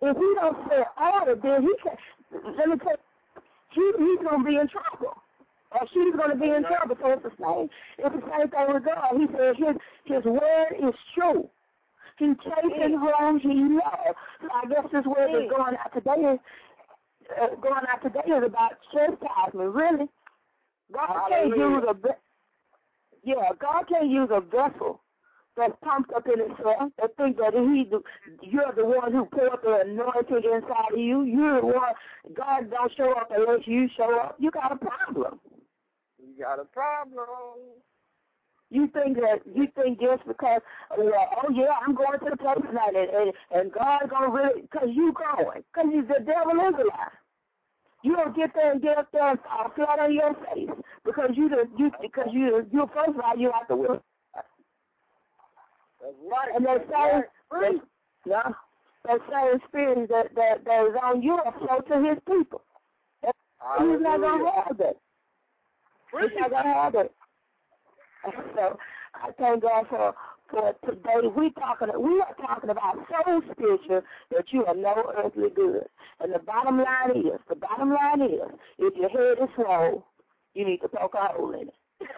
if 0.00 0.16
he 0.16 0.34
don't 0.40 0.58
set 0.68 0.86
order, 0.96 1.34
then 1.42 1.62
he 1.62 1.74
can. 1.82 1.96
Let 2.56 2.68
me 2.68 2.76
tell 2.78 2.96
you, 2.96 3.92
he 3.98 4.04
he's 4.04 4.26
gonna 4.26 4.44
be 4.44 4.56
in 4.56 4.68
trouble. 4.68 5.14
Or 5.70 5.86
she's 5.92 6.14
gonna 6.16 6.36
be 6.36 6.48
in 6.48 6.64
trouble. 6.64 6.96
So 7.00 7.12
it's 7.12 7.22
the 7.22 7.32
same 7.38 7.68
it's 7.98 8.14
the 8.14 8.24
same 8.32 8.48
thing 8.48 8.66
with 8.72 8.84
God. 8.84 9.20
He 9.20 9.26
said 9.36 9.56
his 9.56 9.76
his 10.04 10.24
word 10.24 10.72
is 10.80 10.94
true. 11.14 11.48
He 12.18 12.34
chasing 12.42 12.98
whom 12.98 13.38
he 13.38 13.54
loves. 13.74 14.18
So 14.42 14.48
I 14.52 14.66
guess 14.68 14.90
this 14.92 15.04
word 15.06 15.30
that's 15.32 15.50
going 15.50 15.76
out 15.76 15.92
today 15.94 16.34
is 16.34 16.38
uh, 17.40 17.54
going 17.60 17.84
out 17.88 18.02
today 18.02 18.26
is 18.26 18.44
about 18.44 18.72
chastisement, 18.92 19.74
really. 19.74 20.08
God 20.92 21.28
can't 21.28 21.56
use 21.56 21.84
a 21.88 21.94
yeah, 23.24 23.50
God 23.60 23.84
can't 23.88 24.10
use 24.10 24.30
a 24.32 24.40
vessel 24.40 25.02
that's 25.56 25.74
pumped 25.82 26.12
up 26.12 26.26
in 26.26 26.40
itself 26.40 26.92
that 26.98 27.16
think 27.16 27.36
that 27.36 27.52
he 27.52 27.84
the, 27.90 28.00
you're 28.42 28.72
the 28.76 28.84
one 28.84 29.12
who 29.12 29.26
poured 29.26 29.58
the 29.62 29.80
anointing 29.84 30.50
inside 30.50 30.92
of 30.92 30.98
you. 30.98 31.24
You're 31.24 31.60
the 31.60 31.66
one 31.66 31.92
God 32.34 32.70
don't 32.70 32.92
show 32.96 33.12
up 33.12 33.30
unless 33.34 33.66
you 33.66 33.88
show 33.96 34.18
up. 34.20 34.36
You 34.38 34.50
got 34.50 34.72
a 34.72 34.76
problem. 34.76 35.40
You 36.18 36.44
got 36.44 36.60
a 36.60 36.64
problem. 36.64 37.16
You 38.70 38.86
think 38.88 39.16
that 39.16 39.40
you 39.46 39.66
think 39.74 40.00
just 40.00 40.26
because 40.26 40.60
well, 40.96 41.12
oh 41.42 41.50
yeah, 41.50 41.72
I'm 41.80 41.94
going 41.94 42.18
to 42.18 42.30
the 42.30 42.36
place 42.36 42.58
tonight 42.66 42.94
and 42.94 43.10
and, 43.10 43.32
and 43.50 43.72
God 43.72 44.10
gonna 44.10 44.28
really 44.28 44.62
because 44.62 44.88
you 44.92 45.14
going 45.14 45.62
because 45.72 45.88
the 46.08 46.24
devil 46.24 46.52
is 46.52 46.74
a 46.74 46.84
lie. 46.84 47.16
You 48.02 48.14
don't 48.14 48.36
get 48.36 48.50
there 48.54 48.72
and 48.72 48.82
get 48.82 48.98
up 48.98 49.08
there 49.12 49.30
and 49.30 49.40
fall 49.40 49.72
flat 49.74 49.98
on 49.98 50.12
your 50.12 50.34
face 50.34 50.70
because 51.04 51.30
you 51.34 51.48
the 51.48 51.64
you 51.78 51.90
because 52.00 52.28
you 52.30 52.66
you 52.70 52.88
first 52.94 53.10
of 53.10 53.20
all 53.20 53.36
you 53.36 53.50
have 53.52 53.66
to 53.68 53.76
will 53.76 54.02
right. 56.30 56.54
and 56.54 56.64
that 56.66 56.86
same 56.86 57.22
right. 57.50 57.74
spirit, 57.74 57.82
no, 58.26 58.54
that 59.04 59.20
same 59.30 59.60
spirit 59.68 60.08
that 60.08 60.34
that 60.34 60.64
that 60.64 60.86
is 60.86 60.94
on 61.02 61.22
you 61.22 61.38
flow 61.58 61.80
to 61.80 62.08
his 62.08 62.18
people. 62.26 62.62
He's 63.22 64.00
not 64.00 64.20
gonna 64.20 64.50
have 64.64 64.78
that. 64.78 64.96
He's 66.12 66.30
not 66.38 66.50
gonna 66.50 66.74
have 66.74 66.94
it. 66.94 67.12
So 68.54 68.78
I 69.14 69.30
thank 69.38 69.62
God 69.62 69.86
for 69.88 70.14
for 70.50 70.74
today. 70.84 71.28
We 71.36 71.50
talking 71.50 71.88
we 72.00 72.20
are 72.20 72.34
talking 72.46 72.70
about 72.70 72.96
so 73.10 73.42
spiritual 73.52 74.02
that 74.30 74.44
you 74.50 74.64
are 74.66 74.74
no 74.74 75.12
earthly 75.16 75.50
good. 75.54 75.84
And 76.20 76.32
the 76.32 76.38
bottom 76.40 76.78
line 76.78 77.16
is 77.16 77.40
the 77.48 77.56
bottom 77.56 77.90
line 77.90 78.22
is 78.22 78.50
if 78.78 78.94
your 78.96 79.08
head 79.10 79.42
is 79.42 79.48
swole, 79.54 80.04
you 80.54 80.66
need 80.66 80.78
to 80.78 80.88
poke 80.88 81.14
a 81.14 81.32
hole 81.32 81.52
in 81.54 81.68
it. 81.68 81.74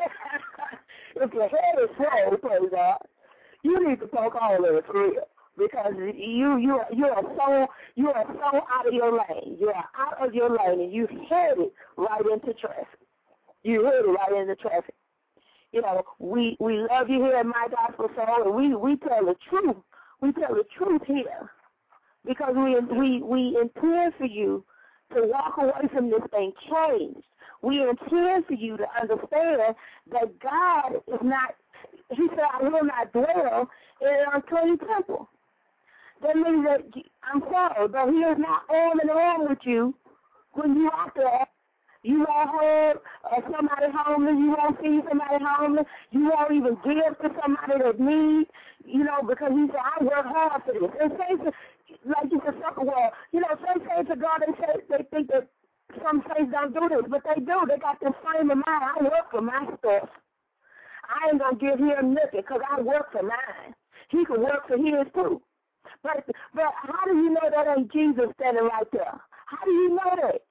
if 1.16 1.32
your 1.32 1.48
head 1.48 1.76
is 1.82 1.90
swole, 1.96 2.36
praise 2.38 2.70
God, 2.70 2.98
you 3.62 3.88
need 3.88 4.00
to 4.00 4.06
poke 4.06 4.34
a 4.34 4.38
hole 4.38 4.64
in 4.64 4.76
it 4.76 4.86
for 4.86 5.02
real. 5.02 5.26
because 5.58 5.92
you 5.96 6.58
you 6.58 6.80
you 6.92 7.06
are 7.06 7.22
so 7.36 7.66
you 7.96 8.08
are 8.10 8.24
so 8.26 8.60
out 8.72 8.86
of 8.86 8.94
your 8.94 9.12
lane. 9.12 9.56
You 9.60 9.68
are 9.68 9.84
out 9.98 10.26
of 10.26 10.34
your 10.34 10.50
lane, 10.50 10.80
and 10.80 10.92
you 10.92 11.06
headed 11.28 11.70
right 11.96 12.24
into 12.32 12.54
traffic. 12.54 12.98
You 13.62 13.84
headed 13.84 14.06
right 14.06 14.40
into 14.40 14.56
traffic. 14.56 14.94
You 15.72 15.82
know, 15.82 16.02
we 16.18 16.56
we 16.58 16.78
love 16.78 17.08
you 17.08 17.22
here 17.22 17.36
at 17.36 17.46
My 17.46 17.68
Gospel 17.70 18.10
Soul, 18.16 18.46
and 18.46 18.54
we 18.54 18.74
we 18.74 18.96
tell 18.96 19.24
the 19.24 19.36
truth. 19.48 19.76
We 20.20 20.32
tell 20.32 20.54
the 20.54 20.64
truth 20.76 21.02
here 21.06 21.50
because 22.26 22.54
we 22.56 22.78
we 22.80 23.22
we 23.22 23.58
intend 23.60 24.14
for 24.18 24.26
you 24.26 24.64
to 25.14 25.22
walk 25.26 25.54
away 25.58 25.88
from 25.92 26.10
this 26.10 26.22
thing 26.32 26.52
changed. 26.70 27.22
We 27.62 27.82
intend 27.82 28.46
for 28.46 28.54
you 28.54 28.76
to 28.78 28.86
understand 29.00 29.76
that 30.10 30.40
God 30.40 30.96
is 31.06 31.20
not. 31.22 31.54
He 32.10 32.28
said, 32.30 32.40
"I 32.52 32.62
will 32.64 32.84
not 32.84 33.12
dwell 33.12 33.70
in 34.00 34.08
an 34.08 34.24
unclean 34.34 34.78
temple." 34.78 35.28
That 36.22 36.36
means 36.36 36.66
that 36.66 36.82
I'm 37.22 37.42
sorry, 37.42 37.88
but 37.88 38.08
He 38.10 38.18
is 38.18 38.38
not 38.38 38.62
arm 38.68 39.00
in 39.00 39.08
arm 39.08 39.48
with 39.48 39.58
you 39.62 39.94
when 40.52 40.74
you 40.74 40.90
out 40.92 41.14
there. 41.14 41.46
You 42.02 42.24
won't 42.26 42.50
hurt 42.50 43.02
uh, 43.24 43.40
somebody 43.52 43.86
homeless. 43.92 44.36
You 44.38 44.56
won't 44.56 44.80
feed 44.80 45.02
somebody 45.08 45.44
homeless. 45.44 45.86
You 46.10 46.30
won't 46.30 46.52
even 46.52 46.74
give 46.84 47.12
to 47.20 47.28
somebody 47.40 47.76
that 47.84 48.00
needs. 48.00 48.50
You 48.84 49.04
know, 49.04 49.20
because 49.26 49.52
He 49.52 49.66
said, 49.68 49.84
"I 49.84 50.04
work 50.04 50.26
hard 50.26 50.62
for 50.64 50.72
this." 50.72 50.90
And 51.00 51.12
saints, 51.20 51.44
like 52.04 52.32
you 52.32 52.40
said, 52.44 52.56
well, 52.78 53.12
you 53.32 53.40
know, 53.40 53.52
some 53.60 53.84
saints 53.84 54.10
of 54.10 54.20
God, 54.20 54.40
they 54.40 54.52
say 54.56 54.80
they 54.88 55.04
think 55.12 55.28
that 55.28 55.48
some 56.02 56.24
saints 56.32 56.52
don't 56.52 56.72
do 56.72 56.88
this, 56.88 57.04
but 57.08 57.22
they 57.24 57.40
do. 57.40 57.66
They 57.68 57.76
got 57.76 58.00
this 58.00 58.16
frame 58.24 58.50
of 58.50 58.58
mind. 58.64 58.84
I 58.84 59.02
work 59.02 59.30
for 59.30 59.42
my 59.42 59.66
stuff. 59.78 60.08
I 61.04 61.28
ain't 61.28 61.40
gonna 61.40 61.56
give 61.56 61.78
him 61.78 62.14
nothing 62.14 62.40
because 62.40 62.60
I 62.64 62.80
work 62.80 63.12
for 63.12 63.22
mine. 63.22 63.74
He 64.08 64.24
can 64.24 64.40
work 64.42 64.66
for 64.68 64.78
his 64.78 65.06
too. 65.14 65.42
But 66.02 66.24
but 66.54 66.72
how 66.80 67.04
do 67.04 67.16
you 67.16 67.30
know 67.30 67.50
that 67.50 67.66
ain't 67.76 67.92
Jesus 67.92 68.30
standing 68.40 68.64
right 68.64 68.88
there? 68.92 69.20
How 69.46 69.64
do 69.64 69.70
you 69.70 69.90
know 69.90 70.16
that? 70.22 70.42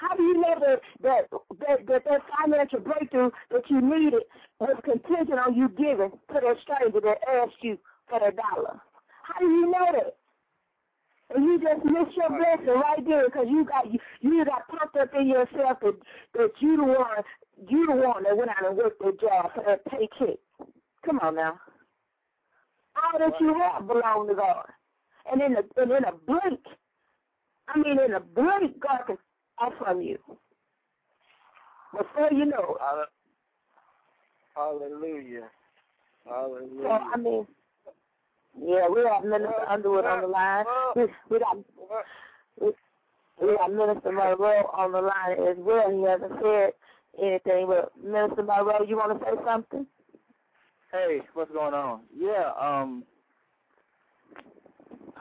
How 0.00 0.16
do 0.16 0.22
you 0.22 0.40
know 0.40 0.54
that 0.60 0.80
that 1.02 1.28
that 1.60 1.86
that, 1.86 2.04
that 2.04 2.20
financial 2.40 2.80
breakthrough 2.80 3.30
that 3.50 3.68
you 3.68 3.82
needed 3.82 4.22
was 4.58 4.80
contingent 4.82 5.38
on 5.38 5.54
you 5.54 5.68
giving 5.68 6.10
to 6.10 6.34
that 6.40 6.56
stranger 6.62 7.00
that 7.00 7.18
asked 7.28 7.60
you 7.60 7.78
for 8.08 8.18
that 8.18 8.34
dollar? 8.34 8.80
How 9.22 9.38
do 9.40 9.44
you 9.44 9.70
know 9.70 9.86
that? 9.92 10.16
And 11.34 11.44
you 11.44 11.60
just 11.60 11.84
miss 11.84 12.16
your 12.16 12.30
blessing 12.30 12.80
right 12.80 13.06
there 13.06 13.26
because 13.26 13.46
you 13.50 13.66
got 13.66 13.92
you 13.92 13.98
you 14.22 14.42
got 14.46 14.66
pumped 14.68 14.96
up 14.96 15.10
in 15.14 15.28
yourself 15.28 15.78
that 15.82 15.96
that 16.32 16.50
you 16.60 16.76
the 16.78 16.82
one 16.82 17.22
you 17.68 17.86
the 17.86 17.92
one 17.92 18.22
that 18.24 18.36
went 18.36 18.50
out 18.50 18.66
and 18.66 18.78
worked 18.78 19.00
that 19.00 19.20
job 19.20 19.50
for 19.54 19.64
that 19.66 19.84
paycheck. 19.84 20.38
Come 21.04 21.18
on 21.20 21.36
now. 21.36 21.60
All 22.96 23.18
that 23.18 23.38
you 23.38 23.52
have 23.52 23.86
belongs 23.86 24.30
to 24.30 24.34
God. 24.34 24.66
And 25.30 25.42
in 25.42 25.56
a 25.56 25.62
and 25.76 25.92
in 25.92 26.04
a 26.04 26.12
blink, 26.26 26.60
I 27.68 27.78
mean 27.78 28.00
in 28.00 28.14
a 28.14 28.20
blink 28.20 28.80
God 28.80 29.00
can 29.06 29.18
off 29.60 29.72
from 29.78 30.00
you. 30.00 30.18
Before 31.96 32.28
you 32.30 32.44
know 32.44 32.76
it. 32.80 33.08
Hallelujah. 34.54 35.48
Hallelujah. 36.26 36.82
So 36.82 36.90
I 36.90 37.16
mean 37.16 37.46
yeah, 38.58 38.88
we 38.88 39.02
have 39.02 39.24
Minister 39.24 39.68
Underwood 39.68 40.04
on 40.04 40.22
the 40.22 40.26
line. 40.26 40.64
We, 40.96 41.06
we 41.30 41.38
got 41.38 41.56
we, 42.60 42.72
we 43.40 43.56
got 43.56 43.72
Minister 43.72 44.12
Monroe 44.12 44.70
on 44.72 44.92
the 44.92 45.00
line 45.00 45.48
as 45.48 45.56
well. 45.58 45.90
He 45.90 46.02
hasn't 46.02 46.32
said 46.42 46.72
anything, 47.22 47.66
but 47.68 47.92
Minister 48.02 48.42
Monroe, 48.42 48.84
you 48.86 48.96
want 48.96 49.18
to 49.18 49.24
say 49.24 49.32
something? 49.44 49.86
Hey, 50.92 51.20
what's 51.34 51.52
going 51.52 51.74
on? 51.74 52.00
Yeah, 52.16 52.50
um, 52.60 53.04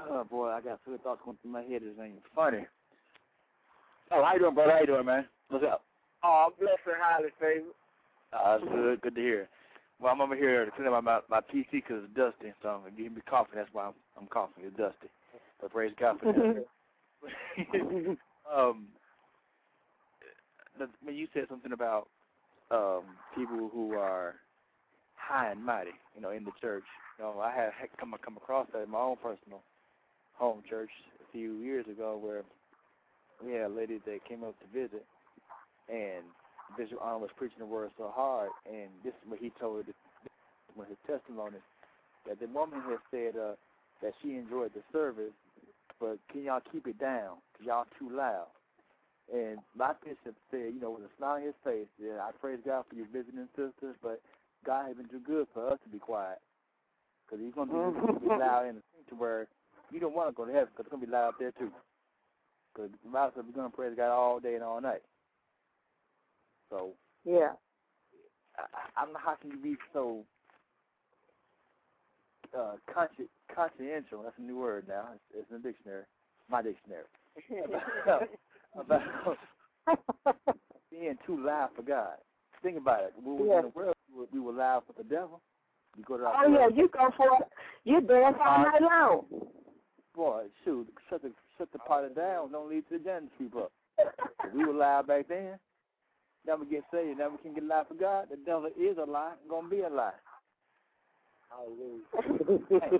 oh 0.09 0.23
boy, 0.23 0.49
I 0.49 0.61
got 0.61 0.79
many 0.87 0.97
thoughts 0.99 1.21
going 1.23 1.37
through 1.41 1.51
my 1.51 1.61
head. 1.61 1.83
This 1.83 1.93
ain't 2.03 2.21
funny. 2.35 2.65
Oh, 4.11 4.23
how 4.23 4.33
you 4.33 4.39
doing, 4.39 4.55
brother? 4.55 4.71
How 4.71 4.79
you 4.79 4.87
doing, 4.87 5.05
man? 5.05 5.25
What's 5.49 5.63
up? 5.65 5.83
Oh, 6.23 6.47
I'm 6.47 6.53
blessed 6.59 6.81
and 6.87 6.95
highly 6.99 7.29
favored. 7.39 7.73
Uh, 8.33 8.57
that's 8.57 8.71
good. 8.71 9.01
Good 9.01 9.15
to 9.15 9.21
hear. 9.21 9.49
Well, 9.99 10.11
I'm 10.11 10.21
over 10.21 10.35
here 10.35 10.65
to 10.65 10.71
clean 10.71 10.87
up 10.87 11.03
my 11.03 11.19
my 11.29 11.41
PC 11.41 11.71
because 11.71 12.03
it's 12.05 12.15
dusty, 12.15 12.53
so 12.61 12.81
you 12.95 13.03
hear 13.03 13.11
me 13.11 13.21
coughing, 13.29 13.55
that's 13.55 13.69
why 13.71 13.85
I'm, 13.87 13.93
I'm 14.19 14.27
coughing. 14.27 14.63
It's 14.65 14.77
dusty. 14.77 15.09
But 15.61 15.71
praise 15.71 15.93
God 15.99 16.19
for 16.19 16.33
that. 16.33 16.65
um, 18.55 18.87
the, 20.77 20.87
when 21.03 21.15
you 21.15 21.27
said 21.33 21.45
something 21.49 21.73
about 21.73 22.07
um 22.71 23.03
people 23.35 23.69
who 23.73 23.93
are 23.93 24.35
high 25.15 25.51
and 25.51 25.63
mighty, 25.63 25.91
you 26.15 26.21
know, 26.21 26.31
in 26.31 26.45
the 26.45 26.51
church. 26.61 26.85
You 27.17 27.25
know, 27.25 27.39
I 27.39 27.51
had 27.51 27.71
come 27.99 28.15
come 28.23 28.37
across 28.37 28.67
that 28.73 28.83
in 28.83 28.89
my 28.89 28.99
own 28.99 29.17
personal 29.21 29.61
home 30.33 30.63
church 30.67 30.89
a 31.21 31.31
few 31.31 31.55
years 31.55 31.85
ago, 31.87 32.19
where 32.21 32.43
we 33.45 33.53
had 33.53 33.71
a 33.71 33.73
lady 33.73 33.99
that 34.05 34.25
came 34.27 34.43
up 34.43 34.55
to 34.59 34.67
visit, 34.73 35.05
and 35.87 36.23
Bishop 36.77 36.99
Arnold 37.01 37.23
was 37.23 37.31
preaching 37.37 37.59
the 37.59 37.65
word 37.65 37.89
so 37.97 38.11
hard, 38.13 38.49
and 38.65 38.89
this 39.03 39.13
is 39.13 39.29
what 39.29 39.39
he 39.39 39.51
told 39.59 39.85
her, 39.85 39.93
when 40.75 40.87
his 40.87 40.97
testimony, 41.07 41.57
that 42.27 42.39
the 42.39 42.47
woman 42.47 42.81
had 42.81 42.99
said 43.11 43.39
uh, 43.39 43.55
that 44.01 44.13
she 44.21 44.35
enjoyed 44.35 44.71
the 44.73 44.81
service, 44.91 45.33
but 45.99 46.19
can 46.31 46.43
y'all 46.43 46.61
keep 46.71 46.87
it 46.87 46.99
down? 46.99 47.37
Cause 47.57 47.65
y'all 47.65 47.85
too 47.97 48.09
loud. 48.15 48.47
And 49.33 49.59
my 49.77 49.93
bishop 50.03 50.35
said, 50.49 50.73
you 50.73 50.79
know, 50.81 50.91
with 50.91 51.03
a 51.03 51.11
smile 51.17 51.35
on 51.37 51.43
his 51.43 51.53
face, 51.63 51.87
yeah, 52.01 52.21
I 52.21 52.31
praise 52.39 52.59
God 52.65 52.85
for 52.89 52.95
you 52.95 53.05
visiting 53.13 53.47
sisters, 53.55 53.95
but 54.01 54.21
God 54.65 54.87
has 54.87 54.97
been 54.97 55.07
too 55.07 55.21
good 55.25 55.47
for 55.53 55.69
us 55.71 55.79
to 55.83 55.89
be 55.89 55.99
quiet. 55.99 56.39
Because 57.25 57.43
he's 57.43 57.53
going 57.53 57.69
to 57.69 58.19
be, 58.19 58.27
loud 58.39 58.67
in 58.67 58.75
the 58.75 59.15
where 59.15 59.47
you 59.91 59.99
don't 59.99 60.15
want 60.15 60.29
to 60.29 60.33
go 60.33 60.45
to 60.45 60.51
heaven 60.51 60.69
because 60.71 60.85
it's 60.85 60.91
going 60.91 61.01
to 61.01 61.07
be 61.07 61.11
loud 61.11 61.33
there 61.39 61.51
too. 61.51 61.71
Because 62.73 62.91
the 63.03 63.09
Bible 63.09 63.31
says 63.35 63.43
we're 63.47 63.53
going 63.59 63.69
to 63.71 63.75
praise 63.75 63.93
God 63.97 64.11
all 64.11 64.39
day 64.39 64.55
and 64.55 64.63
all 64.63 64.79
night. 64.81 65.01
So, 66.69 66.91
Yeah. 67.25 67.53
I, 68.57 69.01
I'm 69.01 69.09
how 69.15 69.35
can 69.35 69.51
you 69.51 69.57
be 69.57 69.75
so 69.93 70.23
uh, 72.57 72.73
consci- 72.95 73.29
consciential? 73.53 74.23
That's 74.23 74.37
a 74.37 74.41
new 74.41 74.57
word 74.59 74.85
now. 74.87 75.09
It's, 75.13 75.23
it's 75.39 75.51
in 75.51 75.61
the 75.61 75.69
dictionary, 75.69 76.03
my 76.49 76.61
dictionary. 76.61 77.05
about 78.79 79.37
being 80.91 81.17
too 81.25 81.43
loud 81.43 81.69
for 81.75 81.81
God. 81.81 82.15
Think 82.61 82.77
about 82.77 83.03
it. 83.03 83.13
When 83.21 83.37
we 83.37 83.43
were 83.43 83.47
Yeah. 83.53 83.59
in 83.59 83.65
the 83.65 83.69
world, 83.69 83.95
we 84.11 84.19
were, 84.19 84.27
we 84.33 84.39
were 84.39 84.51
loud 84.53 84.83
for 84.85 84.93
the 85.01 85.07
devil. 85.07 85.41
You 85.97 86.03
go 86.03 86.17
to 86.17 86.25
our 86.25 86.45
Oh 86.45 86.51
yeah, 86.51 86.67
you 86.75 86.87
go 86.89 87.09
for 87.17 87.25
it. 87.25 87.47
You 87.83 88.01
dance 88.01 88.37
all 88.45 88.63
night 88.63 88.81
long. 88.81 89.25
boy, 90.15 90.43
shoot, 90.63 90.87
shut 91.09 91.21
the 91.23 91.31
shut 91.59 91.71
the 91.71 91.79
party 91.79 92.13
down. 92.15 92.51
Don't 92.51 92.69
leave 92.69 92.87
to 92.89 92.97
the 92.97 93.03
janitor 93.03 93.59
up. 93.59 93.71
we 94.55 94.65
were 94.65 94.73
loud 94.73 95.07
back 95.07 95.27
then. 95.27 95.59
Never 96.47 96.65
get 96.65 96.83
saved. 96.91 97.19
Never 97.19 97.37
can 97.37 97.53
get 97.53 97.63
loud 97.63 97.87
for 97.87 97.95
God. 97.95 98.27
The 98.31 98.37
devil 98.37 98.69
is 98.79 98.97
a 98.97 99.05
lie. 99.05 99.33
Gonna 99.49 99.67
be 99.67 99.81
a 99.81 99.89
lie. 99.89 100.13
Hallelujah. 101.49 102.99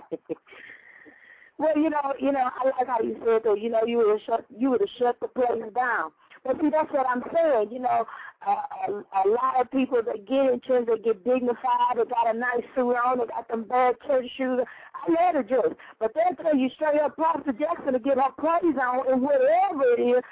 well, 1.58 1.76
you 1.76 1.88
know, 1.90 2.14
you 2.20 2.32
know, 2.32 2.40
I 2.40 2.64
like 2.64 2.86
how 2.86 3.00
you 3.00 3.16
said 3.24 3.42
that. 3.44 3.60
You 3.60 3.70
know, 3.70 3.84
you 3.86 3.98
would 3.98 4.10
have 4.10 4.20
shut, 4.26 4.44
you 4.56 4.70
would 4.70 4.80
have 4.80 4.90
shut 4.98 5.16
the 5.20 5.28
place 5.28 5.72
down. 5.74 6.12
But 6.44 6.56
see, 6.60 6.70
that's 6.70 6.90
what 6.92 7.06
I'm 7.06 7.22
saying. 7.34 7.68
You 7.70 7.80
know, 7.80 8.04
uh, 8.46 8.62
a, 8.88 8.92
a 8.92 9.24
lot 9.28 9.60
of 9.60 9.70
people 9.70 10.00
that 10.04 10.26
get 10.26 10.52
in 10.52 10.60
church, 10.66 10.86
they 10.86 10.98
get 11.02 11.24
dignified. 11.24 11.96
They 11.96 12.04
got 12.04 12.34
a 12.34 12.38
nice 12.38 12.64
suit 12.74 12.96
on. 12.96 13.18
They 13.18 13.26
got 13.26 13.48
them 13.48 13.64
bad 13.64 13.96
church 14.06 14.26
shoes. 14.36 14.60
I 14.94 15.12
let 15.12 15.34
her 15.34 15.42
just, 15.42 15.74
but 15.98 16.12
they'll 16.14 16.36
tell 16.42 16.56
you 16.56 16.68
straight 16.74 17.00
up, 17.00 17.16
Pastor 17.16 17.52
Jackson 17.52 17.92
to 17.92 17.98
get 17.98 18.16
her 18.16 18.32
praise 18.36 18.76
on, 18.80 19.10
and 19.10 19.22
whatever 19.22 19.84
it 19.96 20.00
is, 20.00 20.22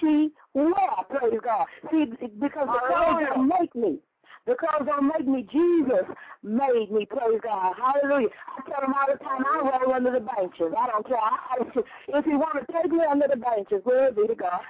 she 0.00 0.30
will 0.54 0.74
praise 1.10 1.40
God. 1.42 1.66
See, 1.90 2.06
because 2.40 2.68
the 2.68 2.80
clothes 2.88 3.22
don't 3.34 3.48
make 3.48 3.74
me. 3.74 3.98
Clothes 4.46 4.86
don't 4.86 5.08
make 5.08 5.26
me. 5.26 5.46
Jesus 5.50 6.04
made 6.42 6.90
me. 6.92 7.06
Praise 7.06 7.40
God. 7.42 7.74
Hallelujah. 7.80 8.28
I 8.48 8.70
tell 8.70 8.84
him 8.84 8.94
all 8.94 9.06
the 9.10 9.18
time, 9.24 9.44
I 9.46 9.80
roll 9.80 9.94
under 9.94 10.12
the 10.12 10.20
benches. 10.20 10.72
I 10.76 10.86
don't 10.88 11.06
care. 11.06 11.16
I, 11.16 11.38
I, 11.50 12.18
if 12.18 12.26
you 12.26 12.38
want 12.38 12.60
to 12.60 12.72
take 12.72 12.92
me 12.92 13.00
under 13.08 13.26
the 13.28 13.36
benches, 13.36 13.80
glory 13.84 14.12
be 14.12 14.26
to 14.28 14.34
God. 14.34 14.60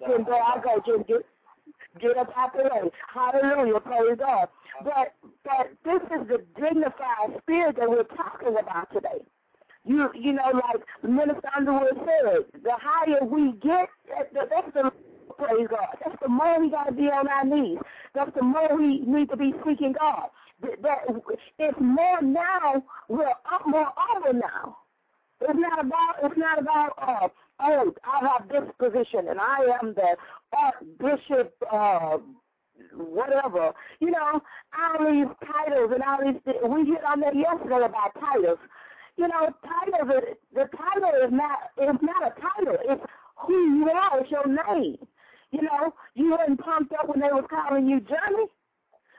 then 0.00 0.24
there 0.26 0.42
I 0.42 0.58
go. 0.62 0.82
Just 0.86 1.06
get, 1.08 1.22
get 2.00 2.16
up 2.18 2.30
out 2.36 2.52
the 2.56 2.64
way. 2.64 2.90
Hallelujah. 3.14 3.80
Praise 3.80 4.18
God. 4.18 4.48
But, 4.84 5.14
but 5.44 5.70
this 5.84 6.02
is 6.18 6.26
the 6.28 6.44
dignified 6.60 7.38
spirit 7.42 7.76
that 7.78 7.88
we're 7.88 8.04
talking 8.16 8.56
about 8.60 8.92
today. 8.92 9.22
You 9.84 10.10
you 10.14 10.32
know, 10.32 10.50
like 10.52 10.82
Minister 11.04 11.48
Underwood 11.56 11.94
said, 11.94 12.44
the 12.64 12.72
higher 12.74 13.24
we 13.24 13.52
get, 13.62 13.88
that, 14.10 14.32
that- 14.34 14.50
that's 14.50 14.74
the 14.74 14.92
praise 15.38 15.68
God. 15.70 15.96
That's 16.04 16.16
the 16.22 16.28
more 16.28 16.60
we 16.60 16.70
got 16.70 16.84
to 16.84 16.92
be 16.92 17.04
on 17.08 17.28
our 17.28 17.44
knees. 17.44 17.78
That's 18.14 18.32
the 18.36 18.42
more 18.42 18.76
we 18.76 19.00
need 19.00 19.30
to 19.30 19.36
be 19.36 19.52
seeking 19.66 19.94
God. 19.98 20.28
That, 20.82 21.00
it's 21.58 21.78
more 21.80 22.22
now. 22.22 22.82
We're 23.08 23.28
up 23.28 23.62
more 23.66 23.88
humble 23.96 24.34
now. 24.40 24.78
It's 25.42 25.58
not 25.58 25.80
about. 25.84 26.14
It's 26.24 26.38
not 26.38 26.58
about. 26.60 26.92
Uh, 26.98 27.28
oh, 27.60 27.94
I 28.04 28.28
have 28.28 28.48
this 28.48 28.70
position 28.78 29.28
and 29.28 29.40
I 29.40 29.58
am 29.82 29.94
the 29.94 30.16
Archbishop. 30.56 31.54
Uh, 31.72 32.18
whatever. 32.94 33.72
You 34.00 34.10
know, 34.12 34.40
all 34.78 35.12
these 35.12 35.28
titles 35.46 35.92
and 35.94 36.02
all 36.04 36.18
these. 36.24 36.40
thi- 36.46 36.66
We 36.68 36.86
hit 36.86 37.04
on 37.04 37.20
that 37.20 37.36
yesterday 37.36 37.84
about 37.86 38.14
titles. 38.20 38.58
you 39.16 39.28
know, 39.28 39.50
title 39.64 40.06
the 40.08 40.20
the 40.54 40.68
title 40.76 41.10
is 41.24 41.32
not 41.32 41.58
it's 41.78 42.02
not 42.02 42.22
a 42.22 42.40
title. 42.40 42.76
It's 42.88 43.02
who 43.46 43.78
you 43.78 43.90
are. 43.90 44.20
It's 44.20 44.30
your 44.30 44.46
name. 44.46 44.96
You 45.52 45.62
know, 45.62 45.94
you 46.14 46.32
weren't 46.32 46.60
pumped 46.60 46.92
up 46.92 47.08
when 47.08 47.20
they 47.20 47.32
were 47.32 47.46
calling 47.46 47.86
you 47.88 48.00
Johnny, 48.00 48.46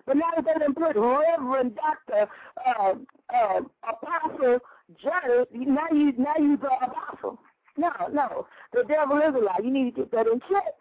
but 0.05 0.17
now 0.17 0.29
that 0.35 0.45
they 0.45 0.59
done 0.59 0.73
put 0.73 0.95
Reverend 0.95 1.75
Doctor 1.75 2.29
uh, 2.65 2.93
uh, 3.33 3.61
Apostle 3.87 4.59
Johnny, 5.01 5.45
now 5.53 5.87
you 5.91 6.13
now 6.17 6.35
you 6.37 6.57
the 6.57 6.67
apostle. 6.67 7.39
No, 7.77 7.91
no, 8.11 8.47
the 8.73 8.83
devil 8.87 9.17
is 9.17 9.35
a 9.35 9.39
lie. 9.39 9.59
You 9.63 9.71
need 9.71 9.95
to 9.95 10.01
get 10.01 10.11
that 10.11 10.27
in 10.27 10.39
check. 10.49 10.73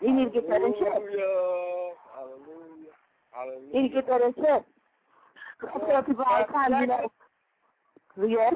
You 0.00 0.12
need 0.12 0.24
to 0.26 0.30
get 0.30 0.48
that 0.48 0.62
in 0.62 0.72
check. 0.74 0.92
Hallelujah. 0.92 1.92
Hallelujah. 2.14 2.94
Hallelujah. 3.32 3.74
You 3.74 3.82
need 3.82 3.88
to 3.88 3.94
get 3.94 4.08
that 4.08 4.22
in 4.22 4.34
check. 4.34 4.64
I 5.62 5.90
tell 5.90 6.02
people 6.02 6.24
all 6.28 6.44
the 6.46 6.52
time, 6.52 6.80
you 6.80 6.86
know. 6.86 7.12
Yes. 8.28 8.54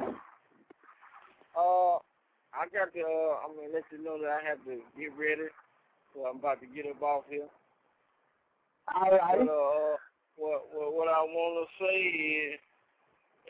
Uh, 1.57 1.99
I 2.51 2.67
got 2.71 2.93
to. 2.95 3.03
Uh, 3.03 3.35
I'm 3.47 3.55
gonna 3.55 3.73
let 3.73 3.87
you 3.93 4.03
know 4.03 4.19
that 4.21 4.31
I 4.31 4.43
have 4.43 4.59
to 4.67 4.83
get 4.99 5.15
ready, 5.15 5.49
so 6.15 6.27
I'm 6.27 6.39
about 6.39 6.61
to 6.61 6.69
get 6.71 6.87
up 6.87 7.03
off 7.03 7.25
here. 7.31 7.47
All 8.91 9.11
right. 9.11 9.39
But, 9.39 9.47
uh, 9.47 9.97
what 10.37 10.67
what 10.75 10.89
what 10.95 11.09
I 11.09 11.23
want 11.23 11.63
to 11.63 11.67
say 11.79 11.99
is 12.01 12.61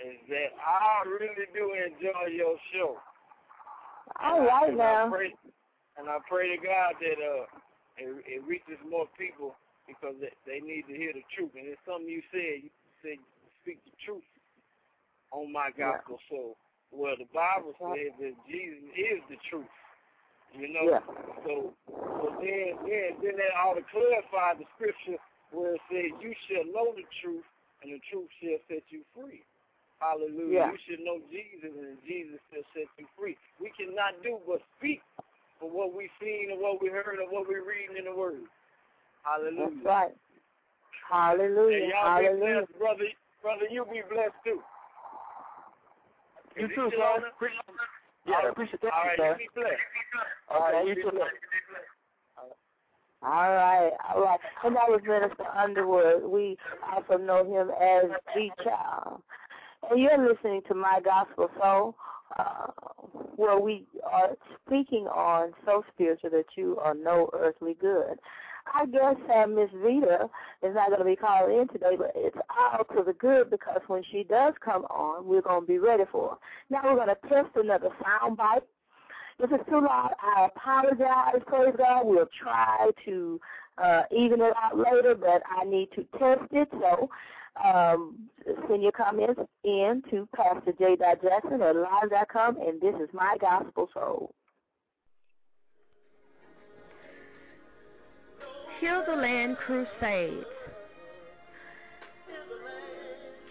is 0.00 0.18
that 0.28 0.52
I 0.60 1.04
really 1.08 1.48
do 1.52 1.72
enjoy 1.72 2.32
your 2.32 2.56
show. 2.72 2.96
All 4.20 4.44
right 4.44 4.74
now. 4.74 5.06
I 5.06 5.10
pray, 5.10 5.32
and 5.96 6.08
I 6.08 6.18
pray 6.28 6.56
to 6.56 6.58
God 6.60 7.00
that 7.00 7.18
uh 7.20 7.44
it, 7.96 8.40
it 8.40 8.40
reaches 8.44 8.80
more 8.88 9.08
people 9.16 9.56
because 9.86 10.14
they, 10.20 10.32
they 10.46 10.60
need 10.60 10.84
to 10.88 10.94
hear 10.96 11.12
the 11.12 11.24
truth. 11.36 11.52
And 11.56 11.68
it's 11.68 11.80
something 11.84 12.08
you 12.08 12.22
said. 12.32 12.64
You 12.64 12.72
said 13.02 13.18
speak 13.62 13.78
the 13.84 13.92
truth 14.04 14.24
on 15.32 15.52
my 15.52 15.70
gospel 15.76 16.18
show. 16.28 16.56
Well, 16.92 17.14
the 17.18 17.28
Bible 17.32 17.72
says 17.78 18.12
that 18.18 18.34
Jesus 18.50 18.82
is 18.98 19.20
the 19.30 19.38
truth. 19.48 19.70
You 20.52 20.66
know, 20.74 20.82
Yeah. 20.90 21.06
so 21.46 21.72
so 21.86 22.34
then 22.42 22.74
then 22.82 23.14
then 23.22 23.36
that 23.38 23.54
ought 23.54 23.74
to 23.78 23.86
clarify 23.94 24.54
the 24.58 24.66
scripture 24.74 25.16
where 25.52 25.74
it 25.74 25.80
says 25.90 26.10
you 26.20 26.34
shall 26.50 26.66
know 26.74 26.90
the 26.94 27.06
truth 27.22 27.46
and 27.82 27.92
the 27.94 28.00
truth 28.10 28.26
shall 28.42 28.58
set 28.66 28.82
you 28.90 29.04
free. 29.14 29.42
Hallelujah. 30.00 30.50
Yeah. 30.50 30.72
You 30.72 30.78
should 30.88 31.00
know 31.06 31.20
Jesus 31.30 31.70
and 31.70 31.98
Jesus 32.02 32.40
shall 32.50 32.66
set 32.74 32.88
you 32.98 33.06
free. 33.16 33.36
We 33.60 33.70
cannot 33.78 34.18
do 34.24 34.38
but 34.46 34.60
speak 34.78 35.02
for 35.60 35.70
what 35.70 35.94
we've 35.94 36.10
seen 36.20 36.50
and 36.50 36.60
what 36.60 36.82
we 36.82 36.88
heard 36.88 37.20
and 37.20 37.30
what 37.30 37.46
we're 37.46 37.62
reading 37.62 37.96
in 37.96 38.06
the 38.06 38.14
word. 38.14 38.42
Hallelujah. 39.22 39.70
That's 39.70 39.86
right. 39.86 40.10
And 40.10 40.18
Hallelujah. 41.10 41.78
y'all 41.94 42.18
be 42.18 42.24
Hallelujah. 42.26 42.66
blessed, 42.66 42.78
brother. 42.78 43.04
Brother, 43.42 43.66
you 43.70 43.84
be 43.86 44.02
blessed 44.10 44.34
too. 44.44 44.60
You 46.60 46.66
Is 46.66 46.72
too, 46.74 46.90
sir. 46.96 47.26
Appreciate- 47.34 47.62
Yeah, 48.26 48.34
right. 48.36 48.50
appreciate 48.50 48.80
that, 48.82 48.92
All 48.92 49.04
right, 49.04 49.16
sir. 49.18 49.30
you 49.40 49.48
be 49.48 49.60
blessed. 49.60 49.80
All 50.50 50.60
right, 50.72 50.86
you 50.86 50.94
too. 50.94 51.10
blessed. 51.10 51.34
All 53.22 53.52
right, 53.52 53.90
all 54.14 54.22
right. 54.22 54.40
And 54.64 54.74
that 54.76 54.88
was 54.88 55.00
Minister 55.06 55.44
Underwood. 55.54 56.24
We 56.24 56.56
also 56.90 57.18
know 57.18 57.44
him 57.44 57.70
as 57.70 58.10
G 58.34 58.50
Child. 58.64 59.22
And 59.90 60.00
you're 60.00 60.16
listening 60.26 60.62
to 60.68 60.74
My 60.74 61.00
Gospel 61.04 61.50
Soul, 61.60 61.96
uh, 62.38 62.68
where 63.36 63.58
we 63.58 63.86
are 64.10 64.30
speaking 64.66 65.06
on 65.06 65.52
so 65.66 65.84
spiritual 65.92 66.30
that 66.30 66.46
you 66.56 66.78
are 66.78 66.94
no 66.94 67.28
earthly 67.34 67.74
good. 67.74 68.18
I 68.72 68.86
guess 68.86 69.16
uh, 69.34 69.46
Miss 69.46 69.70
Vita 69.82 70.28
is 70.62 70.74
not 70.74 70.88
going 70.88 71.00
to 71.00 71.04
be 71.04 71.16
calling 71.16 71.60
in 71.60 71.68
today, 71.68 71.96
but 71.96 72.12
it's 72.14 72.36
all 72.48 72.84
to 72.96 73.02
the 73.04 73.12
good 73.14 73.50
because 73.50 73.80
when 73.86 74.02
she 74.10 74.24
does 74.24 74.54
come 74.64 74.84
on, 74.84 75.26
we're 75.26 75.42
going 75.42 75.62
to 75.62 75.66
be 75.66 75.78
ready 75.78 76.04
for 76.10 76.30
her. 76.30 76.36
Now 76.70 76.82
we're 76.84 77.04
going 77.04 77.08
to 77.08 77.28
test 77.28 77.56
another 77.56 77.90
sound 78.02 78.36
bite. 78.36 78.62
If 79.38 79.50
it's 79.52 79.68
too 79.70 79.80
loud, 79.80 80.14
I 80.22 80.48
apologize. 80.54 81.42
Praise 81.46 81.74
God. 81.76 82.06
We'll 82.06 82.28
try 82.42 82.90
to 83.06 83.40
uh, 83.78 84.02
even 84.10 84.40
it 84.40 84.52
out 84.62 84.76
later, 84.76 85.14
but 85.14 85.42
I 85.48 85.64
need 85.64 85.88
to 85.96 86.04
test 86.18 86.52
it. 86.52 86.68
So 86.72 87.08
um, 87.64 88.28
send 88.68 88.82
your 88.82 88.92
comments 88.92 89.40
in 89.64 90.02
to 90.10 90.28
Pastor 90.36 90.72
J. 90.78 90.96
Jackson 90.96 91.62
at 91.62 91.76
live.com, 91.76 92.58
and 92.58 92.80
this 92.80 92.94
is 93.00 93.08
my 93.12 93.36
gospel 93.40 93.88
soul. 93.94 94.34
Heal 98.80 99.04
the 99.06 99.14
Land 99.14 99.58
Crusades. 99.58 100.46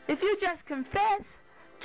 If 0.08 0.20
you 0.22 0.36
just 0.40 0.64
confess, 0.66 1.22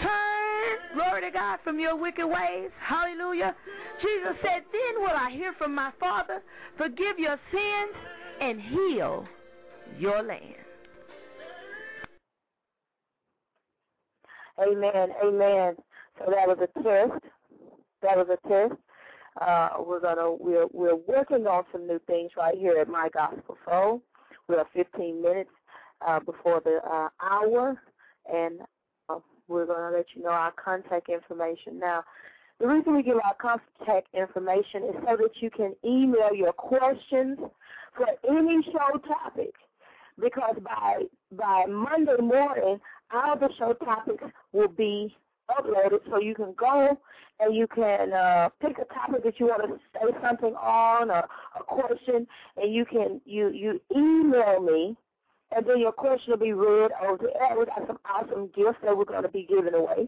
turn, 0.01 0.95
glory 0.95 1.22
to 1.22 1.32
God, 1.32 1.60
from 1.64 1.80
your 1.80 1.95
wicked 1.95 2.26
ways, 2.26 2.70
hallelujah. 2.80 3.56
Jesus 4.01 4.36
said, 4.41 4.64
Then 4.72 5.03
will 5.03 5.16
I 5.16 5.32
hear 5.32 5.53
from 5.58 5.76
my 5.76 5.91
Father, 5.99 6.41
forgive 6.78 7.20
your 7.20 7.38
sins, 7.51 7.95
and 8.41 8.62
heal 8.62 9.28
your 9.97 10.21
land. 10.23 10.55
Amen. 14.59 15.09
Amen. 15.23 15.75
So 16.19 16.31
that 16.31 16.47
was 16.47 16.57
a 16.61 16.83
test. 16.83 17.23
That 18.01 18.17
was 18.17 18.27
a 18.29 18.47
test. 18.47 18.79
Uh, 19.41 19.83
we're 19.86 19.99
gonna 19.99 20.31
we're 20.31 20.67
we're 20.71 20.95
working 20.95 21.45
on 21.45 21.65
some 21.71 21.86
new 21.88 21.99
things 22.07 22.31
right 22.38 22.57
here 22.57 22.77
at 22.79 22.88
My 22.88 23.09
Gospel 23.13 23.57
Soul. 23.65 24.01
We 24.47 24.55
are 24.55 24.65
15 24.73 25.21
minutes 25.21 25.49
uh, 26.05 26.19
before 26.19 26.61
the 26.63 26.79
uh, 26.89 27.09
hour, 27.21 27.81
and 28.31 28.61
uh, 29.09 29.19
we're 29.49 29.65
gonna 29.65 29.95
let 29.95 30.05
you 30.15 30.23
know 30.23 30.29
our 30.29 30.53
contact 30.53 31.09
information. 31.09 31.79
Now, 31.79 32.03
the 32.59 32.67
reason 32.67 32.95
we 32.95 33.03
give 33.03 33.17
our 33.17 33.36
contact 33.36 34.07
information 34.13 34.83
is 34.83 34.95
so 35.05 35.17
that 35.17 35.31
you 35.41 35.49
can 35.49 35.75
email 35.83 36.33
your 36.33 36.53
questions 36.53 37.38
for 37.97 38.07
any 38.29 38.63
show 38.63 38.97
topic. 38.99 39.53
Because 40.20 40.55
by 40.63 41.03
by 41.32 41.66
Monday 41.68 42.18
morning, 42.22 42.80
all 43.13 43.38
the 43.38 43.49
show 43.57 43.74
topics 43.74 44.24
will 44.53 44.70
be 44.70 45.13
uploaded 45.49 45.99
so 46.09 46.20
you 46.20 46.34
can 46.34 46.53
go 46.57 46.97
and 47.39 47.55
you 47.55 47.68
can 47.68 48.13
uh, 48.13 48.49
pick 48.61 48.78
a 48.78 48.93
topic 48.93 49.24
that 49.24 49.39
you 49.39 49.47
want 49.47 49.61
to 49.63 49.80
say 49.93 50.18
something 50.24 50.55
on 50.55 51.11
or 51.11 51.28
a 51.59 51.63
question, 51.68 52.28
and 52.57 52.74
you 52.74 52.86
can 52.86 53.20
you 53.26 53.49
you 53.49 53.82
email 53.95 54.61
me, 54.61 54.95
and 55.55 55.66
then 55.66 55.80
your 55.80 55.91
question 55.91 56.32
will 56.32 56.38
be 56.38 56.53
read 56.53 56.91
over 57.03 57.18
the 57.18 57.34
air. 57.41 57.57
We 57.59 57.66
got 57.66 57.86
some 57.88 57.99
awesome 58.05 58.49
gifts 58.55 58.80
that 58.84 58.97
we're 58.97 59.05
going 59.05 59.24
to 59.24 59.30
be 59.30 59.45
giving 59.49 59.74
away, 59.74 60.07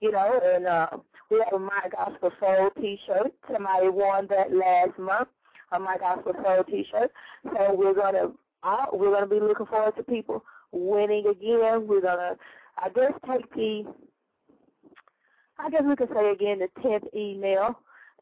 you 0.00 0.12
know, 0.12 0.40
and 0.44 0.66
uh, 0.66 0.88
we 1.30 1.38
have 1.38 1.54
a 1.54 1.58
My 1.58 1.88
Gospel 1.90 2.30
Soul 2.38 2.70
T-shirt. 2.80 3.32
Somebody 3.50 3.88
won 3.88 4.26
that 4.28 4.52
last 4.52 4.98
month, 4.98 5.28
a 5.72 5.80
My 5.80 5.96
Gospel 5.98 6.34
Soul 6.44 6.64
T-shirt. 6.64 7.10
So 7.44 7.74
we're 7.74 7.94
gonna 7.94 8.32
we're 8.92 9.12
gonna 9.12 9.26
be 9.26 9.40
looking 9.40 9.66
forward 9.66 9.96
to 9.96 10.02
people 10.02 10.44
winning 10.72 11.26
again. 11.26 11.86
We're 11.86 12.00
gonna 12.00 12.36
I 12.78 12.88
guess 12.90 13.12
take 13.26 13.52
the 13.54 13.84
I 15.58 15.70
guess 15.70 15.82
we 15.86 15.96
could 15.96 16.10
say 16.14 16.30
again 16.30 16.58
the 16.58 16.68
tenth 16.82 17.04
email, 17.14 17.78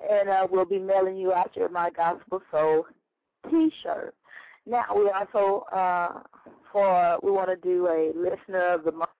and 0.08 0.28
uh, 0.28 0.46
we'll 0.50 0.64
be 0.64 0.78
mailing 0.78 1.16
you 1.16 1.32
out 1.32 1.56
your 1.56 1.68
My 1.68 1.90
Gospel 1.90 2.42
Soul 2.50 2.86
T-shirt. 3.50 4.14
Now 4.66 4.84
we 4.96 5.10
also 5.10 5.64
uh, 5.72 6.20
for 6.72 7.18
we 7.22 7.30
want 7.30 7.48
to 7.48 7.56
do 7.56 7.86
a 7.86 8.12
listener 8.16 8.74
of 8.74 8.84
the 8.84 8.92
month. 8.92 9.10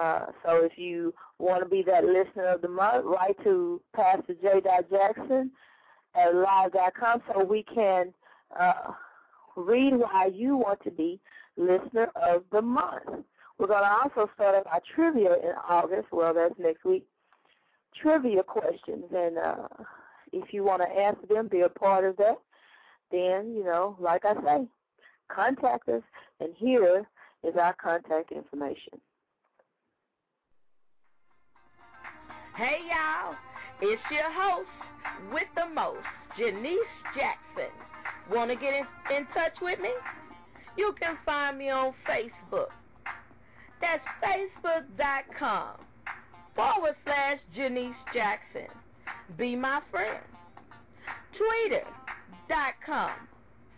Uh, 0.00 0.26
so 0.44 0.64
if 0.64 0.72
you 0.76 1.12
want 1.38 1.62
to 1.62 1.68
be 1.68 1.82
that 1.82 2.04
listener 2.04 2.46
of 2.48 2.60
the 2.62 2.68
month, 2.68 3.04
write 3.04 3.36
to 3.42 3.80
Pastor 3.96 4.34
J. 4.40 4.60
Jackson 4.90 5.50
at 6.14 6.34
live.com 6.34 7.22
so 7.32 7.44
we 7.44 7.64
can 7.64 8.12
uh, 8.58 8.92
read 9.58 9.94
why 9.94 10.30
you 10.32 10.56
want 10.56 10.82
to 10.84 10.90
be 10.90 11.20
listener 11.56 12.08
of 12.14 12.44
the 12.52 12.62
month. 12.62 13.24
We're 13.58 13.66
going 13.66 13.82
to 13.82 13.90
also 13.90 14.30
start 14.34 14.54
up 14.54 14.66
our 14.72 14.80
trivia 14.94 15.34
in 15.34 15.52
August. 15.68 16.08
Well, 16.12 16.32
that's 16.32 16.54
next 16.58 16.84
week. 16.84 17.04
Trivia 18.00 18.44
questions, 18.44 19.04
and 19.12 19.38
uh, 19.38 19.68
if 20.32 20.52
you 20.52 20.62
want 20.62 20.82
to 20.82 21.00
ask 21.00 21.16
them, 21.26 21.48
be 21.48 21.62
a 21.62 21.68
part 21.68 22.04
of 22.04 22.16
that. 22.18 22.36
Then 23.10 23.54
you 23.56 23.64
know, 23.64 23.96
like 23.98 24.24
I 24.24 24.34
say, 24.34 24.68
contact 25.34 25.88
us, 25.88 26.02
and 26.38 26.50
here 26.56 27.04
is 27.42 27.54
our 27.60 27.74
contact 27.82 28.30
information. 28.30 29.00
Hey 32.56 32.78
y'all, 32.88 33.34
it's 33.80 34.02
your 34.12 34.30
host 34.30 34.68
with 35.32 35.48
the 35.56 35.74
most, 35.74 36.04
Janice 36.38 36.78
Jackson. 37.16 37.72
Want 38.30 38.50
to 38.50 38.56
get 38.56 38.74
in, 38.74 39.16
in 39.16 39.26
touch 39.34 39.54
with 39.62 39.80
me? 39.80 39.90
You 40.76 40.94
can 41.00 41.16
find 41.24 41.58
me 41.58 41.70
on 41.70 41.94
Facebook. 42.08 42.68
That's 43.80 44.04
facebook.com 44.22 45.80
forward 46.54 46.94
slash 47.04 47.38
Janice 47.54 47.94
Jackson. 48.12 48.68
Be 49.36 49.56
my 49.56 49.80
friend. 49.90 50.22
Twitter.com 51.36 53.12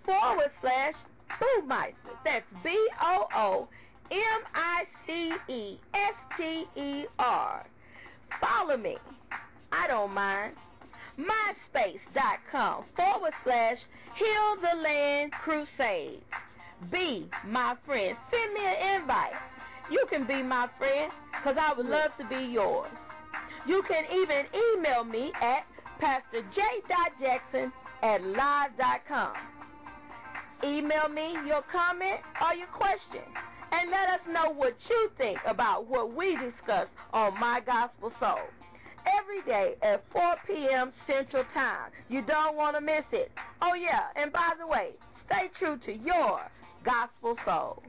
forward 0.04 0.50
slash 0.60 0.94
Boomeister. 1.40 1.94
That's 2.24 2.44
B 2.64 2.76
O 3.02 3.26
O 3.36 3.68
M 4.10 4.42
I 4.54 4.84
C 5.06 5.32
E 5.52 5.78
S 5.94 6.14
T 6.36 6.80
E 6.80 7.04
R. 7.18 7.66
Follow 8.40 8.76
me. 8.76 8.96
I 9.72 9.86
don't 9.86 10.12
mind. 10.12 10.54
MySpace.com 11.20 12.84
forward 12.96 13.32
slash 13.44 13.76
Heal 14.16 14.56
the 14.60 14.82
Land 14.82 15.32
Crusade. 15.44 16.22
Be 16.90 17.28
my 17.46 17.76
friend. 17.84 18.16
Send 18.30 18.54
me 18.54 18.60
an 18.60 19.00
invite. 19.00 19.32
You 19.90 20.06
can 20.08 20.26
be 20.26 20.42
my 20.42 20.68
friend 20.78 21.12
because 21.32 21.56
I 21.60 21.74
would 21.76 21.86
love 21.86 22.10
to 22.18 22.26
be 22.28 22.52
yours. 22.52 22.90
You 23.66 23.82
can 23.86 24.04
even 24.12 24.46
email 24.54 25.04
me 25.04 25.32
at 25.40 25.66
PastorJ.Jackson 26.00 27.72
at 28.02 28.22
live.com. 28.22 29.34
Email 30.64 31.08
me 31.08 31.34
your 31.46 31.62
comment 31.72 32.20
or 32.40 32.54
your 32.54 32.68
question 32.68 33.24
and 33.72 33.90
let 33.90 34.08
us 34.08 34.20
know 34.28 34.52
what 34.52 34.74
you 34.88 35.10
think 35.16 35.38
about 35.46 35.86
what 35.86 36.14
we 36.14 36.36
discussed 36.36 36.90
on 37.12 37.38
My 37.38 37.60
Gospel 37.64 38.12
Soul. 38.18 38.38
Every 39.06 39.42
day 39.46 39.74
at 39.82 40.04
4 40.12 40.36
p.m. 40.46 40.92
Central 41.06 41.44
Time. 41.54 41.90
You 42.08 42.22
don't 42.22 42.56
want 42.56 42.76
to 42.76 42.80
miss 42.80 43.04
it. 43.12 43.30
Oh, 43.62 43.74
yeah, 43.74 44.08
and 44.16 44.32
by 44.32 44.50
the 44.58 44.66
way, 44.66 44.90
stay 45.26 45.50
true 45.58 45.78
to 45.86 45.92
your 45.92 46.40
gospel 46.84 47.36
soul. 47.44 47.82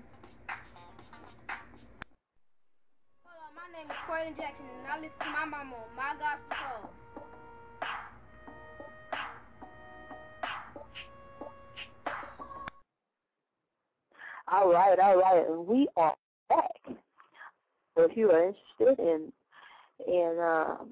Hello, 3.23 3.45
my 3.55 3.67
name 3.77 3.89
is 3.89 3.97
Corey 4.07 4.33
Jackson, 4.37 4.65
and 4.83 4.91
I 4.91 4.95
listen 4.97 5.19
to 5.19 5.25
my 5.31 5.45
mama 5.45 5.75
on 5.75 5.95
My 5.95 6.13
Gospel 6.19 6.57
Soul. 6.59 6.89
All 14.47 14.71
right, 14.71 14.99
all 14.99 15.17
right, 15.17 15.47
and 15.47 15.65
we 15.65 15.87
are 15.95 16.13
back. 16.49 16.97
So 17.95 18.03
if 18.03 18.17
you 18.17 18.29
are 18.31 18.47
interested 18.47 18.99
in 19.01 19.31
in 20.07 20.37
um, 20.39 20.89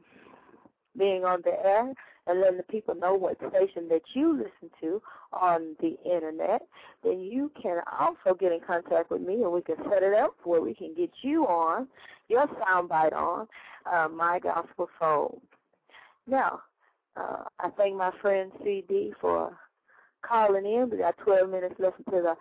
being 0.98 1.24
on 1.24 1.42
the 1.44 1.54
air 1.64 1.94
and 2.28 2.42
letting 2.42 2.58
the 2.58 2.64
people 2.64 2.96
know 2.96 3.14
what 3.16 3.38
station 3.38 3.88
that 3.90 4.02
you 4.14 4.34
listen 4.34 4.70
to 4.80 5.02
on 5.34 5.76
the 5.82 5.98
internet, 6.06 6.62
then 7.04 7.20
you 7.20 7.52
can 7.62 7.82
also 8.00 8.38
get 8.38 8.52
in 8.52 8.60
contact 8.66 9.10
with 9.10 9.22
me 9.22 9.44
and 9.44 9.52
we 9.52 9.62
can 9.62 9.78
set 9.90 10.04
it 10.04 10.14
up 10.14 10.36
where 10.44 10.62
we 10.62 10.74
can 10.74 10.94
get 10.96 11.10
you 11.22 11.46
on, 11.48 11.88
your 12.28 12.48
soundbite 12.48 13.14
on, 13.14 13.48
uh, 13.92 14.08
My 14.10 14.40
Gospel 14.40 14.90
Soul. 15.00 15.42
Now, 16.28 16.62
uh, 17.18 17.44
I 17.60 17.70
thank 17.76 17.96
my 17.96 18.12
friend 18.22 18.52
CD 18.64 19.14
for 19.20 19.58
calling 20.22 20.66
in. 20.66 20.90
We 20.92 20.98
got 20.98 21.18
12 21.18 21.50
minutes 21.50 21.76
left 21.80 21.98
until 22.06 22.24
the 22.24 22.36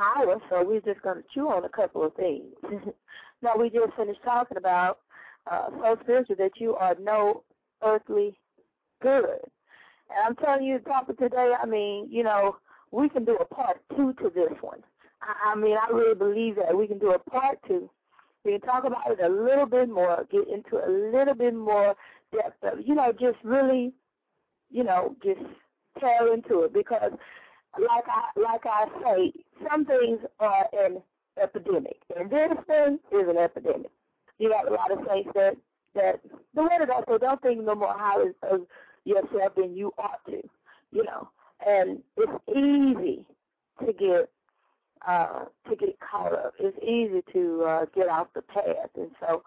hour, 0.00 0.40
so 0.48 0.64
we're 0.64 0.80
just 0.80 1.02
going 1.02 1.18
to 1.18 1.24
chew 1.34 1.48
on 1.48 1.64
a 1.64 1.68
couple 1.68 2.04
of 2.04 2.14
things. 2.14 2.54
now, 3.42 3.56
we 3.58 3.68
just 3.68 3.94
finished 3.96 4.20
talking 4.24 4.56
about 4.56 5.00
uh, 5.50 5.68
so 5.70 5.96
spiritual 6.02 6.36
that 6.36 6.52
you 6.58 6.74
are 6.74 6.96
no 7.00 7.42
earthly 7.82 8.38
good. 9.02 9.40
And 10.08 10.18
I'm 10.26 10.36
telling 10.36 10.64
you, 10.64 10.78
the 10.78 10.88
topic 10.88 11.18
today, 11.18 11.52
I 11.60 11.66
mean, 11.66 12.08
you 12.10 12.22
know, 12.22 12.56
we 12.92 13.08
can 13.08 13.24
do 13.24 13.36
a 13.36 13.44
part 13.44 13.78
two 13.96 14.12
to 14.14 14.30
this 14.34 14.52
one. 14.60 14.82
I, 15.22 15.52
I 15.52 15.54
mean, 15.56 15.76
I 15.76 15.92
really 15.92 16.14
believe 16.14 16.56
that 16.56 16.76
we 16.76 16.86
can 16.86 16.98
do 16.98 17.12
a 17.12 17.18
part 17.18 17.58
two. 17.66 17.90
We 18.44 18.52
can 18.52 18.60
talk 18.60 18.84
about 18.84 19.10
it 19.10 19.18
a 19.20 19.28
little 19.28 19.66
bit 19.66 19.88
more, 19.88 20.24
get 20.30 20.46
into 20.48 20.76
a 20.76 20.88
little 20.88 21.34
bit 21.34 21.54
more 21.54 21.94
depth 22.32 22.62
of, 22.62 22.78
you 22.86 22.94
know, 22.94 23.12
just 23.12 23.38
really, 23.42 23.92
you 24.70 24.84
know, 24.84 25.16
just 25.22 25.40
tear 26.00 26.32
into 26.32 26.62
it 26.62 26.72
because, 26.72 27.12
like 27.78 28.04
I 28.06 28.40
like 28.40 28.64
I 28.64 28.86
say, 29.02 29.32
some 29.68 29.84
things 29.84 30.20
are 30.40 30.66
an 30.72 31.02
epidemic, 31.42 31.98
and 32.16 32.30
this 32.30 32.52
thing 32.66 32.98
is 33.12 33.28
an 33.28 33.36
epidemic. 33.36 33.90
You 34.38 34.50
got 34.50 34.70
a 34.70 34.74
lot 34.74 34.92
of 34.92 34.98
saints 35.08 35.30
that 35.34 35.56
that 35.96 36.20
the 36.54 36.86
God 36.86 37.04
says, 37.08 37.18
don't 37.20 37.42
think 37.42 37.64
no 37.64 37.74
more 37.74 37.94
highly 37.96 38.30
of 38.42 38.62
yourself 39.04 39.54
than 39.56 39.76
you 39.76 39.92
ought 39.98 40.24
to, 40.26 40.42
you 40.92 41.04
know. 41.04 41.28
And 41.66 42.02
it's 42.16 42.32
easy 42.50 43.24
to 43.84 43.92
get 43.92 44.30
uh 45.06 45.44
to 45.68 45.76
get 45.76 45.98
caught 46.00 46.32
up. 46.32 46.54
It's 46.58 46.76
easy 46.82 47.22
to 47.32 47.64
uh 47.64 47.84
get 47.94 48.08
off 48.08 48.28
the 48.34 48.42
path. 48.42 48.90
And 48.96 49.10
so 49.20 49.42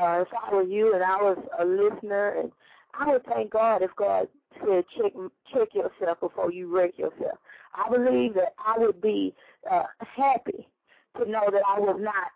uh 0.00 0.22
if 0.22 0.28
I 0.42 0.54
were 0.54 0.62
you 0.62 0.94
and 0.94 1.02
I 1.02 1.16
was 1.16 1.38
a 1.58 1.64
listener 1.64 2.40
and 2.40 2.52
I 2.98 3.10
would 3.12 3.24
thank 3.26 3.50
God 3.50 3.82
if 3.82 3.90
God 3.96 4.28
said 4.60 4.84
check 4.96 5.12
check 5.52 5.68
yourself 5.74 6.20
before 6.20 6.52
you 6.52 6.74
wreck 6.74 6.98
yourself. 6.98 7.38
I 7.74 7.88
believe 7.90 8.34
that 8.34 8.54
I 8.64 8.78
would 8.78 9.00
be 9.00 9.34
uh 9.70 9.84
happy 9.98 10.66
to 11.18 11.30
know 11.30 11.48
that 11.50 11.62
I 11.66 11.78
was 11.78 11.98
not 12.00 12.30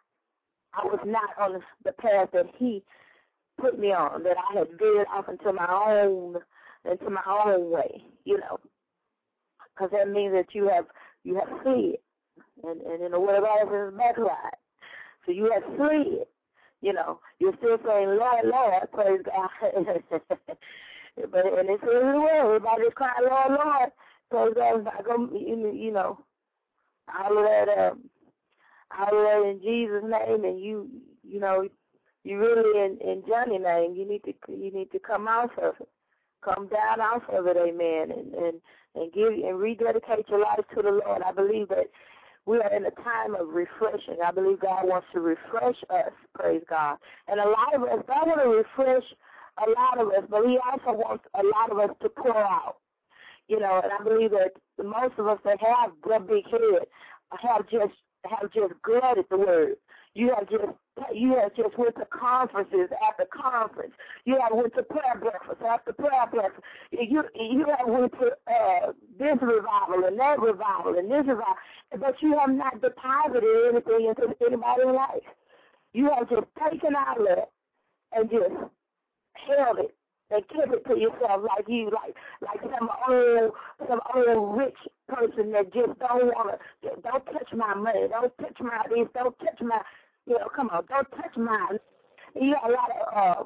I 0.75 0.87
was 0.87 1.01
not 1.05 1.31
on 1.39 1.61
the 1.85 1.93
path 1.93 2.29
that 2.33 2.47
he 2.57 2.83
put 3.61 3.79
me 3.79 3.89
on, 3.89 4.23
that 4.25 4.37
I 4.39 4.59
had 4.59 4.69
veered 4.79 5.07
off 5.13 5.29
into 5.29 5.53
my 5.53 5.67
own 5.69 6.37
into 6.91 7.11
my 7.11 7.23
own 7.27 7.71
way, 7.71 8.03
you 8.25 8.39
know, 8.39 8.59
because 9.75 9.91
that 9.93 10.11
means 10.11 10.33
that 10.33 10.55
you 10.55 10.69
have 10.69 10.87
you 11.25 11.35
have 11.35 11.49
slid, 11.63 11.97
and 12.65 12.81
and 12.83 13.03
in 13.03 13.13
the 13.13 13.21
word 13.21 13.39
of 13.39 13.45
God 13.45 13.63
it's 13.63 13.97
backslide. 13.97 14.57
So 15.27 15.33
you 15.33 15.51
have 15.53 15.63
slid, 15.77 16.27
you 16.81 16.93
know. 16.93 17.21
You're 17.39 17.57
still 17.59 17.79
saying 17.87 18.09
Lord, 18.09 18.47
Lord, 18.47 18.93
praise 18.93 19.21
God, 19.25 19.51
but 21.31 21.47
and 21.47 21.69
it's 21.71 21.83
in 21.83 21.89
the 21.89 22.21
world. 22.21 22.57
Everybody 22.57 22.83
just 22.85 22.97
cry 22.97 23.13
Lord, 23.21 23.51
Lord, 23.51 23.91
praise 24.31 24.55
God. 24.55 24.77
It's 24.77 24.85
not 24.85 25.05
gonna, 25.05 25.39
you 25.39 25.93
know, 25.93 26.19
all 27.15 27.39
of 27.39 27.45
that. 27.45 27.69
Um, 27.69 28.11
all 28.99 29.07
of 29.07 29.13
that 29.13 29.51
in 29.51 29.61
Jesus' 29.63 30.03
name, 30.05 30.45
and 30.45 30.61
you, 30.61 30.89
you 31.23 31.41
know, 31.41 31.69
you 32.25 32.39
really 32.39 32.79
in 32.85 32.99
in 33.01 33.23
Johnny's 33.27 33.63
name. 33.63 33.95
You 33.95 34.07
need 34.09 34.25
to 34.25 34.35
you 34.49 34.71
need 34.73 34.91
to 34.93 34.99
come 34.99 35.29
out 35.29 35.57
of 35.59 35.75
it, 35.81 35.89
come 36.45 36.69
down 36.69 37.01
off 37.01 37.23
of 37.29 37.47
it, 37.47 37.57
Amen, 37.57 38.11
and 38.17 38.35
and 38.35 38.61
and 38.95 39.13
give 39.13 39.29
and 39.33 39.59
rededicate 39.59 40.29
your 40.29 40.41
life 40.41 40.65
to 40.75 40.83
the 40.83 41.01
Lord. 41.05 41.23
I 41.25 41.33
believe 41.33 41.69
that 41.69 41.87
we 42.47 42.59
are 42.59 42.75
in 42.75 42.85
a 42.85 42.91
time 42.91 43.35
of 43.35 43.49
refreshing. 43.49 44.19
I 44.25 44.33
believe 44.33 44.61
God 44.61 44.87
wants 44.87 45.07
to 45.13 45.21
refresh 45.21 45.77
us, 45.91 46.13
praise 46.35 46.63
God. 46.69 46.97
And 47.29 47.39
a 47.39 47.49
lot 47.49 47.75
of 47.75 47.83
us, 47.83 48.05
God 48.07 48.27
want 48.27 48.41
to 48.43 48.49
refresh 48.49 49.05
a 49.59 49.71
lot 49.71 50.01
of 50.01 50.09
us, 50.09 50.25
but 50.29 50.47
He 50.47 50.59
also 50.59 50.99
wants 50.99 51.25
a 51.35 51.43
lot 51.43 51.71
of 51.71 51.79
us 51.79 51.97
to 52.03 52.09
pour 52.09 52.37
out. 52.37 52.77
You 53.49 53.61
know, 53.61 53.81
and 53.83 53.93
I 53.93 54.03
believe 54.03 54.31
that 54.31 54.53
most 54.83 55.15
of 55.19 55.27
us 55.27 55.39
that 55.45 55.59
have 55.61 55.93
that 56.09 56.27
big 56.27 56.45
head 56.51 56.87
have 57.43 57.69
just 57.69 57.95
have 58.29 58.53
just 58.53 58.75
glutted 58.83 59.25
the 59.31 59.39
word. 59.39 59.77
You 60.15 60.33
have 60.35 60.49
just 60.51 60.65
you 61.15 61.37
have 61.37 61.55
just 61.55 61.79
went 61.79 61.95
to 61.97 62.05
conferences 62.07 62.89
after 63.09 63.27
conference. 63.27 63.93
You 64.25 64.39
have 64.41 64.53
went 64.53 64.75
to 64.75 64.83
prayer 64.83 65.17
breakfast 65.21 65.63
after 65.63 65.93
prayer 65.93 66.27
breakfast. 66.31 66.63
You 66.91 67.23
you 67.35 67.65
have 67.79 67.89
went 67.89 68.13
to 68.13 68.33
uh, 68.53 68.93
this 69.19 69.39
revival 69.41 70.05
and 70.07 70.19
that 70.19 70.41
revival 70.41 70.99
and 70.99 71.11
this 71.11 71.27
revival, 71.27 71.57
but 71.99 72.15
you 72.21 72.37
have 72.39 72.51
not 72.51 72.81
deposited 72.83 73.45
anything 73.69 74.07
into 74.09 74.35
anybody's 74.45 74.87
life. 74.87 75.23
You 75.93 76.11
have 76.11 76.29
just 76.29 76.47
taken 76.71 76.95
out 76.97 77.21
of 77.21 77.27
it 77.27 77.49
and 78.13 78.31
just 78.31 78.55
held 79.47 79.79
it 79.79 79.95
and 80.31 80.45
kept 80.49 80.73
it 80.73 80.87
to 80.87 80.99
yourself 80.99 81.43
like 81.43 81.69
you 81.69 81.91
like 81.91 82.15
like 82.41 82.61
some 82.63 82.89
old 83.09 83.53
some 83.89 84.01
old 84.15 84.59
rich 84.59 84.77
person 85.09 85.53
that 85.53 85.73
just 85.73 85.99
don't 85.99 86.35
wanna 86.35 86.59
don't 87.03 87.27
touch 87.27 87.53
my 87.55 87.75
money, 87.75 88.07
don't 88.09 88.37
touch 88.39 88.57
my 88.61 88.83
this, 88.89 89.09
don't 89.15 89.39
touch 89.41 89.61
my 89.61 89.81
you 90.27 90.39
know, 90.39 90.49
come 90.55 90.71
on, 90.71 90.85
don't 90.87 91.11
touch 91.13 91.37
mine. 91.37 91.79
You 92.35 92.55
got 92.55 92.71
a 92.71 92.73
lot 92.73 92.91
of 92.91 93.17
uh, 93.17 93.43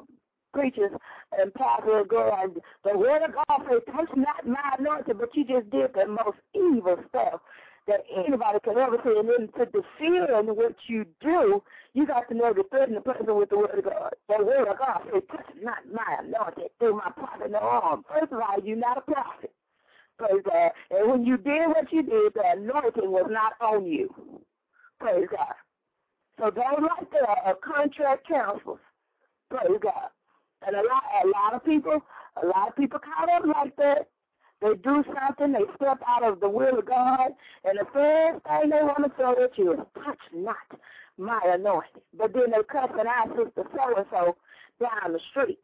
preachers 0.53 0.91
and 1.37 1.53
pastors 1.53 2.05
go 2.09 2.29
on 2.31 2.55
the 2.83 2.97
word 2.97 3.23
of 3.23 3.33
God 3.33 3.67
says, 3.69 3.81
touch 3.93 4.09
not 4.15 4.47
my 4.47 4.75
anointing, 4.79 5.17
but 5.17 5.35
you 5.35 5.45
just 5.45 5.69
did 5.69 5.91
the 5.93 6.07
most 6.07 6.37
evil 6.53 6.97
stuff 7.09 7.41
that 7.87 8.01
anybody 8.15 8.59
could 8.63 8.77
ever 8.77 8.97
say. 9.03 9.11
And 9.17 9.29
then 9.29 9.49
to 9.57 9.65
defend 9.65 10.55
what 10.55 10.75
you 10.87 11.05
do, 11.21 11.61
you 11.93 12.07
got 12.07 12.27
to 12.29 12.33
know 12.35 12.53
the 12.53 12.63
threaten 12.69 12.95
the 12.95 13.01
person 13.01 13.35
with 13.35 13.49
the 13.49 13.57
word 13.57 13.77
of 13.77 13.85
God. 13.85 14.13
The 14.27 14.43
word 14.43 14.67
of 14.67 14.77
God 14.77 15.01
says, 15.11 15.21
touch 15.31 15.45
not 15.61 15.79
my 15.91 16.17
anointing, 16.19 16.69
do 16.79 16.93
my 16.93 17.11
prophet 17.11 17.51
no 17.51 17.59
harm. 17.59 18.03
First 18.09 18.31
of 18.31 18.39
all, 18.39 18.63
you're 18.63 18.77
not 18.77 18.97
a 18.97 19.01
prophet. 19.01 19.51
Praise 20.17 20.41
God. 20.45 20.71
And 20.91 21.11
when 21.11 21.25
you 21.25 21.37
did 21.37 21.67
what 21.67 21.91
you 21.91 22.01
did, 22.01 22.33
the 22.33 22.43
anointing 22.55 23.11
was 23.11 23.27
not 23.29 23.53
on 23.59 23.85
you. 23.85 24.13
Praise 24.99 25.27
God. 25.29 25.53
So 26.39 26.51
those 26.51 26.79
right 26.79 27.11
there 27.11 27.29
are 27.29 27.55
contract 27.55 28.27
counselors. 28.27 28.79
Praise 29.49 29.79
God. 29.81 30.09
And 30.65 30.75
a 30.75 30.79
lot, 30.79 31.03
a 31.23 31.27
lot 31.27 31.53
of 31.53 31.63
people, 31.63 32.01
a 32.41 32.45
lot 32.45 32.69
of 32.69 32.75
people 32.75 32.99
caught 32.99 33.29
up 33.29 33.45
like 33.45 33.75
that. 33.77 34.09
They 34.61 34.73
do 34.75 35.03
something, 35.13 35.51
they 35.51 35.65
step 35.75 35.99
out 36.07 36.23
of 36.23 36.39
the 36.39 36.49
will 36.49 36.79
of 36.79 36.85
God, 36.85 37.31
and 37.65 37.77
the 37.77 37.85
first 37.93 38.43
thing 38.45 38.69
they 38.69 38.81
want 38.81 39.03
to 39.03 39.11
throw 39.15 39.43
at 39.43 39.57
you 39.57 39.73
is, 39.73 39.79
touch 40.03 40.17
not 40.33 40.55
my 41.17 41.39
anointing. 41.45 42.01
But 42.17 42.33
then 42.33 42.51
they 42.51 42.63
cussing 42.63 43.05
out 43.07 43.35
sister 43.35 43.69
so-and-so 43.75 44.35
down 44.79 45.13
the 45.13 45.19
street. 45.29 45.59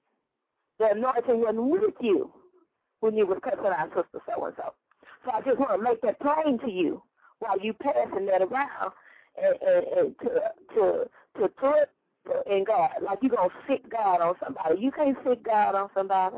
The 0.77 0.91
anointing 0.91 1.39
wasn't 1.39 1.67
with 1.67 1.93
you 2.01 2.31
when 2.99 3.15
you 3.15 3.25
were 3.25 3.39
cussing 3.39 3.65
out 3.65 3.89
sister 3.95 4.21
so-and-so. 4.27 4.73
So 5.25 5.31
I 5.31 5.41
just 5.41 5.57
want 5.57 5.71
to 5.71 5.81
make 5.81 6.01
that 6.01 6.19
plain 6.19 6.59
to 6.59 6.69
you 6.69 7.01
while 7.39 7.59
you 7.59 7.73
passing 7.73 8.25
that 8.27 8.41
around 8.41 8.91
and, 9.43 9.55
and, 9.61 9.87
and 9.97 10.15
to 10.19 10.29
to 10.75 11.09
to 11.41 11.47
put 11.49 11.89
in 12.47 12.63
God, 12.65 12.91
like 13.03 13.19
you 13.21 13.29
gonna 13.29 13.49
fit 13.67 13.89
God 13.89 14.21
on 14.21 14.35
somebody. 14.43 14.79
You 14.81 14.91
can't 14.91 15.17
fit 15.23 15.43
God 15.43 15.75
on 15.75 15.89
somebody. 15.93 16.37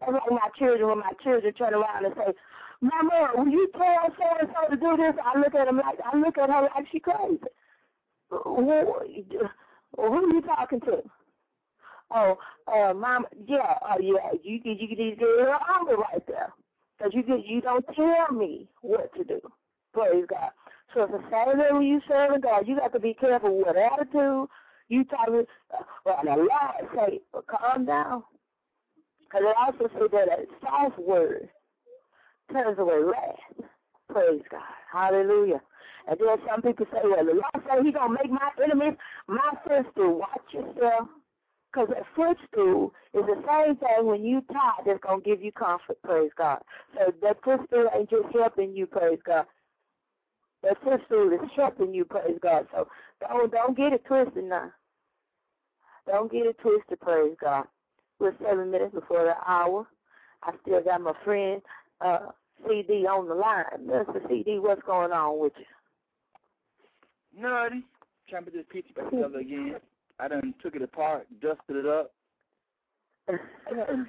That's 0.00 0.12
like 0.12 0.30
my 0.30 0.48
children 0.58 0.88
when 0.88 0.98
my 0.98 1.12
children 1.22 1.52
turn 1.54 1.74
around 1.74 2.04
and 2.06 2.14
say, 2.16 2.32
Mama, 2.80 3.30
will 3.36 3.48
you 3.48 3.68
tell 3.74 4.08
so 4.18 4.24
and 4.40 4.48
so 4.54 4.70
to 4.70 4.76
do 4.76 4.96
this? 4.96 5.14
I 5.24 5.38
look 5.38 5.54
at 5.54 5.66
them 5.66 5.78
like 5.78 5.98
I 6.04 6.16
look 6.16 6.38
at 6.38 6.50
her 6.50 6.62
like 6.74 6.86
she 6.92 7.00
crazy. 7.00 7.38
Who, 8.30 8.56
who 8.56 10.02
are 10.02 10.26
you 10.26 10.42
talking 10.42 10.80
to? 10.80 11.02
Oh, 12.10 12.36
uh, 12.68 12.94
mom, 12.94 13.26
yeah, 13.46 13.74
oh 13.82 13.98
yeah, 14.00 14.30
you 14.42 14.60
you 14.64 14.74
you 14.78 14.88
get 14.96 15.20
your 15.20 15.58
humble 15.60 15.96
right 15.96 16.24
there, 16.26 16.52
cause 17.00 17.10
you 17.14 17.24
you 17.44 17.60
don't 17.60 17.84
tell 17.94 18.32
me 18.32 18.68
what 18.82 19.12
to 19.16 19.24
do. 19.24 19.40
Praise 19.92 20.24
God. 20.28 20.50
The 20.94 21.22
same 21.30 21.58
way 21.58 21.66
when 21.72 21.82
you 21.82 22.00
serving 22.08 22.40
God, 22.40 22.68
you 22.68 22.76
got 22.76 22.92
to 22.92 23.00
be 23.00 23.14
careful 23.14 23.58
what 23.58 23.76
attitude 23.76 24.48
you 24.88 25.04
talking. 25.04 25.44
Uh, 25.72 25.82
well, 26.04 26.20
the 26.22 26.30
Lord 26.30 26.50
say, 26.94 27.20
calm 27.50 27.84
down, 27.84 28.22
because 29.20 29.42
it 29.42 29.56
also 29.58 29.88
say 29.94 30.06
that 30.12 30.38
a 30.38 30.46
soft 30.60 30.98
word 30.98 31.48
turns 32.52 32.78
away 32.78 32.98
wrath. 33.02 33.68
Praise 34.12 34.42
God. 34.50 34.62
Hallelujah. 34.92 35.60
And 36.06 36.18
then 36.20 36.36
some 36.48 36.62
people 36.62 36.86
say, 36.92 37.00
well, 37.02 37.24
the 37.24 37.32
Lord 37.32 37.66
say 37.66 37.82
He 37.82 37.90
gonna 37.92 38.14
make 38.14 38.30
my 38.30 38.50
enemies 38.62 38.94
my 39.26 39.50
footstool. 39.66 40.18
Watch 40.18 40.52
yourself. 40.52 41.08
Because 41.72 41.88
a 41.90 42.04
footstool 42.14 42.94
is 43.14 43.24
the 43.26 43.42
same 43.48 43.76
thing 43.76 44.06
when 44.06 44.24
you 44.24 44.42
tie 44.52 44.80
that's 44.86 45.00
going 45.02 45.22
to 45.22 45.28
give 45.28 45.42
you 45.42 45.50
comfort, 45.50 46.00
praise 46.04 46.30
God. 46.38 46.60
So 46.94 47.12
that 47.20 47.42
footstool 47.42 47.88
ain't 47.92 48.10
just 48.10 48.32
helping 48.32 48.76
you, 48.76 48.86
praise 48.86 49.18
God. 49.26 49.46
That 50.64 50.82
footstool 50.82 51.32
is 51.32 51.50
helping 51.54 51.92
you, 51.92 52.04
praise 52.04 52.38
God. 52.42 52.66
So 52.72 52.88
don't 53.20 53.52
don't 53.52 53.76
get 53.76 53.92
it 53.92 54.04
twisted 54.06 54.44
now. 54.44 54.72
Don't 56.06 56.32
get 56.32 56.46
it 56.46 56.56
twisted, 56.58 57.00
praise 57.00 57.36
God. 57.40 57.66
We're 58.18 58.34
seven 58.42 58.70
minutes 58.70 58.94
before 58.94 59.24
the 59.24 59.34
hour. 59.46 59.86
I 60.42 60.52
still 60.62 60.82
got 60.82 61.00
my 61.00 61.12
friend 61.24 61.60
uh, 62.00 62.30
CD 62.66 63.06
on 63.06 63.28
the 63.28 63.34
line. 63.34 63.64
Mr. 63.86 64.26
CD, 64.28 64.58
what's 64.58 64.82
going 64.82 65.12
on 65.12 65.38
with 65.38 65.52
you? 65.58 67.42
Nothing. 67.42 67.84
Trying 68.28 68.44
to 68.44 68.50
put 68.50 68.56
this 68.56 68.66
picture 68.70 68.94
back 68.94 69.10
together 69.10 69.38
again. 69.38 69.76
I 70.18 70.28
done 70.28 70.54
took 70.62 70.76
it 70.76 70.82
apart, 70.82 71.26
dusted 71.40 71.76
it 71.76 71.86
up. 71.86 72.12
I 73.28 73.74
done, 73.74 74.08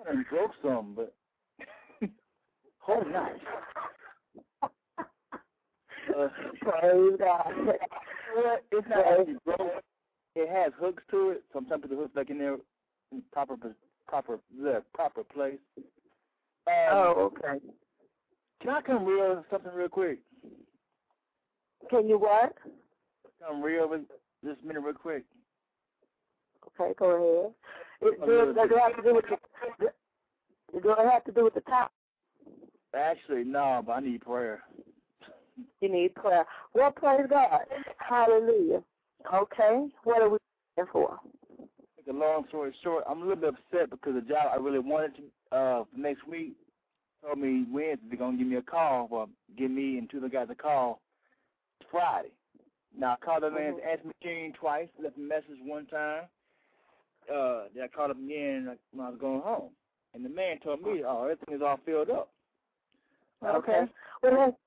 I 0.00 0.04
done 0.04 0.24
broke 0.30 0.52
some, 0.62 0.94
but 0.94 1.14
whole 2.78 3.04
nice. 3.10 3.32
Praise 6.60 7.16
God. 7.18 7.52
it's 8.72 8.88
not 8.88 9.44
broke. 9.44 9.82
It 10.36 10.48
has 10.48 10.72
hooks 10.78 11.02
to 11.10 11.30
it. 11.30 11.44
Sometimes 11.52 11.82
put 11.82 11.90
the 11.90 11.96
hooks 11.96 12.14
back 12.14 12.30
in 12.30 12.38
there 12.38 12.56
in 13.12 13.22
proper 13.32 13.56
proper 14.06 14.38
the 14.62 14.82
proper 14.94 15.24
place. 15.24 15.58
Um, 15.76 15.84
Oh, 16.92 17.32
okay. 17.32 17.64
Can 18.60 18.70
I 18.70 18.80
come 18.82 19.04
real 19.04 19.44
something 19.50 19.72
real 19.74 19.88
quick? 19.88 20.18
Can 21.88 22.08
you 22.08 22.18
what? 22.18 22.54
Come 23.44 23.62
real 23.62 23.88
with 23.88 24.02
this 24.42 24.56
minute 24.64 24.80
real 24.80 24.94
quick. 24.94 25.24
Okay, 26.78 26.94
go 26.98 27.54
ahead. 28.02 28.12
It, 28.12 28.20
does, 28.20 28.54
does 28.54 28.70
it 28.70 28.78
have 28.80 28.96
to 28.96 29.02
do 29.02 29.14
with 29.14 29.24
the? 29.28 29.86
Does 30.80 30.96
it 30.98 31.10
have 31.12 31.24
to 31.24 31.32
do 31.32 31.44
with 31.44 31.54
the 31.54 31.60
top? 31.62 31.92
Actually, 32.94 33.44
no, 33.44 33.82
but 33.84 33.92
I 33.92 34.00
need 34.00 34.20
prayer. 34.20 34.62
You 35.80 35.88
need 35.92 36.14
prayer. 36.14 36.44
Well, 36.74 36.90
praise 36.90 37.26
God. 37.28 37.60
Hallelujah. 37.98 38.82
Okay. 39.34 39.86
What 40.04 40.22
are 40.22 40.28
we 40.30 40.38
praying 40.76 40.88
for? 40.92 41.18
Make 41.96 42.14
a 42.14 42.18
long 42.18 42.44
story 42.48 42.74
short, 42.82 43.04
I'm 43.08 43.18
a 43.18 43.20
little 43.20 43.36
bit 43.36 43.54
upset 43.54 43.90
because 43.90 44.14
the 44.14 44.22
job 44.22 44.48
I 44.52 44.56
really 44.56 44.78
wanted 44.78 45.12
to 45.16 45.56
uh 45.56 45.84
next 45.96 46.26
week 46.26 46.54
told 47.22 47.38
me 47.38 47.66
Wednesday 47.70 48.06
they're 48.08 48.18
gonna 48.18 48.38
give 48.38 48.46
me 48.46 48.56
a 48.56 48.62
call, 48.62 49.08
well 49.10 49.28
give 49.58 49.70
me 49.70 49.98
and 49.98 50.08
two 50.08 50.18
other 50.18 50.28
guys 50.28 50.46
a 50.50 50.54
call 50.54 51.00
Friday. 51.90 52.30
Now 52.96 53.12
I 53.20 53.24
called 53.24 53.42
the 53.42 53.50
man's 53.50 53.76
Mhm. 53.78 53.86
answer 53.92 54.04
machine 54.22 54.52
twice, 54.54 54.88
left 55.02 55.16
a 55.16 55.20
message 55.20 55.58
one 55.62 55.86
time. 55.86 56.24
Uh 57.32 57.64
then 57.74 57.84
I 57.84 57.88
called 57.88 58.12
him 58.12 58.24
again 58.24 58.66
like, 58.66 58.78
when 58.92 59.06
I 59.06 59.10
was 59.10 59.18
going 59.20 59.42
home. 59.42 59.70
And 60.14 60.24
the 60.24 60.28
man 60.30 60.58
told 60.60 60.82
me, 60.82 61.02
Oh, 61.04 61.22
everything 61.24 61.54
is 61.54 61.62
all 61.62 61.78
filled 61.84 62.10
up. 62.10 62.30
Okay. 63.44 63.80
Let's, 63.80 63.92
well, 64.22 64.58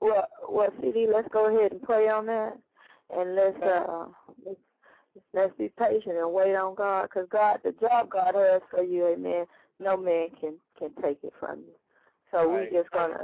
well, 0.00 0.26
well, 0.48 0.68
CD, 0.80 1.06
let's 1.12 1.28
go 1.32 1.54
ahead 1.54 1.72
and 1.72 1.82
pray 1.82 2.08
on 2.08 2.26
that, 2.26 2.56
and 3.14 3.34
let's 3.34 3.62
uh, 3.62 4.06
let's, 4.44 4.60
let's 5.34 5.56
be 5.58 5.70
patient 5.78 6.16
and 6.16 6.32
wait 6.32 6.54
on 6.54 6.74
God, 6.74 7.02
because 7.04 7.28
God, 7.30 7.58
the 7.64 7.72
job 7.72 8.10
God 8.10 8.34
has 8.34 8.62
for 8.70 8.82
you, 8.82 9.06
Amen. 9.08 9.46
No 9.78 9.96
man 9.96 10.28
can 10.40 10.54
can 10.78 10.90
take 11.02 11.18
it 11.22 11.32
from 11.38 11.60
you. 11.60 11.74
So 12.30 12.48
Right. 12.48 12.70
we 12.70 12.78
just 12.78 12.90
gonna 12.90 13.18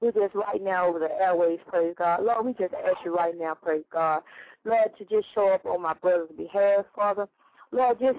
we 0.00 0.12
just 0.12 0.34
right 0.34 0.62
now 0.62 0.86
over 0.88 0.98
the 0.98 1.10
airways, 1.20 1.60
praise 1.66 1.94
God. 1.96 2.22
Lord, 2.22 2.46
we 2.46 2.52
just 2.52 2.74
ask 2.74 2.96
you 3.04 3.14
right 3.14 3.34
now, 3.38 3.54
praise 3.54 3.84
God, 3.92 4.22
Lord, 4.64 4.90
to 4.98 5.04
just 5.04 5.26
show 5.34 5.48
up 5.48 5.64
on 5.64 5.82
my 5.82 5.94
brother's 5.94 6.30
behalf, 6.36 6.84
Father. 6.94 7.28
Lord, 7.72 7.98
just 7.98 8.18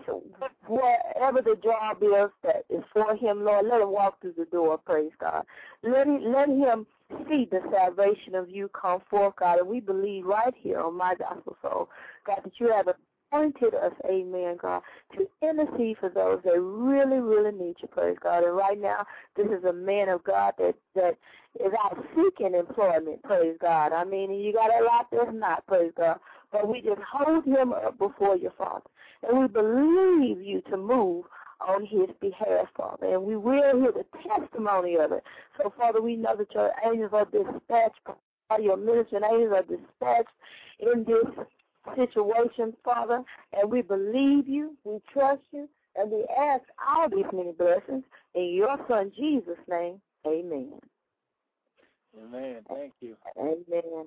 wherever 0.67 1.41
the 1.41 1.55
job 1.63 2.03
is 2.03 2.31
that 2.43 2.65
is 2.69 2.83
for 2.91 3.15
him, 3.15 3.45
Lord, 3.45 3.65
let 3.67 3.81
him 3.81 3.91
walk 3.91 4.19
through 4.19 4.33
the 4.37 4.45
door, 4.45 4.77
praise 4.77 5.11
God. 5.19 5.45
Let 5.81 6.07
him, 6.07 6.33
let 6.33 6.49
him 6.49 6.85
see 7.29 7.47
the 7.49 7.59
salvation 7.71 8.35
of 8.35 8.49
you 8.49 8.69
come 8.69 9.01
forth, 9.09 9.35
God, 9.39 9.59
and 9.59 9.67
we 9.67 9.79
believe 9.79 10.25
right 10.25 10.53
here 10.57 10.79
on 10.79 10.97
my 10.97 11.15
gospel 11.15 11.57
soul, 11.61 11.89
God, 12.25 12.39
that 12.43 12.53
you 12.59 12.71
have 12.71 12.87
appointed 12.87 13.73
us, 13.75 13.93
amen, 14.09 14.57
God, 14.61 14.81
to 15.15 15.27
intercede 15.41 15.97
for 15.99 16.09
those 16.09 16.39
that 16.43 16.59
really, 16.59 17.19
really 17.19 17.51
need 17.51 17.75
you, 17.81 17.87
praise 17.87 18.17
God. 18.21 18.43
And 18.43 18.55
right 18.55 18.79
now, 18.79 19.05
this 19.35 19.47
is 19.47 19.63
a 19.65 19.73
man 19.73 20.09
of 20.09 20.23
God 20.23 20.53
that, 20.57 20.75
that 20.95 21.17
is 21.59 21.71
out 21.83 21.97
seeking 22.15 22.55
employment, 22.55 23.23
praise 23.23 23.57
God. 23.61 23.93
I 23.93 24.03
mean, 24.03 24.31
you 24.31 24.53
got 24.53 24.69
a 24.69 24.83
lot 24.83 25.07
that's 25.11 25.31
not, 25.33 25.65
praise 25.67 25.91
God. 25.97 26.19
But 26.51 26.67
we 26.69 26.81
just 26.81 27.01
hold 27.11 27.45
him 27.45 27.73
up 27.73 27.97
before 27.97 28.37
your 28.37 28.53
Father. 28.57 28.85
And 29.27 29.39
we 29.39 29.47
believe 29.47 30.41
you 30.41 30.61
to 30.69 30.77
move 30.77 31.25
on 31.65 31.85
his 31.85 32.09
behalf, 32.21 32.67
Father. 32.75 33.13
And 33.13 33.23
we 33.23 33.37
will 33.37 33.79
hear 33.79 33.91
the 33.91 34.05
testimony 34.27 34.95
of 34.95 35.11
it. 35.11 35.23
So, 35.57 35.73
Father, 35.77 36.01
we 36.01 36.15
know 36.15 36.35
that 36.35 36.53
your 36.53 36.71
angels 36.85 37.11
are 37.13 37.25
dispatched, 37.25 37.99
your 38.61 38.77
ministering 38.77 39.23
angels 39.23 39.53
are 39.53 39.63
dispatched 39.63 40.29
in 40.79 41.05
this 41.05 41.45
situation, 41.95 42.73
Father, 42.83 43.21
and 43.53 43.71
we 43.71 43.81
believe 43.81 44.47
you, 44.47 44.75
we 44.83 44.99
trust 45.13 45.41
you, 45.51 45.69
and 45.95 46.11
we 46.11 46.25
ask 46.37 46.63
all 46.89 47.09
these 47.09 47.25
many 47.31 47.51
blessings 47.51 48.03
in 48.33 48.53
your 48.53 48.77
Son 48.87 49.11
Jesus' 49.15 49.57
name. 49.69 50.01
Amen. 50.27 50.73
Amen. 52.17 52.61
Thank 52.67 52.93
you. 53.01 53.15
Amen. 53.37 54.05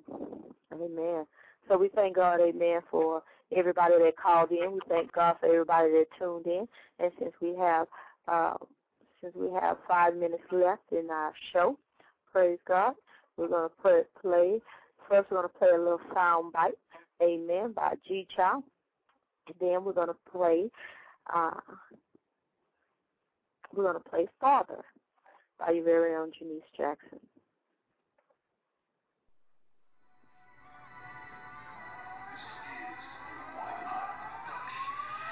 Amen. 0.72 1.26
So 1.68 1.76
we 1.76 1.88
thank 1.88 2.16
God, 2.16 2.40
amen, 2.40 2.80
for 2.90 3.22
everybody 3.55 3.94
that 3.99 4.16
called 4.16 4.51
in. 4.51 4.72
We 4.72 4.80
thank 4.88 5.12
God 5.12 5.36
for 5.40 5.46
everybody 5.46 5.90
that 5.90 6.07
tuned 6.18 6.46
in. 6.46 6.68
And 6.99 7.12
since 7.18 7.32
we 7.40 7.55
have 7.57 7.86
uh, 8.26 8.55
since 9.22 9.34
we 9.34 9.51
have 9.61 9.78
five 9.88 10.16
minutes 10.16 10.42
left 10.53 10.82
in 10.92 11.11
our 11.11 11.32
show, 11.53 11.76
praise 12.32 12.59
God, 12.66 12.94
we're 13.36 13.49
gonna 13.49 13.68
play, 13.82 14.03
play 14.20 14.61
first 15.09 15.30
we're 15.30 15.38
gonna 15.38 15.49
play 15.49 15.68
a 15.74 15.78
little 15.78 16.01
sound 16.14 16.53
bite 16.53 16.74
Amen 17.22 17.72
by 17.72 17.94
G 18.07 18.26
Child. 18.36 18.62
Then 19.61 19.84
we're 19.84 19.92
gonna 19.92 20.14
play 20.30 20.70
uh 21.34 21.51
we're 23.74 23.84
gonna 23.84 24.01
play 24.01 24.28
Father 24.40 24.84
by 25.59 25.72
your 25.72 25.84
very 25.84 26.14
own 26.14 26.30
Janice 26.38 26.62
Jackson. 26.76 27.18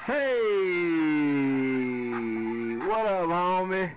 Hey, 0.06 0.12
what 2.86 3.06
up, 3.06 3.26
homie? 3.26 3.90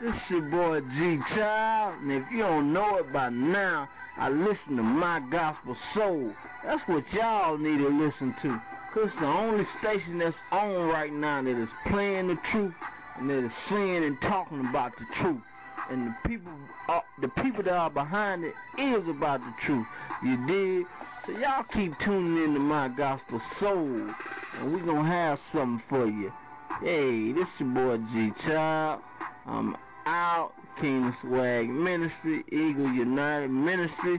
This 0.00 0.14
is 0.14 0.20
your 0.30 0.42
boy 0.42 0.78
G 0.80 1.18
Child, 1.34 2.02
and 2.02 2.12
if 2.12 2.22
you 2.30 2.38
don't 2.38 2.72
know 2.72 2.98
it 2.98 3.12
by 3.12 3.30
now, 3.30 3.88
I 4.16 4.28
listen 4.28 4.76
to 4.76 4.82
My 4.84 5.18
Gospel 5.28 5.76
Soul. 5.92 6.32
That's 6.64 6.80
what 6.86 7.02
y'all 7.12 7.58
need 7.58 7.78
to 7.78 7.88
listen 7.88 8.32
to. 8.42 8.60
Cause 8.94 9.06
it's 9.06 9.16
the 9.20 9.26
only 9.26 9.66
station 9.80 10.20
that's 10.20 10.36
on 10.52 10.86
right 10.86 11.12
now 11.12 11.42
that 11.42 11.60
is 11.60 11.68
playing 11.90 12.28
the 12.28 12.38
truth 12.52 12.74
and 13.18 13.28
that 13.28 13.44
is 13.44 13.50
saying 13.68 14.04
and 14.04 14.20
talking 14.20 14.60
about 14.70 14.92
the 15.00 15.06
truth. 15.20 15.42
And 15.90 16.06
the 16.06 16.28
people, 16.28 16.52
uh, 16.88 17.00
the 17.20 17.28
people 17.42 17.64
that 17.64 17.74
are 17.74 17.90
behind 17.90 18.44
it 18.44 18.54
is 18.78 19.02
about 19.08 19.40
the 19.40 19.52
truth. 19.66 19.86
You 20.22 20.46
did. 20.46 20.86
So 21.26 21.32
y'all 21.32 21.64
keep 21.72 21.92
tuning 22.04 22.44
in 22.44 22.54
to 22.54 22.60
My 22.60 22.86
Gospel 22.86 23.40
Soul, 23.58 24.14
and 24.60 24.74
we 24.74 24.80
gonna 24.80 25.08
have 25.08 25.38
something 25.52 25.82
for 25.88 26.06
you. 26.06 26.30
Hey, 26.82 27.32
this 27.32 27.48
your 27.58 27.68
boy 27.70 27.96
G 28.12 28.30
Child. 28.46 29.00
I'm 29.46 29.76
out. 30.06 30.52
King 30.80 31.14
Swag 31.20 31.68
Ministry, 31.68 32.42
Eagle 32.48 32.90
United 32.92 33.50
Ministry. 33.50 34.18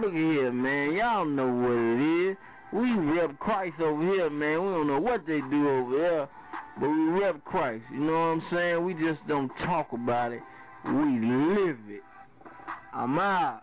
Look 0.00 0.12
at 0.12 0.14
here, 0.14 0.52
man. 0.52 0.92
Y'all 0.92 1.24
know 1.24 1.48
what 1.48 1.72
it 1.72 2.30
is. 2.30 2.36
We 2.72 2.92
rep 2.92 3.38
Christ 3.38 3.80
over 3.80 4.02
here, 4.02 4.30
man. 4.30 4.64
We 4.64 4.72
don't 4.72 4.86
know 4.86 5.00
what 5.00 5.26
they 5.26 5.40
do 5.50 5.68
over 5.68 5.98
there, 5.98 6.28
but 6.78 6.88
we 6.88 7.04
rep 7.20 7.44
Christ. 7.44 7.84
You 7.92 8.00
know 8.00 8.12
what 8.12 8.18
I'm 8.18 8.42
saying? 8.52 8.84
We 8.84 8.94
just 8.94 9.26
don't 9.26 9.50
talk 9.64 9.92
about 9.92 10.32
it. 10.32 10.42
We 10.84 10.92
live 10.92 11.78
it. 11.88 12.02
I'm 12.92 13.18
out. 13.18 13.62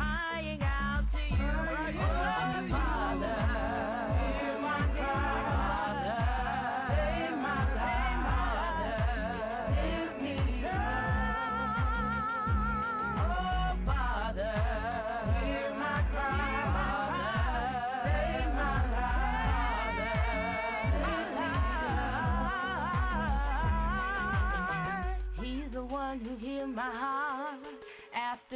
I'm 0.00 0.27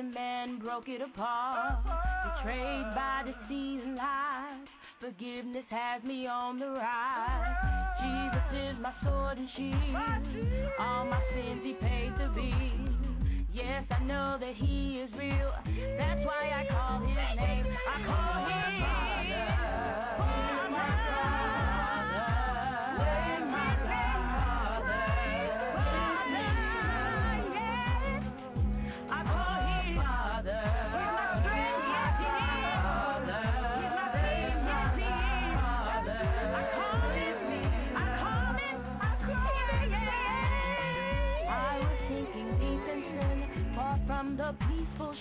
after 0.02 0.14
man 0.14 0.58
broke 0.58 0.88
it 0.88 1.00
apart. 1.00 1.84
Betrayed 2.36 2.94
by 2.94 3.22
deceit 3.24 3.82
and 3.84 3.96
lies, 3.96 4.66
forgiveness 5.00 5.64
has 5.70 6.02
me 6.04 6.26
on 6.26 6.58
the 6.58 6.68
rise. 6.68 7.56
Jesus 8.00 8.42
is 8.52 8.76
my 8.82 8.92
sword 9.02 9.38
and 9.38 9.48
shield. 9.56 10.76
All 10.78 11.04
my 11.06 11.20
sins 11.34 11.60
he 11.62 11.74
paid 11.74 12.12
the 12.18 12.28
bill. 12.34 12.88
Yes, 13.52 13.84
I 13.90 14.02
know 14.04 14.38
that 14.40 14.54
he 14.54 15.00
is 15.00 15.10
real. 15.18 15.52
That's 15.98 16.24
why 16.24 16.50
I 16.54 16.66
call 16.70 17.06
his 17.06 17.16
name. 17.36 17.66
I 17.88 18.06
call 18.06 18.46
him 18.46 18.62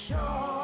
shore. 0.08 0.61